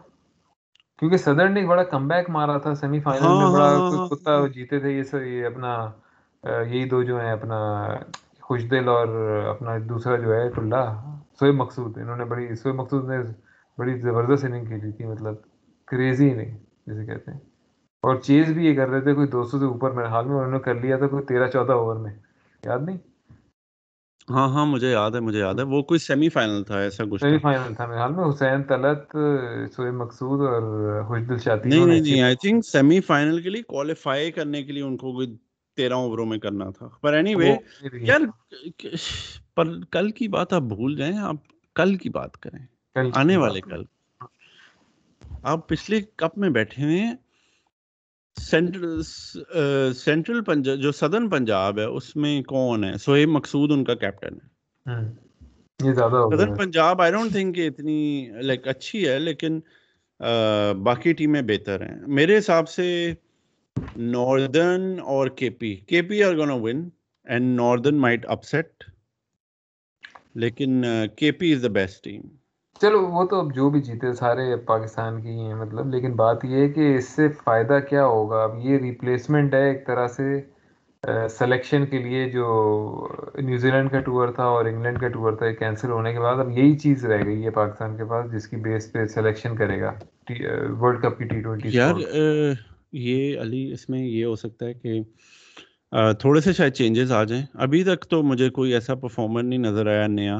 کیونکہ 0.99 1.17
سدرن 1.17 1.53
نے 1.53 1.59
ایک 1.59 1.69
بڑا 1.69 1.83
کم 1.83 2.07
بیک 2.07 2.29
مارا 2.29 2.57
تھا 2.57 2.75
سیمی 2.75 2.99
فائنل 2.99 3.27
میں 3.27 3.53
بڑا 3.53 3.65
ہاں، 3.65 3.91
ہاں، 3.91 4.07
کتا 4.07 4.37
ہاں۔ 4.39 4.47
جیتے 4.47 4.79
تھے 4.79 4.91
یہ 4.91 5.45
اپنا 5.45 5.91
یہی 6.43 6.89
دو 6.89 7.03
جو 7.03 7.19
ہیں 7.21 7.31
اپنا 7.31 7.87
خوش 8.41 8.63
دل 8.71 8.87
اور 8.87 9.07
اپنا 9.49 9.71
دوسرا 9.89 10.15
جو 10.15 10.33
ہے 10.33 10.49
ٹلہ 10.49 11.01
سوئے 11.39 11.51
مقصود۔ 11.51 11.97
انہوں 11.97 12.17
نے 12.17 12.25
بڑی 12.25 12.55
سوئے 12.55 12.73
مقصود 12.75 13.09
نے 13.09 13.17
بڑی 13.77 13.99
زبردست 13.99 14.45
اننگ 14.45 14.65
کھیلی 14.65 14.91
تھی 14.91 15.05
مطلب 15.05 15.35
کریزی 15.85 16.31
اننگ 16.31 16.55
جسے 16.87 17.05
کہتے 17.05 17.31
ہیں۔ 17.31 17.39
اور 18.01 18.15
چیز 18.15 18.51
بھی 18.51 18.65
یہ 18.65 18.75
کر 18.75 18.89
رہے 18.89 19.01
تھے 19.01 19.13
کوئی 19.13 19.27
دو 19.27 19.43
سو 19.43 19.59
سے 19.59 19.65
اوپر 19.65 19.91
میرے 19.91 20.07
حال 20.07 20.25
میں 20.25 20.35
انہوں 20.35 20.51
نے 20.51 20.59
کر 20.59 20.75
لیا 20.75 20.97
تھا 20.97 21.07
کوئی 21.07 21.23
تیرہ 21.23 21.47
چودہ 21.47 21.73
اوور 21.73 21.95
میں 21.95 22.11
یاد 22.63 22.79
نہیں؟ 22.79 22.97
ہاں 24.27 24.47
ہاں 24.49 24.65
مجھے 24.65 24.91
یاد 24.91 25.11
ہے 25.11 25.19
مجھے 25.19 25.39
یاد 25.39 25.55
ہے۔ 25.55 25.63
وہ 25.65 25.81
کوئی 25.83 25.99
سیمی 25.99 26.29
فائنل 26.29 26.63
تھا 26.63 26.79
ایسا 26.79 27.03
کچھ 27.11 27.21
سیمی 27.21 27.37
فائنل 27.39 27.73
تھا 27.75 27.85
میرے 27.85 27.99
حال 27.99 28.13
میں۔ 28.13 28.23
حسین 28.29 28.63
طلعت 28.63 29.15
سوئے 29.75 29.91
مقصود 29.93 30.39
اور 30.47 30.63
خوش 31.07 31.21
دل 31.29 31.37
شاطی 31.39 31.69
نہیں 31.69 31.85
نہیں 31.85 32.01
نہیں 32.01 32.21
آئی 32.21 32.35
تھنک 32.35 32.65
سیمی 32.65 32.99
فائنل 33.01 33.41
کے 33.41 33.49
لیے 33.49 33.61
کوالیفائی 33.63 34.31
کرنے 34.31 34.63
کے 34.63 34.71
لیے 34.71 34.83
ان 34.83 34.97
کو 34.97 35.13
کوئی 35.13 35.35
تیرہ 35.77 35.93
اووروں 35.93 36.25
میں 36.25 36.37
کرنا 36.37 36.69
تھا۔ 36.71 36.87
پر 37.01 37.13
اینی 37.13 37.35
وے 37.35 37.51
یار 38.01 38.21
پر 39.55 39.67
کل 39.91 40.11
کی 40.11 40.27
بات 40.27 40.53
آپ 40.53 40.61
بھول 40.69 40.95
جائیں 40.95 41.17
آپ 41.19 41.35
کل 41.75 41.95
کی 41.95 42.09
بات 42.09 42.37
کریں۔ 42.37 42.65
آنے 43.15 43.37
والے 43.37 43.61
کل۔ 43.61 43.83
آپ 45.43 45.67
پچھلے 45.69 46.01
کپ 46.15 46.37
میں 46.37 46.49
بیٹھے 46.49 46.83
ہوئے 46.83 46.99
ہیں۔ 46.99 47.15
سینٹرل 48.37 49.01
سینٹرل 49.95 50.43
پنجاب 50.43 50.77
جو 50.77 50.91
سدرن 50.91 51.29
پنجاب 51.29 51.79
ہے 51.79 51.83
اس 51.83 52.15
میں 52.15 52.41
کون 52.43 52.83
ہے؟ 52.83 52.97
سہیب 52.97 53.29
مقصود 53.29 53.71
ان 53.71 53.83
کا 53.83 53.95
کیپٹن 53.95 54.33
ہے۔ 54.33 54.47
صدر 55.79 56.45
گیا۔ 56.47 56.55
پنجاب 56.55 57.01
آئی 57.01 57.11
ڈونٹ 57.11 57.31
تھنک 57.31 57.59
اتنی 57.59 58.29
لائک 58.41 58.67
اچھی 58.67 59.07
ہے 59.07 59.19
لیکن 59.19 59.59
باقی 60.83 61.13
ٹیمیں 61.13 61.41
بہتر 61.41 61.81
ہیں۔ 61.81 61.95
میرے 62.07 62.37
حساب 62.37 62.69
سے 62.69 63.13
ناردرن 63.95 64.99
اور 64.99 65.27
K 65.27 65.49
P 65.49 65.75
K 65.75 66.01
P 66.01 66.23
are 66.23 66.35
gonna 66.37 66.53
win 66.53 66.89
and 67.23 67.55
northern 67.55 67.95
might 67.95 68.25
upset 68.25 68.83
لیکن 70.35 70.83
K 71.15 71.31
P 71.31 71.53
is 71.53 71.63
the 71.63 71.67
best 71.67 72.03
team 72.03 72.21
چلو، 72.81 72.99
وہ 73.07 73.25
تو 73.25 73.39
اب 73.39 73.55
جو 73.55 73.69
بھی 73.69 73.81
جیتے، 73.81 74.13
سارے 74.13 74.55
پاکستان 74.55 75.21
کی 75.21 75.39
ہیں 75.39 75.53
مطلب۔ 75.53 75.87
لیکن 75.93 76.11
بات 76.13 76.45
یہ 76.45 76.55
ہے 76.55 76.67
کہ 76.69 76.95
اس 76.95 77.07
سے 77.09 77.27
فائدہ 77.43 77.79
کیا 77.89 78.05
ہوگا؟ 78.05 78.43
اب 78.43 78.57
یہ 78.57 78.77
ریپلیسمنٹ 78.77 79.53
ہے 79.53 79.67
ایک 79.69 79.87
طرح 79.87 80.07
سے 80.07 80.41
سلیکشن 81.29 81.85
کے 81.85 81.97
لیے 81.97 82.29
جو 82.29 82.45
نیوزی 83.41 83.71
لینڈ 83.71 83.91
کا 83.91 83.99
ٹور 83.99 84.27
تھا 84.27 84.43
اور 84.43 84.65
انگلینڈ 84.65 84.99
کا 84.99 85.07
ٹور 85.07 85.33
تھا 85.33 85.51
کینسل 85.51 85.91
ہونے 85.91 86.13
کے 86.13 86.19
بعد 86.19 86.39
اب 86.39 86.49
یہی 86.51 86.77
چیز 86.77 87.05
رہ 87.05 87.25
گئی 87.25 87.43
ہے 87.45 87.49
پاکستان 87.49 87.97
کے 87.97 88.05
پاس، 88.05 88.31
جس 88.31 88.47
کی 88.47 88.57
بیس 88.57 88.91
پہ 88.91 89.05
سلیکشن 89.05 89.55
کرے 89.55 89.81
گا۔ 89.81 89.91
ورلڈ 90.79 91.01
کپ 91.01 91.17
کی 91.17 91.23
ٹی 91.23 91.41
ٹوینٹی 91.41 91.69
یار 91.71 91.95
یہ 92.91 93.39
علی، 93.41 93.71
اس 93.71 93.89
میں 93.89 93.99
یہ 93.99 94.25
ہو 94.25 94.35
سکتا 94.35 94.65
ہے 94.65 94.73
کہ 94.73 95.01
تھوڑے 96.19 96.41
سے 96.41 96.53
شاید 96.53 96.73
چینجز 96.73 97.11
آ 97.11 97.23
جائیں۔ 97.23 97.45
ابھی 97.53 97.83
تک 97.83 98.05
تو 98.09 98.23
مجھے 98.23 98.49
کوئی 98.49 98.73
ایسا 98.73 98.95
پرفارمر 98.95 99.43
نہیں 99.43 99.59
نظر 99.59 99.87
آیا، 99.87 100.07
نیا۔ 100.07 100.37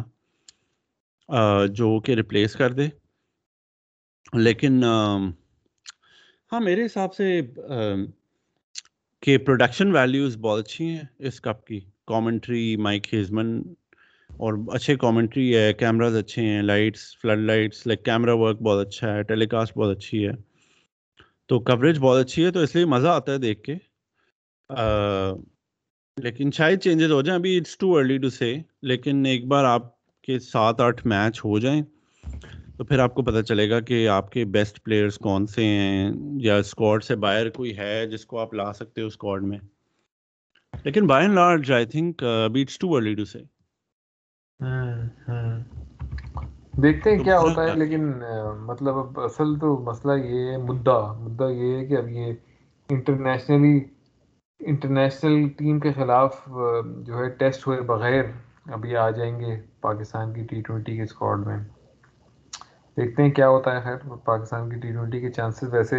جو 1.73 1.99
کہ 1.99 2.11
ریپلیس 2.11 2.53
کر 2.55 2.73
دے۔ 2.73 2.87
لیکن 4.33 4.83
ہاں 6.51 6.59
میرے 6.59 6.85
حساب 6.85 7.13
سے 7.15 7.41
کہ 9.23 9.37
پروڈکشن 9.37 9.91
ویلیوز 9.91 10.37
بہت 10.37 10.59
اچھی 10.59 10.85
ہیں 10.85 11.03
اس 11.19 11.39
کپ 11.41 11.65
کی۔ 11.67 11.79
کامنٹری 12.07 12.75
مائک 12.75 13.13
ہیزمن 13.13 13.59
اور 14.29 14.53
اچھے 14.73 14.95
کامنٹری 14.95 15.55
ہے 15.57 15.73
کیمراز 15.73 16.15
اچھے 16.15 16.41
ہیں 16.41 16.61
lights 16.61 17.17
flood 17.21 17.39
lights 17.39 17.87
like 17.87 18.03
camera 18.05 18.33
work 18.33 18.61
بہت 18.61 18.87
اچھا 18.87 19.13
ہے 19.13 19.23
ٹیلی 19.23 19.45
کاسٹ 19.45 19.77
بہت 19.77 19.97
اچھی 19.97 20.27
ہے۔ 20.27 20.31
تو 21.49 21.59
کوریج 21.59 21.99
بہت 21.99 22.25
اچھی 22.25 22.45
ہے، 22.45 22.51
تو 22.51 22.59
اس 22.59 22.75
لیے 22.75 22.85
مزہ 22.85 23.07
آتا 23.07 23.31
ہے 23.31 23.37
دیکھ 23.37 23.63
کے۔ 23.63 23.75
لیکن 26.17 26.51
شاید 26.51 26.81
چینجز 26.81 27.11
ہو 27.11 27.21
جائیں۔ 27.21 27.39
ابھی 27.39 27.57
اٹس 27.57 27.77
ٹو 27.77 27.95
ارلی 27.97 28.17
ٹو 28.17 28.29
سے 28.29 28.55
لیکن 28.81 29.25
ایک 29.25 29.45
بار 29.47 29.65
آپ 29.65 29.96
کے 30.27 30.39
سات 30.39 30.81
آٹھ 30.81 31.05
میچ 31.07 31.39
ہو 31.45 31.57
جائیں 31.59 31.81
تو 32.77 32.83
پھر 32.83 32.99
آپ 32.99 33.13
کو 33.15 33.21
پتہ 33.23 33.41
چلے 33.41 33.69
گا 33.69 33.79
کہ 33.79 34.07
آپ 34.09 34.31
کے 34.31 34.43
بیسٹ 34.45 34.83
پلیئرس 34.83 35.17
کون 35.17 35.45
سے 35.47 35.65
ہیں 35.65 36.11
یا 36.39 36.55
اسکواڈ 36.55 37.03
سے 37.03 37.15
باہر 37.15 37.49
کوئی 37.49 37.77
ہے 37.77 38.05
جس 38.07 38.25
کو 38.25 38.39
آپ 38.39 38.53
لا 38.53 38.71
سکتے 38.73 39.01
ہو 39.01 39.07
اسکواڈ 39.07 39.43
میں. 39.43 39.57
لیکن 40.85 41.07
by 41.07 41.25
and 41.25 41.35
large 41.35 41.71
I 41.71 41.85
think 41.85 42.23
ابھی 42.23 42.61
it's 42.61 42.77
too 42.79 42.95
early 42.95 43.13
to 43.15 43.25
say 43.25 43.39
دیکھتے 46.81 47.11
ہیں 47.11 47.23
کیا 47.23 47.39
ہوتا 47.39 47.63
ہے 47.63 47.75
لیکن 47.75 48.11
مطلب 48.65 48.97
اب 48.97 49.19
اصل 49.19 49.57
تو 49.59 49.75
مسئلہ 49.83 50.19
یہ 50.25 50.51
ہے 50.51 50.57
مدعا 50.63 51.13
مدعا 51.13 51.49
یہ 51.49 51.77
ہے 51.77 51.85
کہ 51.85 51.97
اب 51.97 52.09
یہ 52.09 52.33
انٹرنیشنلی 52.89 53.79
انٹرنیشنل 54.59 55.47
ٹیم 55.49 55.79
کے 55.79 55.93
خلاف 55.93 56.35
جو 56.97 57.17
ہے 57.17 57.29
ٹیسٹ 57.29 57.67
ہوئے 57.67 57.81
بغیر 57.81 58.23
ابھی 58.67 58.95
آ 58.97 59.09
جائیں 59.09 59.39
گے 59.39 59.55
پاکستان 59.81 60.33
کی 60.33 60.43
ٹی 60.49 60.61
ٹوینٹی 60.61 60.95
کے 60.95 61.03
اسکواڈ 61.03 61.45
میں۔ 61.47 61.57
دیکھتے 62.97 63.23
ہیں 63.23 63.31
کیا 63.31 63.47
ہوتا 63.49 63.75
ہے، 63.75 63.81
خیر، 63.83 63.97
پاکستان 64.25 64.69
کی 64.69 64.79
ٹی 64.79 64.91
ٹوینٹی 64.93 65.19
کے 65.21 65.31
چانسز 65.31 65.73
ویسے 65.73 65.97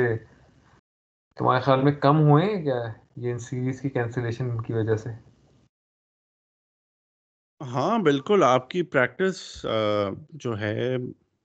تمہارے 1.36 1.60
خیال 1.60 1.82
میں 1.82 1.92
کم 2.00 2.20
ہوئے 2.28 2.44
ہیں 2.44 2.62
کیا 2.64 2.80
یہ 3.16 3.32
ان 3.32 3.38
سیریز 3.38 3.80
کی 3.80 3.88
کینسلیشن 3.88 4.60
کی 4.62 4.72
وجہ 4.72 4.96
سے؟ 4.96 5.10
ہاں 7.60 7.98
بالکل۔ 7.98 8.42
آپ 8.42 8.68
کی 8.70 8.82
پریکٹس 8.82 9.66
جو 10.42 10.58
ہے، 10.60 10.96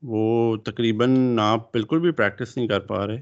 وہ 0.03 0.55
تقریباً 0.65 1.39
آپ 1.41 1.71
بالکل 1.73 1.99
بھی 1.99 2.11
پریکٹس 2.11 2.57
نہیں 2.57 2.67
کر 2.67 2.79
پا 2.79 3.05
رہے 3.07 3.21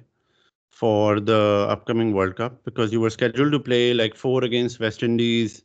for 0.79 1.17
the 1.17 1.39
upcoming 1.87 2.15
world 2.15 2.35
cup 2.35 2.53
because 2.65 2.93
you 2.93 3.01
are 3.01 3.07
scheduled 3.07 3.51
to 3.51 3.59
play 3.59 3.81
like 3.93 4.15
four 4.17 4.43
against 4.43 4.81
West 4.81 5.03
Indies 5.03 5.63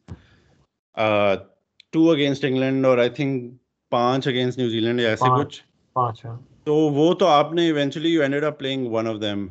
two 1.93 2.11
against 2.11 2.45
England 2.45 2.87
اور 2.87 2.99
آئی 2.99 3.11
تھنک 3.11 3.53
پانچ 3.93 4.29
اگینسٹ 4.29 4.59
نیوزی 4.59 4.81
لینڈ 4.81 5.01
یا 5.01 5.09
ایسے 5.09 5.29
کچھ 5.39 5.63
تو 6.65 6.75
وہ 6.75 7.13
تو 7.15 7.27
آپ 7.27 7.53
نے 7.53 7.67
eventually 7.67 8.09
you 8.09 8.23
ended 8.23 8.45
up 8.45 8.59
playing 8.59 8.87
one 8.87 9.07
of 9.07 9.21
them 9.21 9.47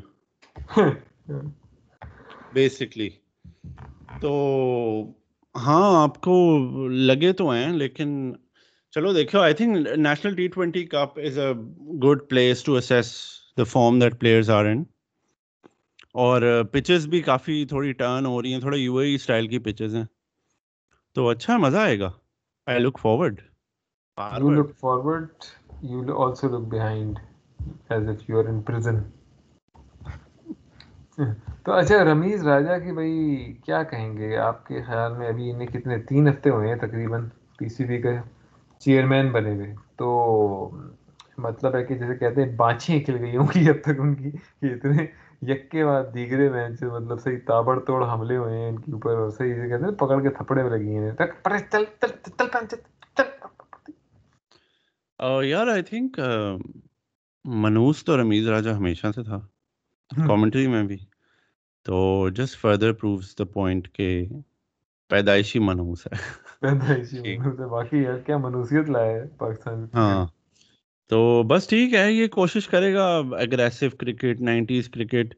basically 2.53 3.09
تو 4.21 4.33
ہاں 5.55 6.03
آپ 6.03 6.21
کو 6.21 6.35
لگے 6.89 7.31
تو 7.33 7.49
ہیں 7.51 7.71
لیکن 7.73 8.33
چلو 8.93 9.13
دیکھو 9.13 9.39
I 9.39 9.53
think 9.53 9.87
national 9.97 10.35
T 10.35 10.47
twenty 10.47 10.85
cup 10.85 11.19
is 11.25 11.39
a 11.39 11.51
good 12.03 12.19
place 12.29 12.63
to 12.63 12.75
assess 12.75 13.13
the 13.57 13.63
form 13.63 13.99
that 13.99 14.19
players 14.19 14.49
are 14.49 14.65
in 14.65 14.83
اور 16.13 16.41
پچز 16.71 17.07
بھی 17.07 17.21
کافی 17.21 17.65
تھوڑی 17.65 17.91
ٹرن 17.93 18.25
ہو 18.25 18.41
رہی 18.41 18.53
ہیں 18.53 18.59
تھوڑا 18.59 18.77
یو 18.77 18.97
اے 18.97 19.13
اسٹائل 19.15 19.47
کی 19.47 19.59
پچز 19.59 19.95
ہیں 19.95 20.05
تو 21.15 21.27
اچھا 21.29 21.57
مزہ 21.57 21.77
آئے 21.77 21.99
گا 21.99 22.11
I 22.67 22.79
look 22.79 22.99
forward 22.99 23.41
you 24.39 24.51
look 24.51 24.69
forward 24.79 25.43
you 25.81 26.15
also 26.17 26.47
look 26.49 26.67
behind 26.67 27.19
as 27.89 28.07
if 28.09 28.29
you 28.29 28.39
are 28.39 28.45
in 28.45 28.61
prison 28.61 28.99
تو 31.63 31.71
اچھا 31.71 32.03
رمیز 32.03 32.47
راجا 32.47 32.77
کی 32.77 32.91
بھائی 32.91 33.53
کیا 33.65 33.83
کہیں 33.83 34.17
گے 34.17 34.37
آپ 34.37 34.65
کے 34.67 34.81
خیال 34.83 35.13
میں 35.13 35.27
ابھی 35.27 35.51
انہیں 35.51 35.67
کتنے 35.67 35.97
تین 35.99 36.27
ہفتے 36.27 36.49
ہوئے 36.49 36.69
ہیں 36.69 36.75
تقریباً 36.75 37.27
پی 37.57 37.69
سی 37.69 37.85
بی 37.85 38.01
کے 38.01 38.17
چیئرمین 38.79 39.31
بنے 39.31 39.53
ہوئے 39.53 39.73
تو 39.95 40.09
مطلب 41.37 41.75
ہے 41.75 41.83
کہ 41.83 41.95
جیسے 41.95 42.15
کہتے 42.15 42.43
ہیں 42.43 42.55
بانچیں 42.55 42.99
کھل 42.99 43.17
گئی 43.21 43.37
ہوں 43.37 43.47
گی 43.55 43.69
اب 43.69 43.81
تک 43.83 43.99
ان 43.99 44.15
کی 44.15 44.31
کہ 44.31 44.73
اتنے 44.73 45.05
یک 45.41 45.71
کے 45.71 45.85
بعد 45.85 46.03
دیگرے 46.13 46.49
میچ 46.49 46.83
مطلب 46.83 47.19
صحیح 47.19 47.37
تابڑ 47.47 47.79
توڑ 47.79 48.05
حملے 48.05 48.37
ہوئے 48.37 48.57
ہیں 48.57 48.69
ان 48.69 48.79
کے 48.79 48.91
اوپر 48.91 49.15
اور 49.15 49.29
صحیح 49.29 49.53
سے 49.53 49.69
کہتے 49.69 49.83
ہیں 49.83 49.91
پکڑ 49.91 50.21
کے 50.21 50.29
تھپڑے 50.29 50.63
میں 50.63 50.71
لگی 50.71 50.97
ہیں 50.97 51.11
یار 55.43 55.67
آئی 55.67 55.83
تھنک 55.83 56.19
منوس 57.45 58.05
تو 58.05 58.17
رمیز 58.17 58.47
راجا 58.47 58.77
ہمیشہ 58.77 59.07
سے 59.15 59.23
تھا 59.23 59.39
کامنٹری 60.27 60.67
میں 60.67 60.83
بھی۔ 60.83 60.97
تو 61.83 62.29
just 62.29 62.61
further 62.61 62.93
proves 62.93 63.35
the 63.39 63.43
point 63.43 63.91
کہ 63.93 64.25
پیدائشی 65.09 65.59
منوس 65.59 66.07
ہے۔ 66.07 66.17
پیدائشی 66.59 67.37
منوس 67.37 67.59
ہے۔ 67.59 67.65
باقی 67.65 68.03
یار 68.03 68.19
کیا 68.19 68.37
منوسیت 68.37 68.89
لائے 68.89 69.23
پاکستان 69.37 69.85
ہاں۔ 69.93 70.27
تو 71.09 71.17
بس 71.43 71.67
ٹھیک 71.67 71.93
ہے 71.93 72.11
یہ 72.11 72.27
کوشش 72.29 72.67
کرے 72.67 72.93
گا 72.93 73.05
aggressive 73.39 73.89
cricket 73.97 74.41
nineties 74.41 74.89
cricket 74.89 75.33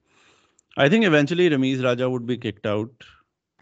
I 0.77 0.89
think 0.89 1.03
eventually 1.03 1.49
Ramiz 1.49 1.81
Raja 1.81 2.07
would 2.07 2.21
be 2.23 2.35
kicked 2.37 2.67
out 2.67 3.03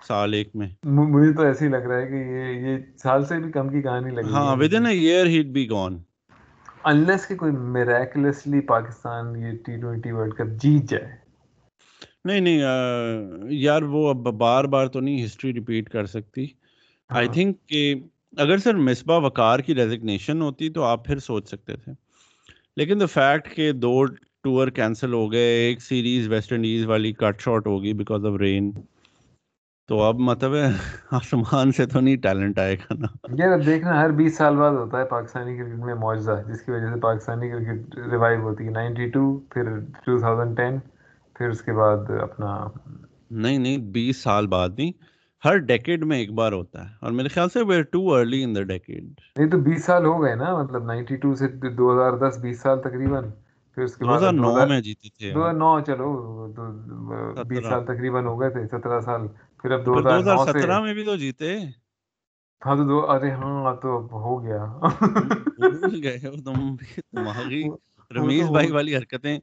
سال 0.02 0.34
ایک 0.34 0.56
میں۔ 0.56 0.68
مجھے 0.88 1.32
تو 1.34 1.44
ایسے 1.44 1.66
ہی 1.66 1.72
لگ 1.72 1.88
رہا 1.88 1.98
ہے 1.98 2.08
کہ 2.08 2.16
یہ 2.28 2.68
یہ 2.68 2.78
سال 2.98 3.26
سے 3.26 3.40
بھی 3.40 3.52
کم 3.52 3.70
کی 3.70 3.82
کہانی 3.82 4.12
لگ 4.12 4.22
ہاں 4.32 4.56
within 4.74 4.86
year 4.88 5.26
he'd 5.28 5.48
be 5.54 5.70
gone 5.70 5.94
unless 6.84 7.26
کہ 7.28 7.36
کوئی 7.36 7.52
میریکلسلی 7.74 8.60
پاکستان 8.68 9.36
یہ 9.36 9.58
ٹی 9.66 9.80
ٹوینٹی 9.82 10.12
ورلڈ 10.12 10.34
کپ 10.34 10.62
جیت 10.62 10.90
جائے۔ 10.90 11.16
نہیں 12.26 12.40
نہیں 12.42 12.60
یار 13.56 13.82
وہ 13.90 14.10
اب 14.10 14.28
بار 14.38 14.64
بار 14.66 14.88
تو 14.88 15.00
نہیں 15.00 15.24
ہسٹری 15.26 15.54
ریپیٹ 15.54 15.90
کر 15.90 16.06
سکتی۔ 16.08 16.46
آئی 17.10 17.28
تھنک 17.30 17.68
کہ 17.68 17.82
اگر 18.38 18.58
سر 18.58 18.76
مصباح 18.76 19.18
وقار 19.18 19.60
کی 19.60 19.76
ریزگنیشن 19.76 20.42
ہوتی 20.42 20.70
تو 20.70 20.84
آپ 20.84 21.06
پھر 21.06 21.20
سوچ 21.20 21.48
سکتے 21.48 21.76
تھے۔ 21.76 21.92
لیکن 22.78 23.00
دا 23.00 23.06
فیکٹ 23.06 23.56
کہ 23.56 23.72
دو 23.72 24.06
ٹور 24.44 24.68
کینسل 24.68 25.14
ہو 25.14 25.32
گئے 25.32 25.42
ایک 25.42 25.82
سیریز 25.82 26.28
ویسٹ 26.28 26.54
انڈیز 26.54 26.86
والی 26.86 27.14
کٹ 27.14 27.42
شاٹ 27.42 27.68
ہوگی 27.68 27.94
بیکاز 27.94 28.26
آف 28.26 28.34
رین 28.40 28.72
تو 29.90 30.02
اب 30.02 30.20
مطلب 30.20 30.56
ہے 30.56 30.66
آسمان 31.12 31.72
سے 31.72 31.86
تو 31.86 32.00
نہیں 32.00 32.16
ٹیلنٹ 32.16 32.60
آئے 32.60 32.76
گا 32.76 32.94
نا۔ 32.94 33.08
یار 33.30 33.60
دیکھنا 33.60 34.02
ہر 34.02 34.10
بیس 34.12 34.38
سال 34.38 34.56
بعد 34.56 34.72
ہوتا 34.72 35.00
ہے 35.00 35.06
پاکستانی 35.06 35.58
کرکٹ 35.58 35.86
میں 35.86 35.96
معاوضہ 35.96 36.32
جس 36.48 36.62
کی 36.62 36.72
وجہ 36.72 36.94
سے 36.94 37.00
پاکستانی 37.00 37.50
کرکٹ 37.50 37.98
ریوائو 38.12 38.42
ہوتی 38.42 38.66
ہے۔ 38.66 38.70
نائنٹی 38.70 39.10
ٹو 39.10 39.38
پھر 39.50 39.80
ٹو 40.06 40.18
تھاؤزینڈ 40.20 40.58
ٹین 40.58 40.80
پھر 41.36 41.50
اس 41.50 41.62
کے 41.62 41.74
بعد 41.74 42.12
اپنا 42.22 42.68
نہیں 43.32 43.58
نہیں 43.58 43.78
بیس 43.78 44.18
سال 44.18 44.48
بعد 44.48 44.70
نہیں۔ 44.78 44.92
ہر 45.46 45.58
ڈیکیڈ 45.68 46.04
میں 46.04 46.18
ایک 46.18 46.32
بار 46.34 46.52
ہوتا 46.52 46.84
ہے 46.84 46.96
اور 47.02 47.12
میرے 47.12 47.28
خیال 47.30 47.50
سے 47.50 47.62
we're 47.64 47.82
too 47.92 48.02
early 48.14 48.44
in 48.44 48.56
the 48.56 48.62
decade 48.66 49.20
نہیں 49.36 49.50
تو 49.50 49.58
بیس 49.60 49.84
سال 49.86 50.06
ہو 50.06 50.22
گئے 50.22 50.34
نا 50.36 50.54
مطلب 50.56 50.84
نائنٹی 50.86 51.16
ٹو 51.18 51.34
سے 51.36 51.48
دو 51.72 51.92
ہزار 51.94 52.14
دس 52.20 52.38
بیس 52.42 52.62
سال 52.62 52.82
تقریباً۔ 52.82 53.30
پھر 53.78 53.84
اس 53.84 53.96
کے 53.98 54.06
بعد 54.06 54.22
دو 54.22 54.32
ہزار 54.46 54.66
نو 54.66 54.66
میں 54.66 54.80
جیتے 54.82 55.10
تھے۔ 55.12 55.32
دو 55.34 55.42
ہزار 55.42 55.54
نو 55.56 55.70
چلو 55.88 56.10
بیس 57.46 57.64
سال 57.66 57.86
تقریباً 57.86 58.26
ہو 58.26 58.40
گئے 58.40 58.50
تھے 58.52 58.66
سترہ 58.70 59.00
سال۔ 59.02 59.22
پھر 59.60 59.72
اب 59.72 59.86
دو 59.86 60.00
ہزار 60.00 60.20
نو 60.22 60.36
سترہ 60.46 60.80
میں 60.80 60.94
بھی 60.94 61.04
تو 61.06 61.16
جیتے۔ 61.18 61.50
ہاں 62.62 62.76
تو 62.78 62.84
دو 62.90 62.98
ارے 63.14 63.30
ہاں 63.34 63.52
تو 63.82 63.98
اب 63.98 64.24
ہو 64.24 64.34
گیا۔ 64.44 64.62
بھول 65.58 65.94
گئے 66.04 66.18
تم 66.46 66.60
دماغی 67.14 67.64
رمیز 68.12 68.48
بھائی 68.52 68.70
والی 68.72 68.96
حرکتیں 68.98 69.38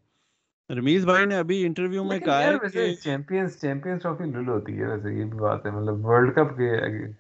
رمیز 0.70 1.04
بھائی 1.04 1.24
نے 1.26 1.36
ابھی 1.36 1.64
انٹرویو 1.66 2.04
میں 2.04 2.18
کہا 2.18 2.42
ہے 2.42 2.68
کہ 2.72 2.94
چیمپئنز 2.94 3.60
چیمپئنز 3.60 4.02
ٹرافی 4.02 4.24
لل 4.26 4.48
ہوتی 4.48 4.78
ہے 4.78 4.86
ویسے 4.86 5.12
یہ 5.12 5.24
بھی 5.24 5.38
بات 5.38 5.66
ہے 5.66 5.70
مطلب 5.70 6.06
ورلڈ 6.06 6.34
کپ 6.34 6.56
کے 6.56 6.70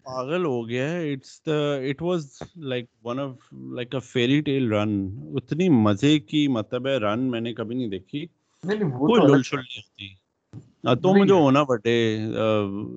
پاگل 0.04 0.44
ہو 0.44 0.68
گیا 0.68 0.88
ہے۔ 0.90 1.12
It's 1.12 1.40
the 1.46 1.58
it 1.88 2.02
was 2.02 2.26
like 2.64 2.86
one 3.02 3.20
of 3.20 3.52
like 3.74 3.94
a 3.94 3.98
fairy 4.04 4.40
tale 4.40 4.72
run 4.72 4.90
اتنی 5.34 5.68
مزے 5.82 6.18
کی 6.20 6.48
مطلب 6.48 6.86
ہے 6.86 6.96
رن 6.96 7.30
میں 7.30 7.40
نے 7.40 7.54
کبھی 7.54 7.74
نہیں 7.76 7.88
دیکھی۔ 7.88 8.26
کوئی 8.64 9.22
لل 9.26 9.42
شل 9.42 9.56
نہیں 9.56 9.78
ہوتی۔ 9.78 10.14
تم 11.02 11.24
جو 11.24 11.34
ہونا 11.34 11.62
بٹے 11.62 11.96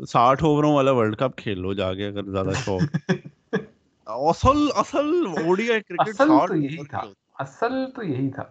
ساٹھ 0.09 0.43
اووروں 0.43 0.73
والا 0.73 0.91
ورلڈ 0.91 1.15
کپ 1.15 1.37
کھیل 1.37 1.59
لو 1.59 1.73
جا 1.73 1.93
کے 1.93 2.07
اگر 2.07 2.23
زیادہ 2.31 2.51
شوق۔ 2.55 2.81
اصل 4.07 4.67
اصل 4.75 5.07
اوڈیا 5.37 5.79
کرکٹ 5.79 6.09
اصل 6.09 6.27
تو 6.47 6.55
یہی 6.55 6.83
تھا۔ 6.89 7.01
اصل 7.39 7.73
تو 7.95 8.03
یہی 8.03 8.29
تھا۔ 8.31 8.43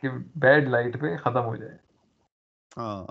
کہ 0.00 0.08
بیڈ 0.36 0.68
لائٹ 0.68 1.00
پہ 1.00 1.16
ختم 1.16 1.44
ہو 1.44 1.56
جائے۔ 1.56 1.76
ہاں۔ 2.76 3.06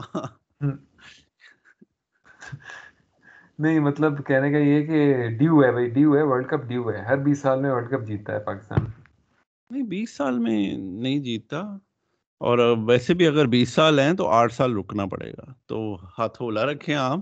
نہیں 3.60 3.80
مطلب 3.80 4.26
کہنے 4.26 4.52
کا 4.52 4.58
یہ 4.58 4.86
کہ 4.86 5.28
ڈیو 5.28 5.64
ہے 5.64 5.72
بھائی 5.72 5.90
ڈیو 5.90 6.18
ہے 6.18 6.22
ورلڈ 6.24 6.48
کپ 6.48 6.64
ڈیو 6.68 6.92
ہے۔ 6.92 7.02
ہر 7.02 7.18
بیس 7.18 7.42
سال 7.42 7.62
میں 7.62 7.72
ورلڈ 7.72 7.90
کپ 7.90 8.08
جیتتا 8.08 8.34
ہے 8.34 8.40
پاکستان۔ 8.40 8.86
نہیں 9.70 9.84
بیس 9.84 10.18
سال 10.18 10.40
میں 10.40 10.78
نہیں 10.78 11.20
جیتتا۔ 11.20 11.62
اور 12.42 12.60
ویسے 12.88 13.14
بھی 13.14 13.28
اگر 13.28 13.46
بیس 13.46 13.70
سال 13.70 14.00
ہیں 14.00 14.14
تو 14.14 14.28
آٹھ 14.28 14.54
سال 14.54 14.78
رکنا 14.78 15.06
پڑے 15.06 15.32
گا۔ 15.32 15.54
تو 15.66 15.98
ہاتھ 16.18 16.42
ہولا 16.42 16.66
رکھیں 16.66 16.96
آپ۔ 16.96 17.20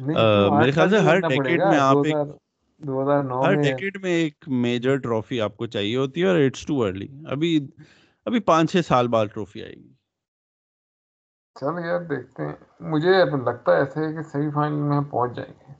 میرے 0.00 0.70
خیال 0.70 0.90
سے 0.90 0.98
ہر 0.98 1.20
ڈیکیڈ 1.20 1.60
میں 1.60 1.78
آپ 1.78 1.96
ایک 2.04 2.16
ہر 3.44 3.54
ڈیکیڈ 3.54 4.02
میں 4.02 4.10
ایک 4.10 4.44
میجر 4.46 4.96
ٹرافی 4.96 5.40
آپ 5.40 5.56
کو 5.56 5.66
چاہیے 5.66 5.96
ہوتی 5.96 6.22
ہے 6.22 6.26
اور 6.26 6.40
اٹس 6.40 6.66
ٹو 6.66 6.84
ارلی 6.84 7.08
ابھی 7.26 7.66
ابھی 8.26 8.40
پانچ 8.40 8.72
چھ 8.72 8.80
سال 8.86 9.08
بعد 9.08 9.26
ٹرافی 9.34 9.62
آئے 9.62 9.74
گی۔ 9.74 9.92
چل 11.56 11.84
یار 11.84 12.00
دیکھتے 12.00 12.46
ہیں۔ 12.46 12.54
مجھے 12.80 13.12
لگتا 13.44 13.72
ہے 13.72 13.78
ایسے 13.78 14.12
کہ 14.14 14.22
سیمی 14.22 14.50
فائنل 14.50 14.82
میں 14.82 14.96
ہم 14.96 15.04
پہنچ 15.04 15.36
جائیں 15.36 15.52
گے۔ 15.52 15.72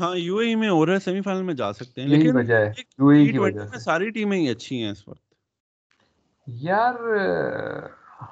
ہاں 0.00 0.16
یو 0.16 0.36
اے 0.36 0.54
میں 0.54 0.68
ہو 0.68 0.86
رہا 0.86 0.92
ہے 0.92 0.98
سیمی 0.98 1.20
فائنل 1.20 1.42
میں 1.42 1.54
جا 1.54 1.72
سکتے 1.72 2.00
ہیں 2.00 2.08
لیکن 2.08 2.38
یو 2.98 3.08
اے 3.08 3.26
کی 3.26 3.38
وجہ 3.38 3.66
سے۔ 3.66 3.78
ساری 3.80 4.10
ٹیمیں 4.10 4.38
ہی 4.38 4.48
اچھی 4.48 4.82
ہیں 4.82 4.90
اس 4.90 5.08
وقت۔ 5.08 5.24
یار 6.46 6.94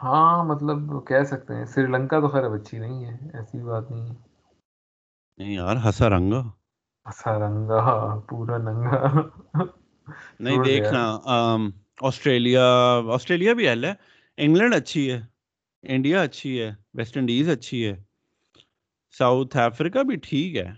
ہاں 0.03 0.45
مطلب 0.45 0.79
کہہ 1.07 1.23
سکتے 1.23 1.55
ہیں 1.55 1.65
سری 1.65 1.87
لنکا 1.87 2.21
تو 2.21 2.29
خیر 2.29 2.45
اب 2.45 2.53
اچھی 2.53 2.79
نہیں 2.79 3.05
ہے 3.05 3.15
ایسی 3.35 3.63
بات 3.63 3.91
نہیں 3.91 4.11
ہے۔ 4.11 4.15
نہیں 5.39 5.55
یار 5.55 5.77
ہسا 5.89 6.09
رنگا۔ 6.09 6.43
ہسا 7.07 7.39
رنگا 7.39 7.81
پورا 8.29 8.59
ننگا۔ 8.59 9.01
نہیں 10.41 10.59
دیکھنا 10.65 11.03
آسٹریلیا 12.01 12.65
آسٹریلیا 13.15 13.53
بھی 13.53 13.69
حل 13.69 13.85
ہے۔ 13.85 13.93
انگلینڈ 14.37 14.75
اچھی 14.75 15.11
ہے۔ 15.13 15.21
انڈیا 15.83 16.23
اچھی 16.23 16.61
ہے۔ 16.61 16.71
ویسٹ 16.95 17.17
انڈیز 17.17 17.49
اچھی 17.49 17.87
ہے۔ 17.87 17.95
ساؤتھ 19.19 19.57
افریقہ 19.57 19.99
بھی 19.99 20.17
ٹھیک 20.17 20.57
ہے۔ 20.57 20.69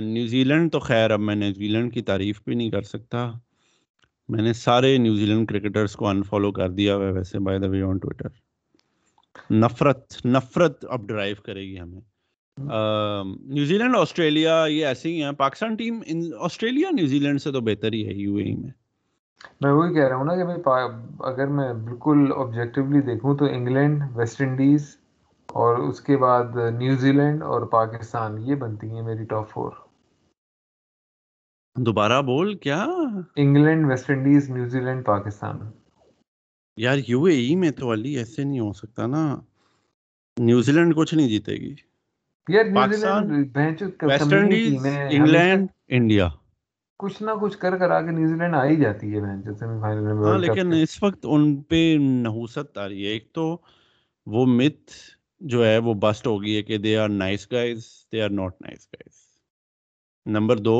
نیوزی 0.00 0.44
لینڈ 0.44 0.72
تو 0.72 0.78
خیر 0.80 1.10
اب 1.10 1.20
میں 1.20 1.34
نیوزی 1.34 1.68
لینڈ 1.68 1.94
کی 1.94 2.02
تعریف 2.02 2.42
بھی 2.44 2.54
نہیں 2.54 2.70
کر 2.70 2.82
سکتا۔ 2.82 3.30
میں 4.28 4.42
نے 4.42 4.52
سارے 4.52 4.96
نیوزی 4.98 5.26
لینڈ 5.26 5.48
کرکٹرس 5.48 5.96
کو 5.96 6.08
انفالو 6.08 6.52
کر 6.52 6.70
دیا 6.70 6.96
ہوا 6.96 7.06
ہے 7.06 7.12
ویسے 7.12 7.38
by 7.38 7.58
the 7.58 7.68
way 7.68 7.82
on 7.82 7.98
Twitter 7.98 8.28
نفرت 9.52 10.26
نفرت 10.26 10.84
اب 10.88 11.08
ڈرائیو 11.08 11.36
کرے 11.44 11.62
گی 11.62 11.78
ہمیں۔ 11.80 12.00
نیوزی 12.58 13.78
لینڈ 13.78 13.96
آسٹریلیا 13.96 14.64
یہ 14.68 14.86
ایسے 14.86 15.08
ہی 15.08 15.22
ہیں۔ 15.22 15.32
Pakistan 15.32 15.74
team 15.76 16.00
Australia 16.40 16.90
New 16.90 17.18
Zealand 17.18 17.40
سے 17.42 17.52
تو 17.52 17.60
بہتر 17.60 17.92
ہی 17.92 18.06
ہے 18.06 18.12
یو 18.12 18.36
اے 18.36 18.54
میں۔ 18.56 18.70
میں 19.60 19.72
وہی 19.72 19.94
کہہ 19.94 20.08
رہا 20.08 20.16
ہوں 20.16 20.24
نا 20.24 20.36
کہ 20.36 20.44
بھائی 20.44 20.84
اگر 21.20 21.46
میں 21.46 21.72
بالکل 21.74 22.32
آبجیکٹیولی 22.36 23.00
دیکھوں 23.00 23.36
تو 23.36 23.44
انگلینڈ 23.44 24.02
ویسٹ 24.14 24.40
انڈیز 24.40 24.96
اور 25.48 25.78
اس 25.78 26.00
کے 26.00 26.16
بعد 26.16 26.56
نیوزی 26.78 27.12
لینڈ 27.12 27.42
اور 27.42 27.62
پاکستان 27.62 28.38
یہ 28.38 28.54
بنتی 28.54 28.90
ہیں 28.90 29.02
میری 29.02 29.24
ٹاپ 29.24 29.50
فور 29.50 29.72
دوبارہ 31.76 32.22
بول 32.22 32.54
کیا؟ 32.54 32.84
England 33.36 33.86
West 33.86 34.10
Indies 34.10 34.50
New 34.50 34.80
Zealand 34.80 35.04
Pakistan. 35.06 35.58
یار 36.76 36.98
یو 37.08 37.24
اے 37.24 37.34
ای 37.34 37.54
میں 37.56 37.70
تو 37.70 37.92
علی 37.92 38.16
ایسے 38.16 38.44
نہیں 38.44 38.60
ہو 38.60 38.72
سکتا 38.72 39.06
نا۔ 39.06 39.40
نیوزی 40.40 40.72
لینڈ 40.72 40.96
کچھ 40.96 41.14
نہیں 41.14 41.28
جیتے 41.28 41.52
گی۔ 41.52 41.74
England 45.10 45.68
India. 45.88 46.28
کچھ 47.00 47.22
نہ 47.22 47.30
کچھ 47.40 47.58
کر 47.58 47.76
کر 47.78 47.90
آگے 47.90 48.10
نیوزی 48.10 48.34
لینڈ 48.34 48.54
آ 48.54 48.64
ہی 48.64 48.76
جاتی 48.76 49.14
ہے 49.14 49.20
سیمی 49.20 49.80
فائنل 49.80 50.00
میں 50.02 50.14
ہاں 50.24 50.38
لیکن 50.38 50.72
اس 50.72 51.02
وقت 51.02 51.26
ان 51.30 51.56
پہ 51.62 51.80
نحوست 51.98 52.78
آ 52.78 52.88
رہی 52.88 53.06
ہے۔ 53.06 53.10
ایک 53.10 53.32
تو 53.32 53.56
وہ 54.26 54.46
مت 54.46 54.90
جو 55.40 55.64
ہے 55.66 55.78
وہ 55.78 55.94
بسٹ 55.94 56.26
ہو 56.26 56.42
گئی 56.42 56.56
ہے 56.56 56.62
کہ 56.62 56.78
they 56.78 56.96
are 56.96 57.08
nice 57.08 57.52
guys 57.52 57.84
they 58.12 58.22
are 58.22 58.30
not 58.30 58.62
nice 58.62 58.86
guys 58.92 59.16
number 60.26 60.56
دو۔ 60.58 60.78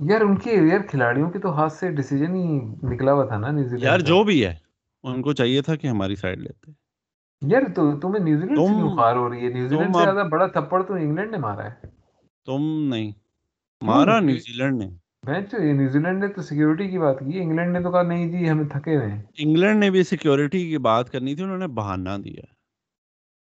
یار 0.00 0.20
ان 0.20 0.36
کے 0.36 0.52
یار 0.72 0.80
کھلاڑیوں 0.80 1.30
کے 1.30 1.38
تو 1.38 1.54
ہاتھ 1.56 1.72
سے 1.72 1.90
ڈیسیجن 1.90 2.34
ہی 2.34 2.58
نکلا 2.92 3.12
ہوا 3.12 3.24
تھا 3.24 3.38
نا 3.38 3.50
نیوزی 3.50 3.76
لینڈ 3.76 3.84
یار 3.84 3.98
جو 3.98 4.22
بھی 4.24 4.44
ہے 4.44 4.54
ان 5.04 5.22
کو 5.22 5.32
چاہیے 5.32 5.62
تھا 5.62 5.76
کہ 5.76 5.86
ہماری 5.86 6.16
سائڈ 6.16 6.38
لیتے۔ 6.40 6.70
یار 7.42 7.62
تو 7.74 8.00
تمہیں 8.00 8.24
نیوزی 8.24 8.46
لینڈ 8.46 8.58
سے 8.58 8.74
کیوں 8.74 8.96
خار 8.96 9.16
ہو 9.16 9.28
رہی 9.30 9.44
ہے۔ 9.44 9.52
نیوزی 9.52 9.76
لینڈ 9.76 9.96
سے 9.96 10.02
زیادہ 10.02 10.28
بڑا 10.28 10.46
تھپڑ 10.46 10.82
تو 10.82 10.94
انگلینڈ 10.94 11.30
نے 11.30 11.38
مارا 11.38 11.64
ہے۔ 11.64 11.86
تم 12.46 12.62
نہیں 12.88 13.12
مارا 13.80 14.20
نیوزی 14.20 14.52
لینڈ 14.52 14.82
نے۔ 14.82 14.88
نیوزی 15.72 15.98
لینڈ 15.98 16.24
نے 16.24 16.28
تو 16.28 16.42
سیکیورٹی 16.42 16.88
کی 16.88 16.98
بات 16.98 17.18
کی۔ 17.18 17.40
انگلینڈ 17.42 17.72
نے 17.72 17.82
تو 17.82 17.90
کہا 17.90 18.02
نہیں 18.02 18.28
جی 18.28 18.68
تھکے 18.68 18.96
ہوئے 18.96 19.10
ہیں۔ 19.10 19.22
انگلینڈ 19.38 19.80
نے 19.80 19.90
بھی 19.90 20.02
سیکیورٹی 20.02 20.68
کی 20.68 20.78
بات 20.78 21.10
کرنی 21.10 21.34
تھی 21.34 21.42
انہوں 21.42 21.58
نے 21.58 21.66
بہانہ 21.66 22.10
دیا۔ 22.24 22.44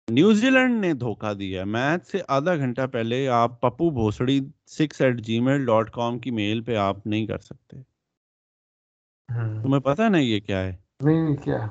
نیوزی 0.10 0.50
لینڈ 0.50 0.82
نے 0.82 0.94
دھوکہ 0.94 1.34
دیا۔ 1.34 1.64
میچ 1.64 2.08
سے 2.08 2.18
آدھا 2.28 2.56
گھنٹہ 2.56 2.88
پہلے 2.92 3.28
آپ 3.28 3.62
Pappu 3.62 3.90
بھوسڑی 3.90 4.40
six 4.68 5.02
eight 5.02 5.22
Gmail 5.40 5.66
dot 5.66 5.92
com 5.92 6.20
کی 6.20 6.32
میل 6.32 6.62
پہ 6.62 6.76
آپ 6.76 7.08
نہیں 7.08 7.26
کر 7.28 7.38
سکتے۔ 7.38 7.78
تمہیں 9.64 9.82
پتا 9.82 10.10
نا 10.10 10.18
یہ 10.18 10.40
کیا 10.40 10.62
ہے؟ 10.62 10.76
نہیں 11.04 11.36
کیا؟ 11.36 11.68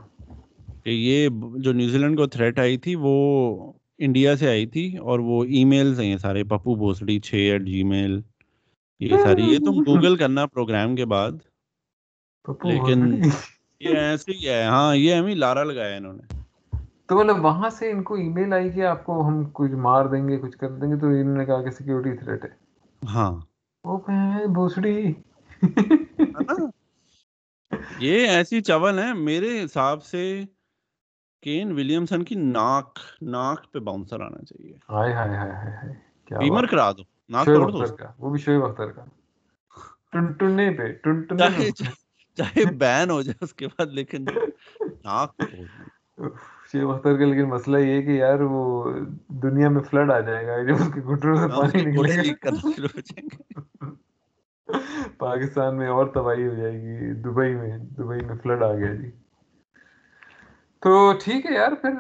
کہ 0.85 0.91
یہ 0.91 1.29
جو 1.57 1.73
نیوزی 1.73 1.99
لینڈ 1.99 2.19
کو 2.19 2.27
تھریٹ 2.27 2.59
آئی 2.59 2.77
تھی 2.77 2.95
وہ 2.95 3.73
انڈیا 3.99 4.37
سے 4.37 4.49
آئی 4.49 4.67
تھی 4.67 4.97
اور 4.97 5.19
وہ 5.19 5.45
ای 5.45 5.65
میلز 5.65 6.01
ہیں 6.01 6.17
سارے 6.17 6.45
پپو 6.45 6.75
بھوسڑی 6.75 7.21
چھ 7.21 7.35
ایٹ 7.35 7.63
جی 7.63 7.83
میل 7.83 8.21
یہ 9.01 9.17
ساری 9.23 9.43
یہ 9.43 9.59
تم 9.59 9.81
گوگل 9.81 10.17
کرنا 10.17 10.47
پروگرام 10.47 10.97
کے 10.97 11.05
بعد۔ 11.05 11.33
لیکن 12.49 13.23
یہ 13.81 13.99
ایسے 13.99 14.33
ہی 14.33 14.49
ہے 14.49 14.65
ہاں 14.65 14.97
یہ 14.97 15.15
ہمیں 15.15 15.35
لارا 15.35 15.65
لگایا 15.65 15.97
انہوں 15.97 16.13
نے۔ 16.13 16.41
تو 17.07 17.17
مطلب 17.17 17.45
وہاں 17.45 17.71
سے 17.71 17.91
ان 17.91 18.03
کو 18.03 18.15
ای 18.15 18.29
میل 18.29 18.53
آئی 18.53 18.71
کہ 18.71 18.85
آپ 18.87 19.05
کو 19.05 19.29
ہم 19.29 19.45
کچھ 19.53 19.73
مار 19.73 20.07
دیں 20.07 20.29
گے 20.29 20.37
کچھ 20.37 20.59
کر 20.59 20.71
دیں 20.71 20.91
گے 20.91 20.97
تو 20.97 21.07
انہوں 21.07 21.37
نے 21.37 21.47
کہا 21.47 21.63
کہ 21.63 21.71
سیکیورٹی 21.71 22.17
تھریٹ 22.17 22.45
ہے۔ 22.45 22.51
ہاں۔ 23.07 23.41
وہ 23.85 23.99
بھوسڑی۔ 24.47 25.13
یہ 27.99 28.27
ایسی 28.27 28.61
چول 28.61 28.99
ہے 28.99 29.13
میرے 29.15 29.65
حساب 29.65 30.05
سے 30.05 30.43
کین 31.43 31.73
ولیمسن 31.73 32.23
کی 32.25 32.35
ناک 32.35 32.99
ناک 33.27 33.73
پہ 33.73 33.79
باؤنسر 33.79 34.21
آنا 34.21 34.43
چاہیے۔ 34.45 34.73
ہائے 34.91 35.13
ہائے 35.13 35.37
ہائے 35.37 35.53
ہائے 35.53 35.93
کیا 36.31 36.39
بیمر 36.39 36.67
کرا 36.67 36.91
دو 36.93 37.03
ناک 37.31 37.47
توڑ 37.47 37.71
دو۔ 37.71 37.83
وہ 38.19 38.31
بھی 38.31 38.39
شعیب 38.39 38.65
اختر 38.65 38.91
کا۔ 38.91 39.05
ٹنٹنے 40.13 40.71
پہ 40.71 40.93
ٹنٹنے 41.03 41.71
چاہے 42.39 42.65
بین 42.79 43.11
ہو 43.11 43.21
جائے 43.23 43.45
اس 43.45 43.55
کے 43.55 43.67
بعد 43.67 43.93
لیکن 43.93 44.25
ناک 45.05 45.35
توڑ 45.41 46.29
شیخ 46.73 46.89
اختر 46.89 47.17
کا 47.19 47.25
لیکن 47.25 47.49
مسئلہ 47.49 47.79
یہ 47.79 48.03
کہ 48.03 48.11
یار 48.11 48.41
وہ 48.51 48.63
دنیا 49.43 49.69
میں 49.69 49.83
فلڈ 49.83 50.11
آ 50.11 50.19
جائے 50.21 50.47
گا 50.47 50.63
جب 50.63 50.75
اس 50.75 50.91
کے 50.95 51.01
گھٹنوں 51.05 51.37
سے 51.37 51.49
پانی 51.57 51.85
نکلے 51.85 52.17
گا۔ 52.17 53.89
پاکستان 55.19 55.77
میں 55.77 55.89
اور 55.89 56.07
تباہی 56.15 56.47
ہو 56.47 56.55
جائے 56.55 56.73
گی 56.83 57.13
دبئی 57.23 57.55
میں 57.55 57.79
دبئی 57.99 58.21
میں 58.25 58.37
فلڈ 58.43 58.63
آ 58.63 58.73
گیا 58.75 58.95
جی۔ 58.95 59.11
تو 60.83 61.13
ٹھیک 61.25 61.47
ہے 61.47 61.55
یار، 61.55 61.73
پھر 61.83 61.91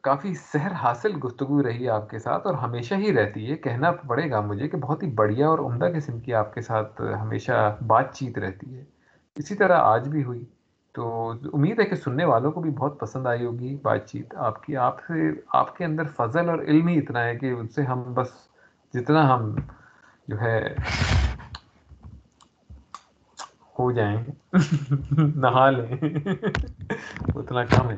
کافی 0.00 0.34
سحر 0.34 0.72
حاصل 0.72 1.12
گفتگو 1.24 1.62
رہی 1.62 1.88
آپ 1.88 2.10
کے 2.10 2.18
ساتھ 2.18 2.46
اور 2.46 2.54
ہمیشہ 2.54 2.94
ہی 2.94 3.12
رہتی 3.12 3.50
ہے۔ 3.50 3.56
کہنا 3.56 3.90
پڑے 3.92 4.30
گا 4.30 4.40
مجھے 4.40 4.68
کہ 4.68 4.76
بہت 4.76 5.02
ہی 5.02 5.10
بڑھیا 5.10 5.48
اور 5.48 5.58
عمدہ 5.58 5.88
قسم 5.96 6.20
کی 6.20 6.34
آپ 6.34 6.54
کے 6.54 6.60
ساتھ 6.60 7.00
ہمیشہ 7.22 7.76
بات 7.86 8.14
چیت 8.14 8.38
رہتی 8.38 8.76
ہے۔ 8.76 8.84
اسی 9.36 9.54
طرح 9.54 9.78
آج 9.78 10.08
بھی 10.08 10.24
ہوئی۔ 10.24 10.44
تو 10.92 11.32
امید 11.52 11.80
ہے 11.80 11.84
کہ 11.84 11.96
سننے 11.96 12.24
والوں 12.24 12.52
کو 12.52 12.60
بھی 12.60 12.70
بہت 12.70 13.00
پسند 13.00 13.26
آئی 13.26 13.44
ہوگی 13.44 13.76
بات 13.82 14.06
چیت۔ 14.06 14.34
آپ 14.36 14.62
کی، 14.62 14.76
آپ 14.76 15.00
سے، 15.00 15.30
آپ 15.52 15.76
کے 15.76 15.84
اندر 15.84 16.04
فضل 16.16 16.48
اور 16.48 16.58
علم 16.58 16.88
ہی 16.88 16.98
اتنا 16.98 17.24
ہے 17.24 17.36
کہ 17.38 17.50
ان 17.50 17.68
سے 17.68 17.82
ہم 17.82 18.02
بس 18.14 18.28
جتنا 18.94 19.34
ہم 19.34 19.54
جو 20.28 20.40
ہے 20.40 20.74
ہو 23.78 23.92
جائیں۔ 23.92 24.24
نہا 25.36 25.70
لیں۔ 25.70 25.96
اتنا 27.34 27.64
کم 27.64 27.90
ہے۔ 27.90 27.96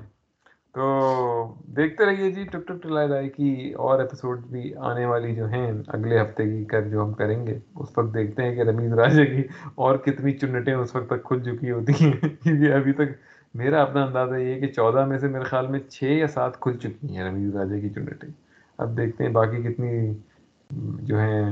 تو 0.75 1.55
دیکھتے 1.77 2.07
رہیے 2.07 2.31
جی 2.31 2.45
ٹک 2.45 2.69
ٹک 2.69 2.83
ٹلائے 2.83 3.09
لائے 3.09 3.29
کی 3.29 3.73
اور 3.73 3.99
ایپیسوڈ 3.99 4.41
بھی 4.41 4.75
آنے 4.75 5.07
والی 5.07 5.35
جو 5.35 5.49
ہیں، 5.49 5.73
اگلے 5.87 6.21
ہفتے 6.21 6.45
کی 6.45 6.65
کر 6.65 6.89
جو 6.89 7.05
ہم 7.05 7.13
کریں 7.13 7.47
گے، 7.47 7.59
اس 7.75 7.99
وقت 7.99 8.15
دیکھتے 8.15 8.43
ہیں 8.43 8.55
کہ 8.55 8.61
رمیز 8.61 8.93
راجے 8.93 9.27
کی 9.27 9.43
اور 9.75 9.97
کتنی 9.97 10.33
چنٹیں 10.33 10.75
اس 10.75 10.97
وقت 10.97 11.07
تک 11.07 11.25
کھل 11.25 11.43
چکی 11.43 11.71
ہوتی 11.71 11.93
ہیں۔ 12.01 12.13
کیونکہ 12.43 12.73
ابھی 12.73 12.93
تک 12.93 13.13
میرا 13.55 13.83
اپنا 13.83 14.05
اندازہ 14.05 14.35
یہ 14.35 14.55
ہے 14.55 14.61
کہ 14.61 14.67
چودہ 14.67 15.07
میں 15.07 15.19
سے 15.19 15.29
میرے 15.29 15.45
خیال 15.45 15.67
میں 15.67 15.81
چھ 15.91 16.05
یا 16.05 16.27
سات 16.27 16.61
کھل 16.61 16.77
چکی 16.77 17.17
ہیں 17.17 17.25
رمیز 17.25 17.57
راجے 17.57 17.81
کی 17.81 17.89
چنٹیں۔ 17.89 18.29
اب 18.79 18.97
دیکھتے 18.97 19.25
ہیں 19.25 19.31
باقی 19.31 19.63
کتنی 19.63 20.15
جو 21.03 21.19
ہیں، 21.19 21.51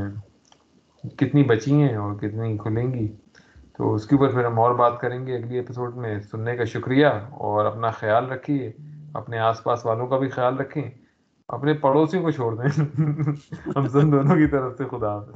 کتنی 1.16 1.42
بچی 1.42 1.72
ہیں 1.72 1.96
اور 1.96 2.14
کتنی 2.14 2.56
کھلیں 2.58 2.92
گی۔ 2.94 3.08
تو 3.78 3.94
اس 3.94 4.06
کے 4.06 4.16
اوپر 4.16 4.32
پھر 4.32 4.44
ہم 4.44 4.58
اور 4.58 4.74
بات 4.74 5.00
کریں 5.00 5.26
گے 5.26 5.34
اگلی 5.34 5.56
ایپیسوڈ 5.56 5.96
میں. 5.96 6.20
سننے 6.20 6.56
کا 6.56 6.64
شکریہ 6.64 7.06
اور 7.30 7.64
اپنا 7.64 7.90
خیال 7.90 8.30
رکھیے. 8.30 8.72
اپنے 9.14 9.38
آس 9.38 9.64
پاس 9.64 9.86
والوں 9.86 10.06
کا 10.06 10.18
بھی 10.18 10.28
خیال 10.28 10.56
رکھیں. 10.56 10.90
اپنے 11.48 11.74
پڑوسیوں 11.74 12.22
کو 12.22 12.30
چھوڑ 12.30 12.54
دیں. 12.54 12.82
ہم 13.76 13.88
سن 13.88 14.12
دونوں 14.12 14.36
کی 14.36 14.46
طرف 14.46 14.76
سے. 14.78 14.84
خدا 14.84 15.14
حافظ. 15.14 15.32